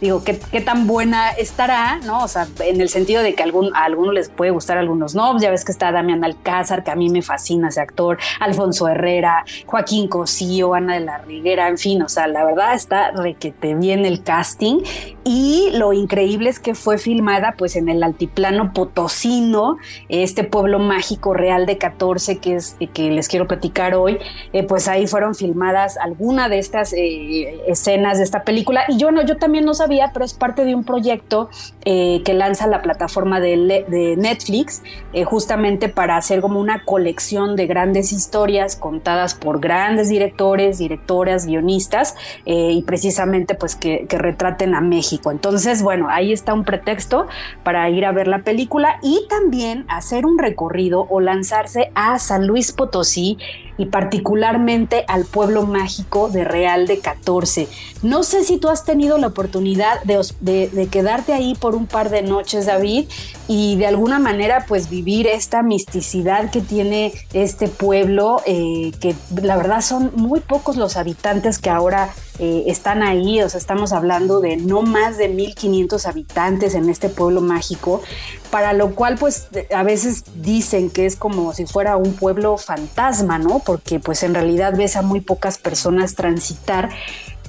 digo, 0.00 0.24
qué, 0.24 0.38
qué 0.50 0.60
tan 0.60 0.86
buena 0.86 1.30
estará, 1.30 1.98
¿no? 2.04 2.24
O 2.24 2.28
sea, 2.28 2.46
en 2.60 2.80
el 2.80 2.88
sentido 2.88 3.22
de 3.22 3.34
que 3.34 3.42
algún, 3.42 3.74
a 3.74 3.84
algunos 3.84 4.14
les 4.14 4.28
puede 4.28 4.50
gustar, 4.50 4.76
a 4.76 4.80
algunos 4.80 5.14
no. 5.14 5.38
Ya 5.40 5.50
ves 5.50 5.64
que 5.64 5.72
está 5.72 5.92
Damián 5.92 6.24
Alcázar, 6.24 6.84
que 6.84 6.90
a 6.90 6.96
mí 6.96 7.10
me 7.10 7.22
fascina 7.22 7.68
ese 7.68 7.80
actor, 7.80 8.18
Alfonso 8.40 8.88
Herrera, 8.88 9.44
Joaquín 9.66 10.08
Cosío, 10.08 10.74
Ana 10.74 10.94
de 10.94 11.00
la 11.00 11.18
Riguera, 11.18 11.68
en 11.68 11.78
fin, 11.78 12.02
o 12.02 12.08
sea, 12.08 12.26
la 12.26 12.44
verdad 12.44 12.74
está 12.74 13.10
requete 13.12 13.74
bien 13.74 14.04
el 14.04 14.22
casting. 14.22 14.82
Y 15.24 15.70
lo 15.74 15.92
increíble 15.92 16.50
es 16.50 16.58
que 16.58 16.74
fue 16.74 16.98
filmada 16.98 17.54
pues 17.56 17.76
en 17.76 17.88
el 17.88 18.02
altiplano 18.02 18.72
potosino, 18.72 19.76
este 20.08 20.44
pueblo 20.44 20.78
mágico 20.78 21.34
real 21.34 21.66
de 21.66 21.78
14 21.78 22.38
que 22.38 22.56
es 22.56 22.76
que 22.94 23.10
les 23.10 23.28
quiero 23.28 23.46
platicar 23.46 23.94
hoy, 23.94 24.18
eh, 24.52 24.62
pues 24.62 24.88
ahí 24.88 25.06
fueron 25.06 25.34
filmadas 25.34 25.96
algunas 25.98 26.50
de 26.50 26.58
estas 26.58 26.92
eh, 26.92 27.60
escenas 27.66 28.18
de 28.18 28.24
esta 28.24 28.42
película. 28.42 28.84
Y 28.88 28.96
yo 28.96 29.10
no, 29.10 29.22
yo 29.24 29.36
también 29.36 29.64
no 29.64 29.74
sabía, 29.74 29.89
pero 30.12 30.24
es 30.24 30.34
parte 30.34 30.64
de 30.64 30.74
un 30.74 30.84
proyecto 30.84 31.50
eh, 31.84 32.22
que 32.24 32.34
lanza 32.34 32.66
la 32.66 32.82
plataforma 32.82 33.40
de, 33.40 34.16
Netflix, 34.16 34.82
eh, 35.12 35.24
justamente 35.24 35.88
para 35.88 36.16
hacer 36.16 36.40
como 36.40 36.60
una 36.60 36.84
colección 36.84 37.56
de 37.56 37.66
grandes 37.66 38.12
historias 38.12 38.76
contadas 38.76 39.34
por 39.34 39.60
grandes 39.60 40.08
directores, 40.08 40.78
directoras, 40.78 41.46
guionistas, 41.46 42.14
eh, 42.46 42.70
y 42.72 42.82
precisamente 42.82 43.54
pues 43.54 43.76
que 43.76 44.06
retraten 44.10 44.74
a 44.74 44.80
México. 44.80 45.30
Entonces, 45.30 45.82
bueno, 45.82 46.08
ahí 46.08 46.32
está 46.32 46.54
un 46.54 46.64
pretexto 46.64 47.26
para 47.62 47.88
ir 47.90 48.04
a 48.04 48.12
ver 48.12 48.28
la 48.28 48.42
película 48.42 48.98
y 49.02 49.26
también 49.28 49.84
hacer 49.88 50.26
un 50.26 50.38
recorrido 50.38 51.06
o 51.10 51.20
lanzarse 51.20 51.90
a 51.94 52.18
San 52.18 52.46
Luis 52.46 52.72
Potosí 52.72 53.38
y 53.80 53.86
particularmente 53.86 55.06
al 55.08 55.24
pueblo 55.24 55.64
mágico 55.64 56.28
de 56.28 56.44
Real 56.44 56.86
de 56.86 56.98
14. 56.98 57.66
No 58.02 58.22
sé 58.24 58.44
si 58.44 58.58
tú 58.58 58.68
has 58.68 58.84
tenido 58.84 59.16
la 59.16 59.28
oportunidad 59.28 60.02
de, 60.02 60.68
de 60.68 60.86
quedarte 60.88 61.32
ahí 61.32 61.54
por 61.54 61.74
un 61.74 61.86
par 61.86 62.10
de 62.10 62.20
noches, 62.20 62.66
David, 62.66 63.06
y 63.48 63.76
de 63.76 63.86
alguna 63.86 64.18
manera 64.18 64.66
pues 64.68 64.90
vivir 64.90 65.26
esta 65.26 65.62
misticidad 65.62 66.50
que 66.50 66.60
tiene 66.60 67.12
este 67.32 67.66
pueblo, 67.66 68.42
eh, 68.46 68.92
que 69.00 69.16
la 69.42 69.56
verdad 69.56 69.80
son 69.80 70.12
muy 70.14 70.38
pocos 70.38 70.76
los 70.76 70.96
habitantes 70.96 71.58
que 71.58 71.70
ahora 71.70 72.10
eh, 72.38 72.64
están 72.68 73.02
ahí, 73.02 73.42
o 73.42 73.48
sea, 73.48 73.58
estamos 73.58 73.92
hablando 73.92 74.40
de 74.40 74.56
no 74.56 74.82
más 74.82 75.18
de 75.18 75.28
1500 75.28 76.06
habitantes 76.06 76.74
en 76.74 76.88
este 76.88 77.08
pueblo 77.08 77.40
mágico, 77.40 78.02
para 78.50 78.72
lo 78.72 78.94
cual 78.94 79.16
pues 79.18 79.48
a 79.74 79.82
veces 79.82 80.24
dicen 80.36 80.88
que 80.88 81.06
es 81.06 81.16
como 81.16 81.52
si 81.52 81.66
fuera 81.66 81.96
un 81.96 82.14
pueblo 82.14 82.56
fantasma, 82.56 83.38
¿no? 83.38 83.58
Porque 83.70 84.00
pues 84.00 84.24
en 84.24 84.34
realidad 84.34 84.74
ves 84.76 84.96
a 84.96 85.02
muy 85.02 85.20
pocas 85.20 85.58
personas 85.58 86.16
transitar 86.16 86.88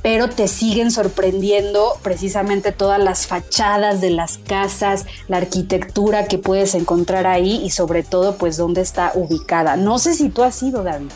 pero 0.03 0.29
te 0.29 0.47
siguen 0.47 0.91
sorprendiendo 0.91 1.93
precisamente 2.03 2.71
todas 2.71 3.01
las 3.01 3.25
fachadas 3.25 4.01
de 4.01 4.11
las 4.11 4.37
casas, 4.37 5.05
la 5.27 5.37
arquitectura 5.37 6.27
que 6.27 6.37
puedes 6.37 6.75
encontrar 6.75 7.25
ahí 7.25 7.61
y 7.63 7.71
sobre 7.71 8.03
todo 8.03 8.37
pues 8.37 8.57
dónde 8.57 8.81
está 8.81 9.11
ubicada. 9.15 9.77
No 9.77 9.97
sé 9.97 10.13
si 10.13 10.29
tú 10.29 10.43
has 10.43 10.61
ido, 10.61 10.83
David. 10.83 11.09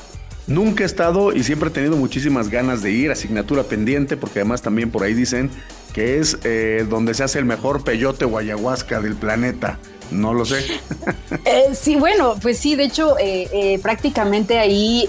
Nunca 0.48 0.84
he 0.84 0.86
estado 0.86 1.34
y 1.34 1.44
siempre 1.44 1.70
he 1.70 1.72
tenido 1.72 1.98
muchísimas 1.98 2.50
ganas 2.50 2.82
de 2.82 2.92
ir, 2.92 3.12
asignatura 3.12 3.64
pendiente, 3.64 4.18
porque 4.18 4.40
además 4.40 4.64
también 4.64 4.92
por 4.92 5.04
ahí 5.04 5.14
dicen 5.14 5.52
que 5.94 6.20
es 6.20 6.38
eh, 6.44 6.86
donde 6.90 7.14
se 7.14 7.24
hace 7.24 7.40
el 7.40 7.46
mejor 7.46 7.84
peyote 7.84 8.26
o 8.26 8.38
ayahuasca 8.38 9.02
del 9.02 9.16
planeta. 9.16 9.80
No 10.12 10.34
lo 10.34 10.46
sé. 10.46 10.66
Eh, 11.44 11.76
sí, 11.76 11.96
bueno, 11.96 12.36
pues 12.42 12.58
sí, 12.58 12.76
de 12.76 12.86
hecho, 12.86 13.20
eh, 13.20 13.48
eh, 13.52 13.80
prácticamente 13.80 14.58
ahí 14.58 15.08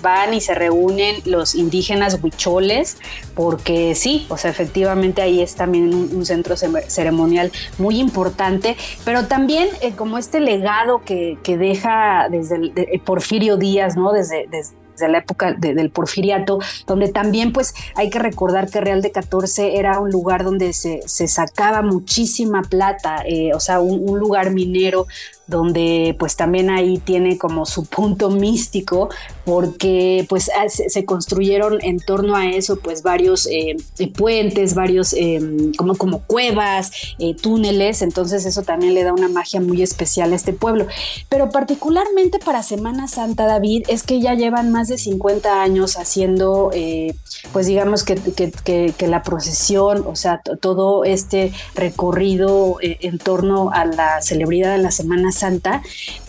van 0.00 0.32
y 0.32 0.40
se 0.40 0.54
reúnen 0.54 1.16
los 1.26 1.54
indígenas 1.54 2.18
huicholes, 2.22 2.96
porque 3.34 3.94
sí, 3.94 4.26
o 4.30 4.38
sea, 4.38 4.50
efectivamente 4.50 5.20
ahí 5.20 5.42
es 5.42 5.56
también 5.56 5.92
un, 5.92 6.24
centro 6.24 6.56
ceremonial 6.56 7.52
muy 7.76 7.98
importante, 7.98 8.76
pero 9.04 9.26
también 9.26 9.68
como 9.96 10.16
este 10.16 10.40
legado 10.40 11.02
que, 11.04 11.36
que 11.42 11.58
deja 11.58 12.28
desde 12.30 12.56
el, 12.56 13.00
Porfirio 13.04 13.56
Díaz, 13.58 13.96
¿no? 13.96 14.12
Desde 14.12 14.48
desde 14.94 15.08
la 15.08 15.18
época 15.18 15.52
de- 15.52 15.74
del 15.74 15.90
porfiriato, 15.90 16.58
donde 16.86 17.08
también 17.08 17.52
pues 17.52 17.74
hay 17.94 18.10
que 18.10 18.18
recordar 18.18 18.70
que 18.70 18.80
Real 18.80 19.02
de 19.02 19.12
14 19.12 19.76
era 19.76 19.98
un 20.00 20.10
lugar 20.10 20.44
donde 20.44 20.72
se, 20.72 21.02
se 21.06 21.28
sacaba 21.28 21.82
muchísima 21.82 22.62
plata, 22.62 23.22
eh, 23.26 23.52
o 23.54 23.60
sea, 23.60 23.80
un, 23.80 24.08
un 24.08 24.18
lugar 24.18 24.50
minero 24.50 25.06
donde 25.46 26.16
pues 26.18 26.36
también 26.36 26.70
ahí 26.70 26.98
tiene 26.98 27.38
como 27.38 27.66
su 27.66 27.84
punto 27.84 28.30
místico, 28.30 29.08
porque 29.44 30.26
pues 30.28 30.50
ah, 30.56 30.68
se, 30.68 31.04
construyeron 31.04 31.78
en 31.82 31.98
torno 32.00 32.34
a 32.34 32.46
eso 32.46 32.76
pues 32.76 33.02
varios 33.02 33.46
eh, 33.50 33.76
puentes, 34.16 34.74
varios 34.74 35.12
eh, 35.12 35.40
como, 35.76 35.96
como 35.96 36.20
cuevas, 36.22 36.90
eh, 37.18 37.34
túneles, 37.34 38.02
entonces 38.02 38.46
eso 38.46 38.62
también 38.62 38.94
le 38.94 39.04
da 39.04 39.12
una 39.12 39.28
magia 39.28 39.60
muy 39.60 39.82
especial 39.82 40.32
a 40.32 40.36
este 40.36 40.52
pueblo. 40.52 40.86
Pero 41.28 41.50
particularmente 41.50 42.38
para 42.38 42.62
Semana 42.62 43.08
Santa, 43.08 43.46
David, 43.46 43.84
es 43.88 44.02
que 44.02 44.20
ya 44.20 44.34
llevan 44.34 44.72
más 44.72 44.88
de 44.88 44.98
50 44.98 45.62
años 45.62 45.96
haciendo, 45.96 46.70
eh, 46.72 47.14
pues 47.52 47.66
digamos 47.66 48.02
que, 48.04 48.14
que- 48.16 48.50
que- 48.96 49.04
la 49.04 49.22
procesión, 49.22 50.04
o 50.06 50.16
sea, 50.16 50.40
to- 50.42 50.56
todo 50.56 51.04
este 51.04 51.52
recorrido 51.74 52.78
eh, 52.82 52.96
en 53.02 53.18
torno 53.18 53.70
a 53.70 53.84
la 53.84 54.20
celebridad 54.22 54.72
de 54.76 54.82
la 54.82 54.90
Semana 54.90 55.30
Santa, 55.34 55.82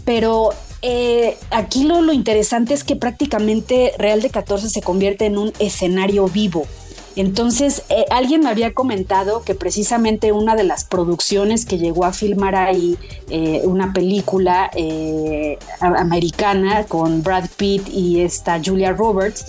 pero 0.03 0.51
eh, 0.81 1.37
aquí 1.49 1.83
lo, 1.83 2.13
interesante 2.13 2.73
es 2.73 2.83
que 2.83 2.95
prácticamente 2.95 3.93
Real 3.97 4.21
de 4.21 4.29
14 4.29 4.69
se 4.69 4.81
convierte 4.81 5.25
en 5.25 5.37
un 5.37 5.51
escenario 5.59 6.27
vivo. 6.27 6.67
Entonces, 7.15 7.83
eh, 7.89 8.05
alguien 8.11 8.41
me 8.41 8.49
había 8.49 8.73
comentado 8.73 9.41
que 9.43 9.55
precisamente 9.55 10.33
una 10.33 10.55
de 10.55 10.65
las 10.65 10.83
producciones 10.83 11.65
que 11.65 11.77
llegó 11.77 12.03
a 12.03 12.11
filmar 12.11 12.55
ahí 12.55 12.97
eh, 13.29 13.61
una 13.63 13.93
película 13.93 14.69
americana 15.79 16.83
con 16.83 17.23
Brad 17.23 17.45
Pitt 17.55 17.87
y 17.87 18.19
esta 18.21 18.61
Julia 18.63 18.91
Roberts, 18.91 19.45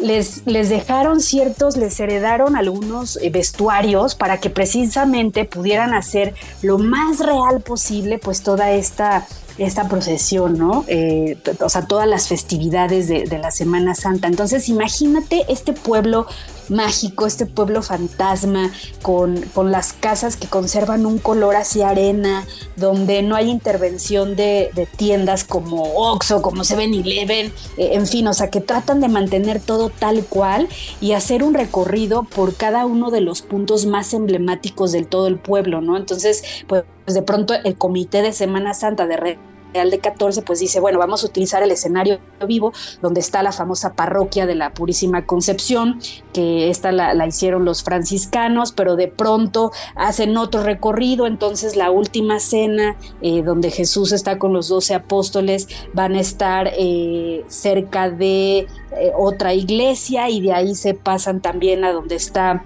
les, 0.00 0.46
les 0.46 0.68
dejaron 0.68 1.20
ciertos, 1.20 1.76
les 1.76 1.98
heredaron 2.00 2.56
algunos 2.56 3.16
eh, 3.16 3.30
vestuarios 3.30 4.14
para 4.14 4.38
que 4.38 4.50
precisamente 4.50 5.44
pudieran 5.44 5.94
hacer 5.94 6.34
lo 6.62 6.78
más 6.78 7.20
real 7.20 7.60
posible, 7.60 8.18
pues 8.18 8.42
toda 8.42 8.72
esta, 8.72 9.26
esta 9.58 9.88
procesión, 9.88 10.58
¿no? 10.58 10.84
Eh, 10.88 11.38
o 11.60 11.68
sea, 11.68 11.86
todas 11.86 12.08
las 12.08 12.28
festividades 12.28 13.08
de, 13.08 13.24
de 13.24 13.38
la 13.38 13.50
Semana 13.50 13.94
Santa. 13.94 14.28
Entonces, 14.28 14.68
imagínate 14.68 15.44
este 15.48 15.72
pueblo 15.72 16.26
mágico, 16.70 17.26
este 17.26 17.46
pueblo 17.46 17.82
fantasma, 17.82 18.70
con, 19.02 19.40
con 19.54 19.70
las 19.70 19.92
casas 19.92 20.36
que 20.36 20.46
conservan 20.46 21.06
un 21.06 21.18
color 21.18 21.56
hacia 21.56 21.88
arena, 21.88 22.44
donde 22.76 23.22
no 23.22 23.36
hay 23.36 23.50
intervención 23.50 24.36
de, 24.36 24.70
de 24.74 24.86
tiendas 24.86 25.44
como 25.44 25.94
Oxxo, 25.94 26.42
como 26.42 26.62
7-Eleven, 26.62 27.52
eh, 27.76 27.90
en 27.92 28.06
fin, 28.06 28.26
o 28.28 28.34
sea, 28.34 28.50
que 28.50 28.60
tratan 28.60 29.00
de 29.00 29.08
mantener 29.08 29.60
todo 29.60 29.90
tal 29.90 30.24
cual 30.24 30.68
y 31.00 31.12
hacer 31.12 31.42
un 31.42 31.54
recorrido 31.54 32.24
por 32.24 32.54
cada 32.54 32.86
uno 32.86 33.10
de 33.10 33.20
los 33.20 33.42
puntos 33.42 33.86
más 33.86 34.14
emblemáticos 34.14 34.92
del 34.92 35.06
todo 35.06 35.26
el 35.26 35.38
pueblo, 35.38 35.80
¿no? 35.80 35.96
Entonces, 35.96 36.42
pues 36.66 36.84
de 37.06 37.22
pronto 37.22 37.54
el 37.54 37.76
comité 37.76 38.22
de 38.22 38.32
Semana 38.32 38.74
Santa 38.74 39.06
de 39.06 39.16
Red 39.16 39.38
De 39.84 39.98
14, 39.98 40.42
pues 40.42 40.58
dice, 40.58 40.80
bueno, 40.80 40.98
vamos 40.98 41.22
a 41.22 41.26
utilizar 41.26 41.62
el 41.62 41.70
escenario 41.70 42.18
vivo 42.46 42.72
donde 43.02 43.20
está 43.20 43.42
la 43.42 43.52
famosa 43.52 43.92
parroquia 43.94 44.46
de 44.46 44.54
la 44.54 44.72
Purísima 44.72 45.26
Concepción, 45.26 46.00
que 46.32 46.70
esta 46.70 46.92
la, 46.92 47.14
la 47.14 47.26
hicieron 47.26 47.64
los 47.64 47.82
franciscanos, 47.82 48.72
pero 48.72 48.96
de 48.96 49.08
pronto 49.08 49.70
hacen 49.94 50.36
otro 50.36 50.62
recorrido, 50.62 51.26
entonces 51.26 51.76
la 51.76 51.90
última 51.90 52.40
cena 52.40 52.96
eh, 53.20 53.42
donde 53.42 53.70
Jesús 53.70 54.12
está 54.12 54.38
con 54.38 54.52
los 54.52 54.68
doce 54.68 54.94
apóstoles 54.94 55.68
van 55.92 56.14
a 56.14 56.20
estar 56.20 56.70
eh, 56.76 57.44
cerca 57.48 58.10
de 58.10 58.58
eh, 58.58 59.12
otra 59.16 59.54
iglesia 59.54 60.28
y 60.28 60.40
de 60.40 60.52
ahí 60.52 60.74
se 60.74 60.94
pasan 60.94 61.40
también 61.40 61.84
a 61.84 61.92
donde 61.92 62.16
está 62.16 62.64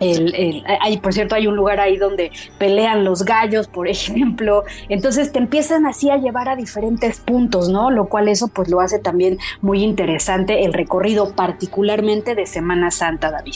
el, 0.00 0.34
el- 0.34 0.64
hay, 0.80 0.98
por 0.98 1.12
cierto, 1.12 1.34
hay 1.34 1.46
un 1.46 1.56
lugar 1.56 1.80
ahí 1.80 1.96
donde 1.96 2.30
pelean 2.58 3.04
los 3.04 3.24
gallos, 3.24 3.68
por 3.68 3.88
ejemplo. 3.96 4.64
Entonces 4.88 5.32
te 5.32 5.38
empiezan 5.38 5.86
así 5.86 6.10
a 6.10 6.16
llevar 6.16 6.48
a 6.48 6.56
diferentes 6.56 7.20
puntos, 7.20 7.68
¿no? 7.68 7.90
Lo 7.90 8.06
cual 8.08 8.28
eso 8.28 8.48
pues 8.48 8.68
lo 8.68 8.80
hace 8.80 8.98
también 8.98 9.38
muy 9.60 9.82
interesante 9.82 10.64
el 10.64 10.72
recorrido, 10.72 11.32
particularmente 11.34 12.34
de 12.34 12.46
Semana 12.46 12.90
Santa, 12.90 13.30
David. 13.30 13.54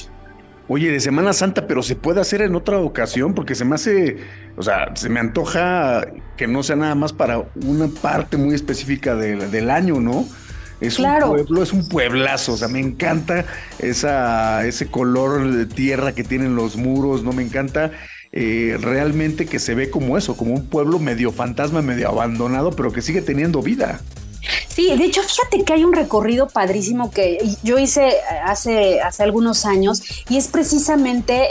Oye, 0.68 0.92
de 0.92 1.00
Semana 1.00 1.32
Santa, 1.32 1.66
pero 1.66 1.82
se 1.82 1.96
puede 1.96 2.20
hacer 2.20 2.42
en 2.42 2.54
otra 2.54 2.78
ocasión 2.78 3.34
porque 3.34 3.56
se 3.56 3.64
me 3.64 3.74
hace, 3.74 4.18
o 4.56 4.62
sea, 4.62 4.94
se 4.94 5.08
me 5.08 5.18
antoja 5.18 6.06
que 6.36 6.46
no 6.46 6.62
sea 6.62 6.76
nada 6.76 6.94
más 6.94 7.12
para 7.12 7.44
una 7.66 7.88
parte 7.88 8.36
muy 8.36 8.54
específica 8.54 9.16
del, 9.16 9.50
del 9.50 9.68
año, 9.68 9.98
¿no? 10.00 10.26
Es 10.80 10.96
Claro. 10.96 11.30
un 11.30 11.36
pueblo, 11.36 11.62
es 11.62 11.72
un 11.72 11.88
pueblazo, 11.88 12.54
o 12.54 12.56
sea, 12.56 12.68
me 12.68 12.80
encanta 12.80 13.44
esa, 13.78 14.66
ese 14.66 14.86
color 14.86 15.50
de 15.52 15.66
tierra 15.66 16.12
que 16.14 16.24
tienen 16.24 16.56
los 16.56 16.76
muros, 16.76 17.22
¿no? 17.22 17.32
Me 17.32 17.42
encanta 17.42 17.90
eh, 18.32 18.78
realmente 18.80 19.46
que 19.46 19.58
se 19.58 19.74
ve 19.74 19.90
como 19.90 20.16
eso, 20.16 20.36
como 20.36 20.54
un 20.54 20.66
pueblo 20.66 20.98
medio 20.98 21.32
fantasma, 21.32 21.82
medio 21.82 22.08
abandonado, 22.08 22.70
pero 22.70 22.92
que 22.92 23.02
sigue 23.02 23.22
teniendo 23.22 23.60
vida. 23.62 24.00
Sí, 24.68 24.94
de 24.96 25.04
hecho, 25.04 25.22
fíjate 25.22 25.64
que 25.64 25.72
hay 25.72 25.84
un 25.84 25.92
recorrido 25.92 26.48
padrísimo 26.48 27.10
que 27.10 27.38
yo 27.62 27.78
hice 27.78 28.12
hace, 28.44 29.00
hace 29.00 29.22
algunos 29.22 29.66
años 29.66 30.02
y 30.28 30.36
es 30.36 30.48
precisamente 30.48 31.48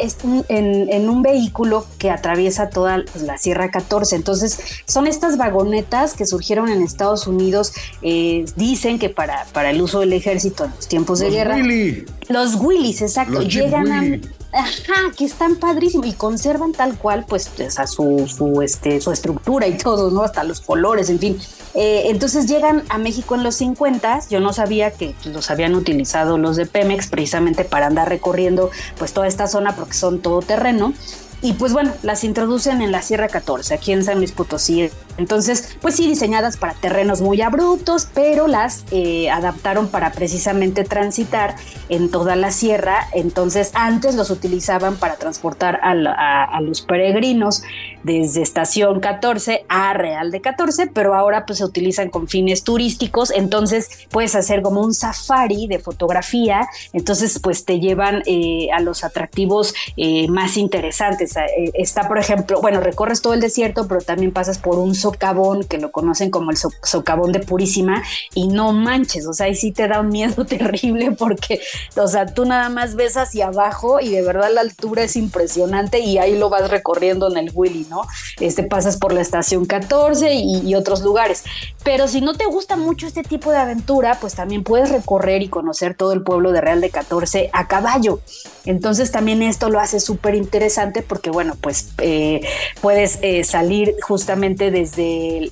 en, 0.50 0.90
en 0.90 1.10
un 1.10 1.22
vehículo 1.22 1.86
que 1.98 2.10
atraviesa 2.10 2.70
toda 2.70 3.04
la 3.22 3.38
Sierra 3.38 3.72
14. 3.72 4.16
Entonces, 4.16 4.60
son 4.86 5.08
estas 5.08 5.38
vagonetas 5.38 6.14
que 6.14 6.26
surgieron 6.26 6.70
en 6.70 6.82
Estados 6.82 7.28
Unidos, 7.28 7.74
eh, 8.02 8.46
dicen 8.56 9.00
que 9.00 9.10
para, 9.10 9.46
para 9.54 9.72
el 9.72 9.82
uso 9.82 10.00
del 10.00 10.14
ejército 10.14 10.66
en 10.66 10.72
los 10.76 10.88
tiempos 10.88 11.20
de 11.20 11.26
Los 11.26 11.36
guerra. 11.36 11.56
Willy. 11.56 12.06
Los 12.28 12.56
Willys, 12.56 13.02
exacto. 13.02 13.34
Los 13.34 13.54
llegan 13.54 13.92
a. 13.92 14.20
Ajá, 14.52 15.12
que 15.16 15.26
están 15.26 15.58
padrísimos 15.58 16.08
y 16.08 16.14
conservan 16.14 16.72
tal 16.72 16.98
cual, 16.98 17.24
pues, 17.28 17.52
o 17.60 17.70
sea, 17.70 17.86
su, 17.86 18.28
su, 18.28 18.64
este, 18.64 19.00
su 19.00 19.12
estructura 19.12 19.68
y 19.68 19.78
todo, 19.78 20.10
¿no? 20.10 20.24
Hasta 20.24 20.44
los 20.44 20.60
colores, 20.60 21.10
en 21.12 21.20
fin. 21.20 21.40
Eh, 21.76 22.06
entonces 22.08 22.48
llegan 22.48 22.84
a 22.90 22.98
México 22.98 23.36
en 23.36 23.44
los 23.44 23.56
50. 23.56 24.22
Yo 24.30 24.40
no 24.40 24.52
sabía 24.52 24.92
que 24.92 25.14
los 25.26 25.52
habían 25.52 25.76
utilizado 25.76 26.40
los 26.40 26.56
de 26.56 26.66
Pemex 26.66 27.08
precisamente 27.08 27.64
para 27.64 27.86
andar 27.86 28.10
recorriendo, 28.10 28.72
pues, 28.98 29.14
toda 29.14 29.28
esta 29.28 29.48
zona 29.48 29.76
porque 29.76 29.94
son 29.94 30.20
todo 30.20 30.42
terreno. 30.42 30.94
Y 31.42 31.54
pues 31.54 31.72
bueno, 31.72 31.94
las 32.04 32.26
introducen 32.26 32.82
en 32.82 32.92
la 32.92 33.02
Sierra 33.02 33.30
14, 33.30 33.74
aquí 33.74 33.94
en 33.94 34.04
San 34.04 34.18
Luis 34.18 34.34
Potosí. 34.34 34.90
Entonces, 35.18 35.78
pues 35.82 35.96
sí, 35.96 36.08
diseñadas 36.08 36.58
para 36.58 36.74
terrenos 36.74 37.22
muy 37.22 37.42
abruptos, 37.42 38.08
pero 38.14 38.48
las 38.48 38.86
eh, 38.92 39.30
adaptaron 39.30 39.90
para 39.90 40.12
precisamente 40.12 40.84
transitar 40.84 41.56
en 41.90 42.10
toda 42.10 42.36
la 42.36 42.52
sierra. 42.52 43.08
Entonces, 43.14 43.72
antes 43.74 44.16
los 44.16 44.30
utilizaban 44.30 44.96
para 44.96 45.16
transportar 45.16 45.80
a, 45.84 46.60
los 46.62 46.82
peregrinos 46.82 47.64
desde 48.04 48.42
estación 48.42 49.00
14 49.00 49.66
a 49.68 49.94
Real 49.94 50.32
de 50.32 50.42
14, 50.42 50.88
pero 50.88 51.16
ahora 51.16 51.46
pues 51.46 51.60
se 51.60 51.66
utilizan 51.66 52.10
con 52.10 52.28
fines 52.28 52.64
turísticos. 52.64 53.32
Entonces, 53.32 54.08
puedes 54.10 54.36
hacer 54.36 54.62
como 54.62 54.82
un 54.82 54.94
safari 54.94 55.68
de 55.68 55.80
fotografía. 55.80 56.68
Entonces, 56.94 57.40
pues 57.40 57.66
te 57.66 57.80
llevan 57.80 58.24
eh, 58.26 58.70
a 58.74 58.80
los 58.80 59.04
atractivos 59.04 59.74
eh, 59.98 60.28
más 60.30 60.58
interesantes. 60.58 61.36
Está, 61.74 62.08
por 62.08 62.20
ejemplo, 62.20 62.62
bueno, 62.62 62.80
recorres 62.80 63.22
todo 63.22 63.34
el 63.34 63.42
desierto, 63.42 63.88
pero 63.88 64.02
también 64.02 64.32
pasas 64.32 64.58
por 64.58 64.78
un 64.80 64.96
socavón 65.00 65.64
que 65.64 65.78
lo 65.80 65.92
conocen 65.92 66.30
como 66.30 66.52
el 66.52 66.58
so- 66.58 66.72
socavón 66.84 67.32
de 67.32 67.40
Purísima 67.40 68.04
y 68.36 68.48
no 68.50 68.74
manches, 68.74 69.26
o 69.26 69.34
sea, 69.34 69.48
ahí 69.48 69.56
sí 69.56 69.72
te 69.72 69.88
da 69.88 70.02
un 70.02 70.10
miedo 70.10 70.46
terrible 70.48 71.12
porque, 71.14 71.62
o 71.96 72.08
sea, 72.08 72.28
tú 72.28 72.46
nada 72.46 72.70
más 72.70 72.96
ves 72.96 73.18
hacia 73.18 73.48
abajo 73.48 74.00
y 74.00 74.10
de 74.10 74.22
verdad 74.22 74.50
la 74.54 74.62
altura 74.62 75.04
es 75.04 75.16
impresionante 75.16 76.00
y 76.00 76.18
ahí 76.18 76.38
lo 76.38 76.50
vas 76.50 76.70
recorriendo 76.70 77.30
en 77.32 77.38
el 77.38 77.52
Willy, 77.54 77.88
¿no? 77.90 78.02
Este 78.40 78.64
pasas 78.64 78.98
por 78.98 79.14
la 79.14 79.22
estación 79.22 79.66
14 79.66 80.34
y, 80.36 80.60
y 80.68 80.76
otros 80.76 81.02
lugares. 81.02 81.44
Pero 81.84 82.08
si 82.08 82.22
no 82.22 82.34
te 82.36 82.46
gusta 82.46 82.76
mucho 82.76 83.08
este 83.08 83.24
tipo 83.24 83.52
de 83.52 83.58
aventura, 83.58 84.18
pues 84.20 84.36
también 84.36 84.64
puedes 84.64 84.90
recorrer 84.92 85.42
y 85.42 85.50
conocer 85.50 85.96
todo 85.96 86.14
el 86.14 86.22
pueblo 86.24 86.52
de 86.52 86.62
Real 86.62 86.82
de 86.82 86.90
14 86.90 87.50
a 87.54 87.68
caballo. 87.68 88.20
Entonces 88.66 89.12
también 89.12 89.42
esto 89.42 89.70
lo 89.70 89.80
hace 89.80 90.00
súper 90.00 90.36
interesante 90.36 91.02
porque, 91.02 91.30
bueno, 91.30 91.56
pues 91.60 91.90
eh, 92.00 92.42
puedes 92.82 93.20
eh, 93.22 93.44
salir 93.44 93.96
justamente 94.02 94.72
desde 94.72 94.89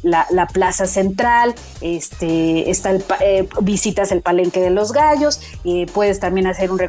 la, 0.03 0.25
la 0.29 0.47
plaza 0.47 0.85
central, 0.85 1.55
este, 1.81 2.69
está 2.69 2.91
eh, 3.21 3.47
visitas 3.61 4.11
el 4.11 4.21
palenque 4.21 4.59
de 4.59 4.69
los 4.69 4.91
gallos, 4.91 5.39
puedes 5.93 6.19
también 6.19 6.47
hacer 6.47 6.71
un, 6.71 6.79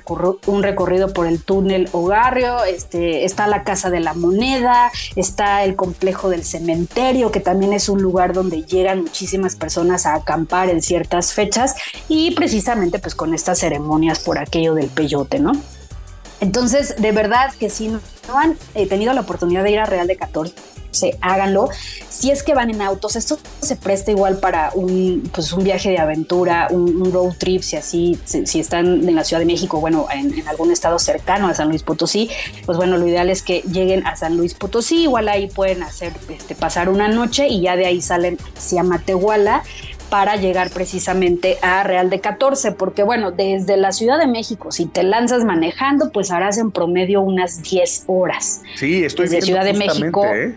recorrido 0.63 1.13
por 1.13 1.27
el 1.27 1.43
túnel 1.43 1.89
Ogarrio, 1.93 2.65
este, 2.65 3.25
está 3.25 3.47
la 3.47 3.65
Casa 3.65 3.91
de 3.91 4.01
la 4.01 4.15
Moneda, 4.15 4.91
está 5.17 5.65
el 5.65 5.77
complejo 5.77 6.29
del 6.29 6.45
cementerio, 6.45 7.31
que 7.31 7.41
también 7.41 7.73
es 7.73 7.89
un 7.89 8.03
lugar 8.03 8.33
donde 8.33 8.63
llegan 8.63 9.03
muchísimas 9.03 9.57
personas 9.57 10.07
a 10.07 10.15
acampar 10.15 10.71
en 10.71 10.83
ciertas 10.83 11.33
fechas 11.33 11.75
y 12.09 12.33
precisamente 12.33 12.99
pues 12.99 13.15
con 13.15 13.35
estas 13.35 13.59
ceremonias 13.59 14.21
por 14.21 14.39
aquello 14.39 14.75
del 14.75 14.89
peyote, 14.89 15.39
¿no? 15.39 15.53
Entonces, 16.41 16.95
de 16.99 17.13
verdad 17.13 17.53
que 17.59 17.71
si 17.71 17.89
no, 17.89 18.01
han 18.35 18.57
eh, 18.75 18.87
tenido 18.87 19.13
la 19.13 19.23
oportunidad 19.23 19.65
de 19.65 19.73
ir 19.73 19.79
a 19.79 19.87
Real 19.87 20.07
de 20.07 20.17
14, 20.17 20.55
háganlo. 21.21 21.69
Si 22.09 22.31
es 22.31 22.43
que 22.43 22.55
van 22.55 22.71
en 22.71 22.83
autos, 22.83 23.17
esto 23.17 23.39
se 23.61 23.77
presta 23.77 24.11
igual 24.11 24.39
para 24.39 24.71
un, 24.75 25.29
pues 25.33 25.53
un 25.53 25.65
viaje 25.65 25.91
de 25.91 25.99
aventura, 25.99 26.69
un, 26.71 27.13
road 27.13 27.35
trip, 27.39 27.63
si 27.63 27.77
así, 27.77 28.19
si, 28.25 28.47
si 28.47 28.61
están 28.61 29.09
en 29.09 29.15
la 29.15 29.25
Ciudad 29.25 29.41
de 29.41 29.47
México, 29.47 29.81
bueno, 29.81 30.07
en, 30.13 30.37
en, 30.39 30.49
algún 30.49 30.73
estado 30.73 30.99
cercano 30.99 31.49
a 31.49 31.55
San 31.55 31.69
Luis 31.69 31.83
Potosí, 31.83 32.31
pues 32.67 32.77
bueno, 32.77 32.97
lo 32.97 33.07
ideal 33.07 33.31
es 33.31 33.43
que 33.43 33.63
lleguen 33.63 34.07
a 34.07 34.17
San 34.17 34.37
Luis 34.37 34.55
Potosí, 34.55 35.03
igual 35.03 35.29
ahí 35.29 35.49
pueden 35.49 35.83
hacer, 35.83 36.13
este, 36.29 36.55
pasar 36.55 36.89
una 36.89 37.09
noche 37.09 37.49
y 37.49 37.63
ya 37.63 37.77
de 37.77 37.87
ahí 37.87 38.01
salen 38.01 38.39
hacia 38.57 38.83
Matehuala 38.83 39.63
para 40.11 40.37
llegar 40.37 40.71
precisamente 40.71 41.59
a 41.63 41.83
Real 41.83 42.11
de 42.11 42.21
14, 42.21 42.73
porque 42.73 43.03
bueno, 43.03 43.31
desde 43.31 43.77
la 43.77 43.93
Ciudad 43.93 44.19
de 44.19 44.27
México, 44.27 44.73
si 44.73 44.87
te 44.87 45.03
lanzas 45.03 45.45
manejando, 45.45 46.11
pues 46.13 46.31
harás 46.31 46.59
en 46.59 46.71
promedio 46.71 47.21
unas 47.21 47.63
10 47.63 48.05
horas. 48.07 48.63
Sí, 48.77 49.05
estoy 49.05 49.27
desde 49.29 49.43
Ciudad 49.43 49.65
de 49.65 49.75
México. 49.75 50.25
¿eh? 50.25 50.57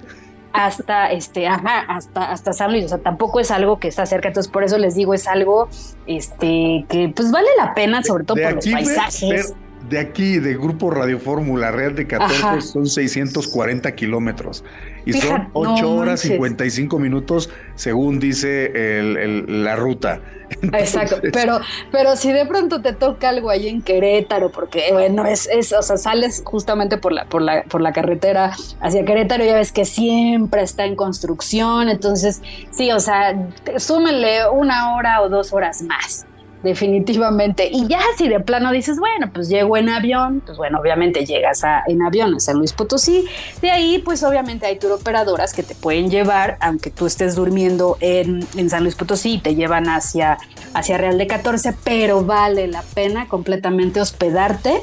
hasta 0.53 1.11
este 1.11 1.47
ajá, 1.47 1.85
hasta 1.87 2.31
hasta 2.31 2.53
San 2.53 2.71
Luis, 2.71 2.85
o 2.85 2.87
sea, 2.89 2.97
tampoco 2.97 3.39
es 3.39 3.51
algo 3.51 3.79
que 3.79 3.87
está 3.87 4.05
cerca, 4.05 4.27
entonces 4.27 4.51
por 4.51 4.63
eso 4.63 4.77
les 4.77 4.95
digo 4.95 5.13
es 5.13 5.27
algo 5.27 5.69
este 6.07 6.85
que 6.89 7.11
pues 7.15 7.31
vale 7.31 7.47
la 7.57 7.73
pena 7.73 8.03
sobre 8.03 8.25
todo 8.25 8.35
de 8.35 8.43
por 8.43 8.55
los 8.55 8.67
paisajes. 8.67 9.53
De 9.89 9.99
aquí, 9.99 10.39
de 10.39 10.53
Grupo 10.55 10.89
Radio 10.91 11.19
Fórmula 11.19 11.71
Real 11.71 11.95
de 11.95 12.07
14, 12.07 12.35
Ajá. 12.35 12.61
son 12.61 12.85
640 12.85 13.93
kilómetros. 13.95 14.63
Y 15.05 15.13
Fíjate, 15.13 15.29
son 15.29 15.49
8 15.53 15.81
no 15.81 15.95
horas 15.95 16.21
manches. 16.21 16.31
55 16.31 16.99
minutos, 16.99 17.49
según 17.75 18.19
dice 18.19 18.99
el, 18.99 19.17
el, 19.17 19.63
la 19.63 19.75
ruta. 19.75 20.21
Entonces, 20.61 20.95
Exacto, 20.95 21.21
pero, 21.33 21.59
pero 21.91 22.15
si 22.15 22.31
de 22.31 22.45
pronto 22.45 22.81
te 22.81 22.93
toca 22.93 23.29
algo 23.29 23.49
ahí 23.49 23.69
en 23.69 23.81
Querétaro, 23.81 24.51
porque 24.51 24.89
bueno, 24.91 25.25
es, 25.25 25.47
es, 25.51 25.71
o 25.73 25.81
sea, 25.81 25.97
sales 25.97 26.41
justamente 26.45 26.97
por 26.97 27.13
la, 27.13 27.25
por 27.25 27.41
la, 27.41 27.63
por 27.63 27.81
la 27.81 27.93
carretera 27.93 28.51
hacia 28.81 29.05
Querétaro, 29.05 29.45
ya 29.45 29.55
ves 29.55 29.71
que 29.71 29.85
siempre 29.85 30.61
está 30.61 30.85
en 30.85 30.95
construcción, 30.95 31.89
entonces 31.89 32.41
sí, 32.71 32.91
o 32.91 32.99
sea, 32.99 33.49
súmenle 33.77 34.49
una 34.49 34.95
hora 34.95 35.21
o 35.21 35.29
dos 35.29 35.53
horas 35.53 35.81
más 35.83 36.25
definitivamente. 36.63 37.69
Y 37.71 37.87
ya 37.87 38.01
si 38.17 38.27
de 38.27 38.39
plano 38.39 38.71
dices, 38.71 38.99
bueno, 38.99 39.31
pues 39.33 39.49
llego 39.49 39.77
en 39.77 39.89
avión, 39.89 40.41
pues 40.45 40.57
bueno, 40.57 40.79
obviamente 40.79 41.25
llegas 41.25 41.63
a, 41.63 41.83
en 41.87 42.01
avión 42.01 42.33
a 42.35 42.39
San 42.39 42.57
Luis 42.57 42.73
Potosí. 42.73 43.25
De 43.61 43.71
ahí, 43.71 43.99
pues 43.99 44.23
obviamente 44.23 44.65
hay 44.65 44.77
tour 44.77 44.93
operadoras 44.93 45.53
que 45.53 45.63
te 45.63 45.75
pueden 45.75 46.09
llevar, 46.09 46.57
aunque 46.61 46.91
tú 46.91 47.05
estés 47.05 47.35
durmiendo 47.35 47.97
en, 47.99 48.45
en 48.55 48.69
San 48.69 48.83
Luis 48.83 48.95
Potosí, 48.95 49.39
te 49.39 49.55
llevan 49.55 49.87
hacia, 49.89 50.37
hacia 50.73 50.97
Real 50.97 51.17
de 51.17 51.27
14, 51.27 51.75
pero 51.83 52.23
vale 52.23 52.67
la 52.67 52.83
pena 52.93 53.27
completamente 53.27 54.01
hospedarte. 54.01 54.81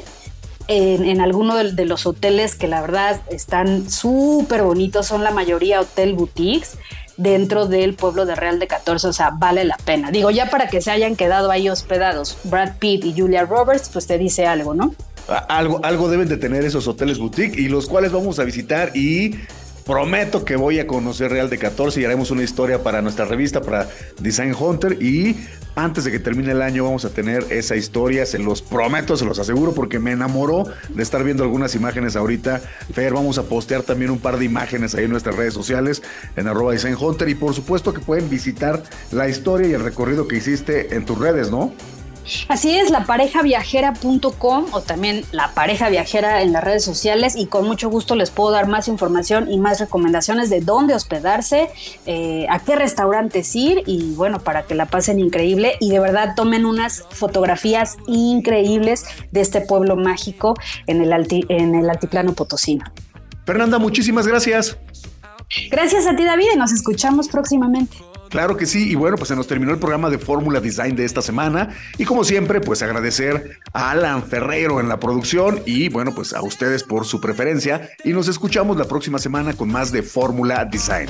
En, 0.71 1.03
en, 1.03 1.19
alguno 1.19 1.55
de, 1.55 1.71
de, 1.71 1.85
los 1.85 2.05
hoteles 2.05 2.53
que 2.53 2.67
la 2.67 2.79
verdad 2.81 3.21
están 3.31 3.89
súper 3.89 4.61
bonitos, 4.61 5.07
son 5.07 5.23
la 5.23 5.31
mayoría 5.31 5.81
hotel 5.81 6.13
boutiques 6.13 6.77
dentro 7.19 7.67
del 7.67 7.95
pueblo 7.95 8.25
de 8.25 8.33
Real 8.33 8.59
de 8.59 8.67
14, 8.67 9.07
o 9.07 9.13
sea, 9.13 9.31
vale 9.31 9.65
la 9.65 9.77
pena. 9.77 10.09
Digo, 10.09 10.31
ya 10.31 10.49
para 10.49 10.69
que 10.69 10.81
se 10.81 10.89
hayan 10.89 11.17
quedado 11.17 11.51
ahí 11.51 11.69
hospedados 11.69 12.37
Brad 12.45 12.77
Pitt 12.79 13.03
y 13.03 13.13
Julia 13.13 13.45
Roberts, 13.45 13.89
pues 13.91 14.07
te 14.07 14.17
dice 14.17 14.47
algo, 14.47 14.73
¿no? 14.73 14.95
Algo, 15.47 15.79
algo 15.83 16.09
deben 16.09 16.29
de 16.29 16.37
tener 16.37 16.63
esos 16.63 16.87
hoteles 16.87 17.19
boutique 17.19 17.59
y 17.59 17.67
los 17.67 17.87
cuales 17.87 18.11
vamos 18.11 18.39
a 18.39 18.45
visitar 18.45 18.95
y 18.95 19.35
prometo 19.89 20.45
que 20.45 20.55
voy 20.55 20.77
a 20.77 20.85
conocer 20.85 21.31
Real 21.31 21.49
de 21.49 21.57
14 21.57 21.99
y 21.99 22.05
haremos 22.05 22.29
una 22.29 22.43
historia 22.43 22.83
para 22.83 23.01
nuestra 23.01 23.25
revista, 23.25 23.59
para 23.59 23.89
Design 24.19 24.53
Hunter 24.53 25.01
y 25.01 25.35
antes 25.75 26.03
de 26.03 26.11
que 26.11 26.19
termine 26.19 26.51
el 26.51 26.61
año 26.61 26.83
vamos 26.83 27.05
a 27.05 27.09
tener 27.09 27.43
esa 27.49 27.75
historia, 27.75 28.27
se 28.27 28.37
los 28.37 28.61
prometo, 28.61 29.17
se 29.17 29.25
los 29.25 29.39
aseguro 29.39 29.73
porque 29.73 29.97
me 29.97 30.11
enamoró 30.11 30.65
de 30.89 31.01
estar 31.01 31.23
viendo 31.23 31.41
algunas 31.41 31.73
imágenes 31.73 32.15
ahorita. 32.15 32.61
Fer, 32.93 33.13
vamos 33.15 33.39
a 33.39 33.43
postear 33.43 33.81
también 33.81 34.11
un 34.11 34.19
par 34.19 34.37
de 34.37 34.45
imágenes 34.45 34.93
ahí 34.93 35.05
en 35.05 35.11
nuestras 35.11 35.35
redes 35.35 35.55
sociales 35.55 36.03
en 36.35 36.47
arroba 36.47 36.73
Design 36.73 36.95
Hunter 36.99 37.27
y 37.27 37.33
por 37.33 37.55
supuesto 37.55 37.91
que 37.91 37.99
pueden 37.99 38.29
visitar 38.29 38.83
la 39.11 39.27
historia 39.27 39.69
y 39.69 39.73
el 39.73 39.81
recorrido 39.81 40.27
que 40.27 40.37
hiciste 40.37 40.93
en 40.93 41.03
tus 41.03 41.17
redes, 41.17 41.49
¿no? 41.49 41.73
Así 42.47 42.77
es, 42.77 42.89
laparejaviajera.com 42.89 44.65
o 44.71 44.81
también 44.81 45.23
la 45.31 45.53
pareja 45.53 45.89
viajera 45.89 46.41
en 46.41 46.51
las 46.51 46.63
redes 46.63 46.83
sociales 46.83 47.35
y 47.35 47.47
con 47.47 47.65
mucho 47.65 47.89
gusto 47.89 48.15
les 48.15 48.31
puedo 48.31 48.51
dar 48.51 48.67
más 48.67 48.87
información 48.87 49.51
y 49.51 49.57
más 49.57 49.79
recomendaciones 49.79 50.49
de 50.49 50.61
dónde 50.61 50.93
hospedarse, 50.93 51.69
eh, 52.05 52.45
a 52.49 52.59
qué 52.59 52.75
restaurantes 52.75 53.55
ir 53.55 53.83
y 53.85 54.13
bueno, 54.15 54.39
para 54.39 54.63
que 54.63 54.75
la 54.75 54.85
pasen 54.85 55.19
increíble 55.19 55.75
y 55.79 55.89
de 55.91 55.99
verdad 55.99 56.33
tomen 56.35 56.65
unas 56.65 57.03
fotografías 57.09 57.97
increíbles 58.07 59.05
de 59.31 59.41
este 59.41 59.61
pueblo 59.61 59.95
mágico 59.95 60.55
en 60.87 61.01
el, 61.01 61.13
alti, 61.13 61.45
en 61.49 61.75
el 61.75 61.89
altiplano 61.89 62.33
potosino. 62.33 62.85
Fernanda, 63.45 63.79
muchísimas 63.79 64.27
gracias. 64.27 64.77
Gracias 65.71 66.05
a 66.05 66.15
ti 66.15 66.23
David 66.23 66.45
y 66.53 66.57
nos 66.57 66.71
escuchamos 66.71 67.27
próximamente. 67.27 67.97
Claro 68.29 68.57
que 68.57 68.65
sí, 68.65 68.89
y 68.89 68.95
bueno, 68.95 69.17
pues 69.17 69.27
se 69.27 69.35
nos 69.35 69.47
terminó 69.47 69.71
el 69.71 69.79
programa 69.79 70.09
de 70.09 70.19
Fórmula 70.19 70.61
Design 70.61 70.95
de 70.95 71.03
esta 71.03 71.21
semana. 71.21 71.69
Y 71.97 72.05
como 72.05 72.23
siempre, 72.23 72.61
pues 72.61 72.81
agradecer 72.81 73.59
a 73.73 73.91
Alan 73.91 74.23
Ferrero 74.23 74.79
en 74.79 74.87
la 74.87 74.99
producción 74.99 75.61
y 75.65 75.89
bueno, 75.89 76.13
pues 76.13 76.33
a 76.33 76.41
ustedes 76.41 76.83
por 76.83 77.05
su 77.05 77.19
preferencia. 77.19 77.89
Y 78.03 78.13
nos 78.13 78.27
escuchamos 78.27 78.77
la 78.77 78.85
próxima 78.85 79.17
semana 79.17 79.53
con 79.53 79.71
más 79.71 79.91
de 79.91 80.03
Fórmula 80.03 80.63
Design. 80.65 81.09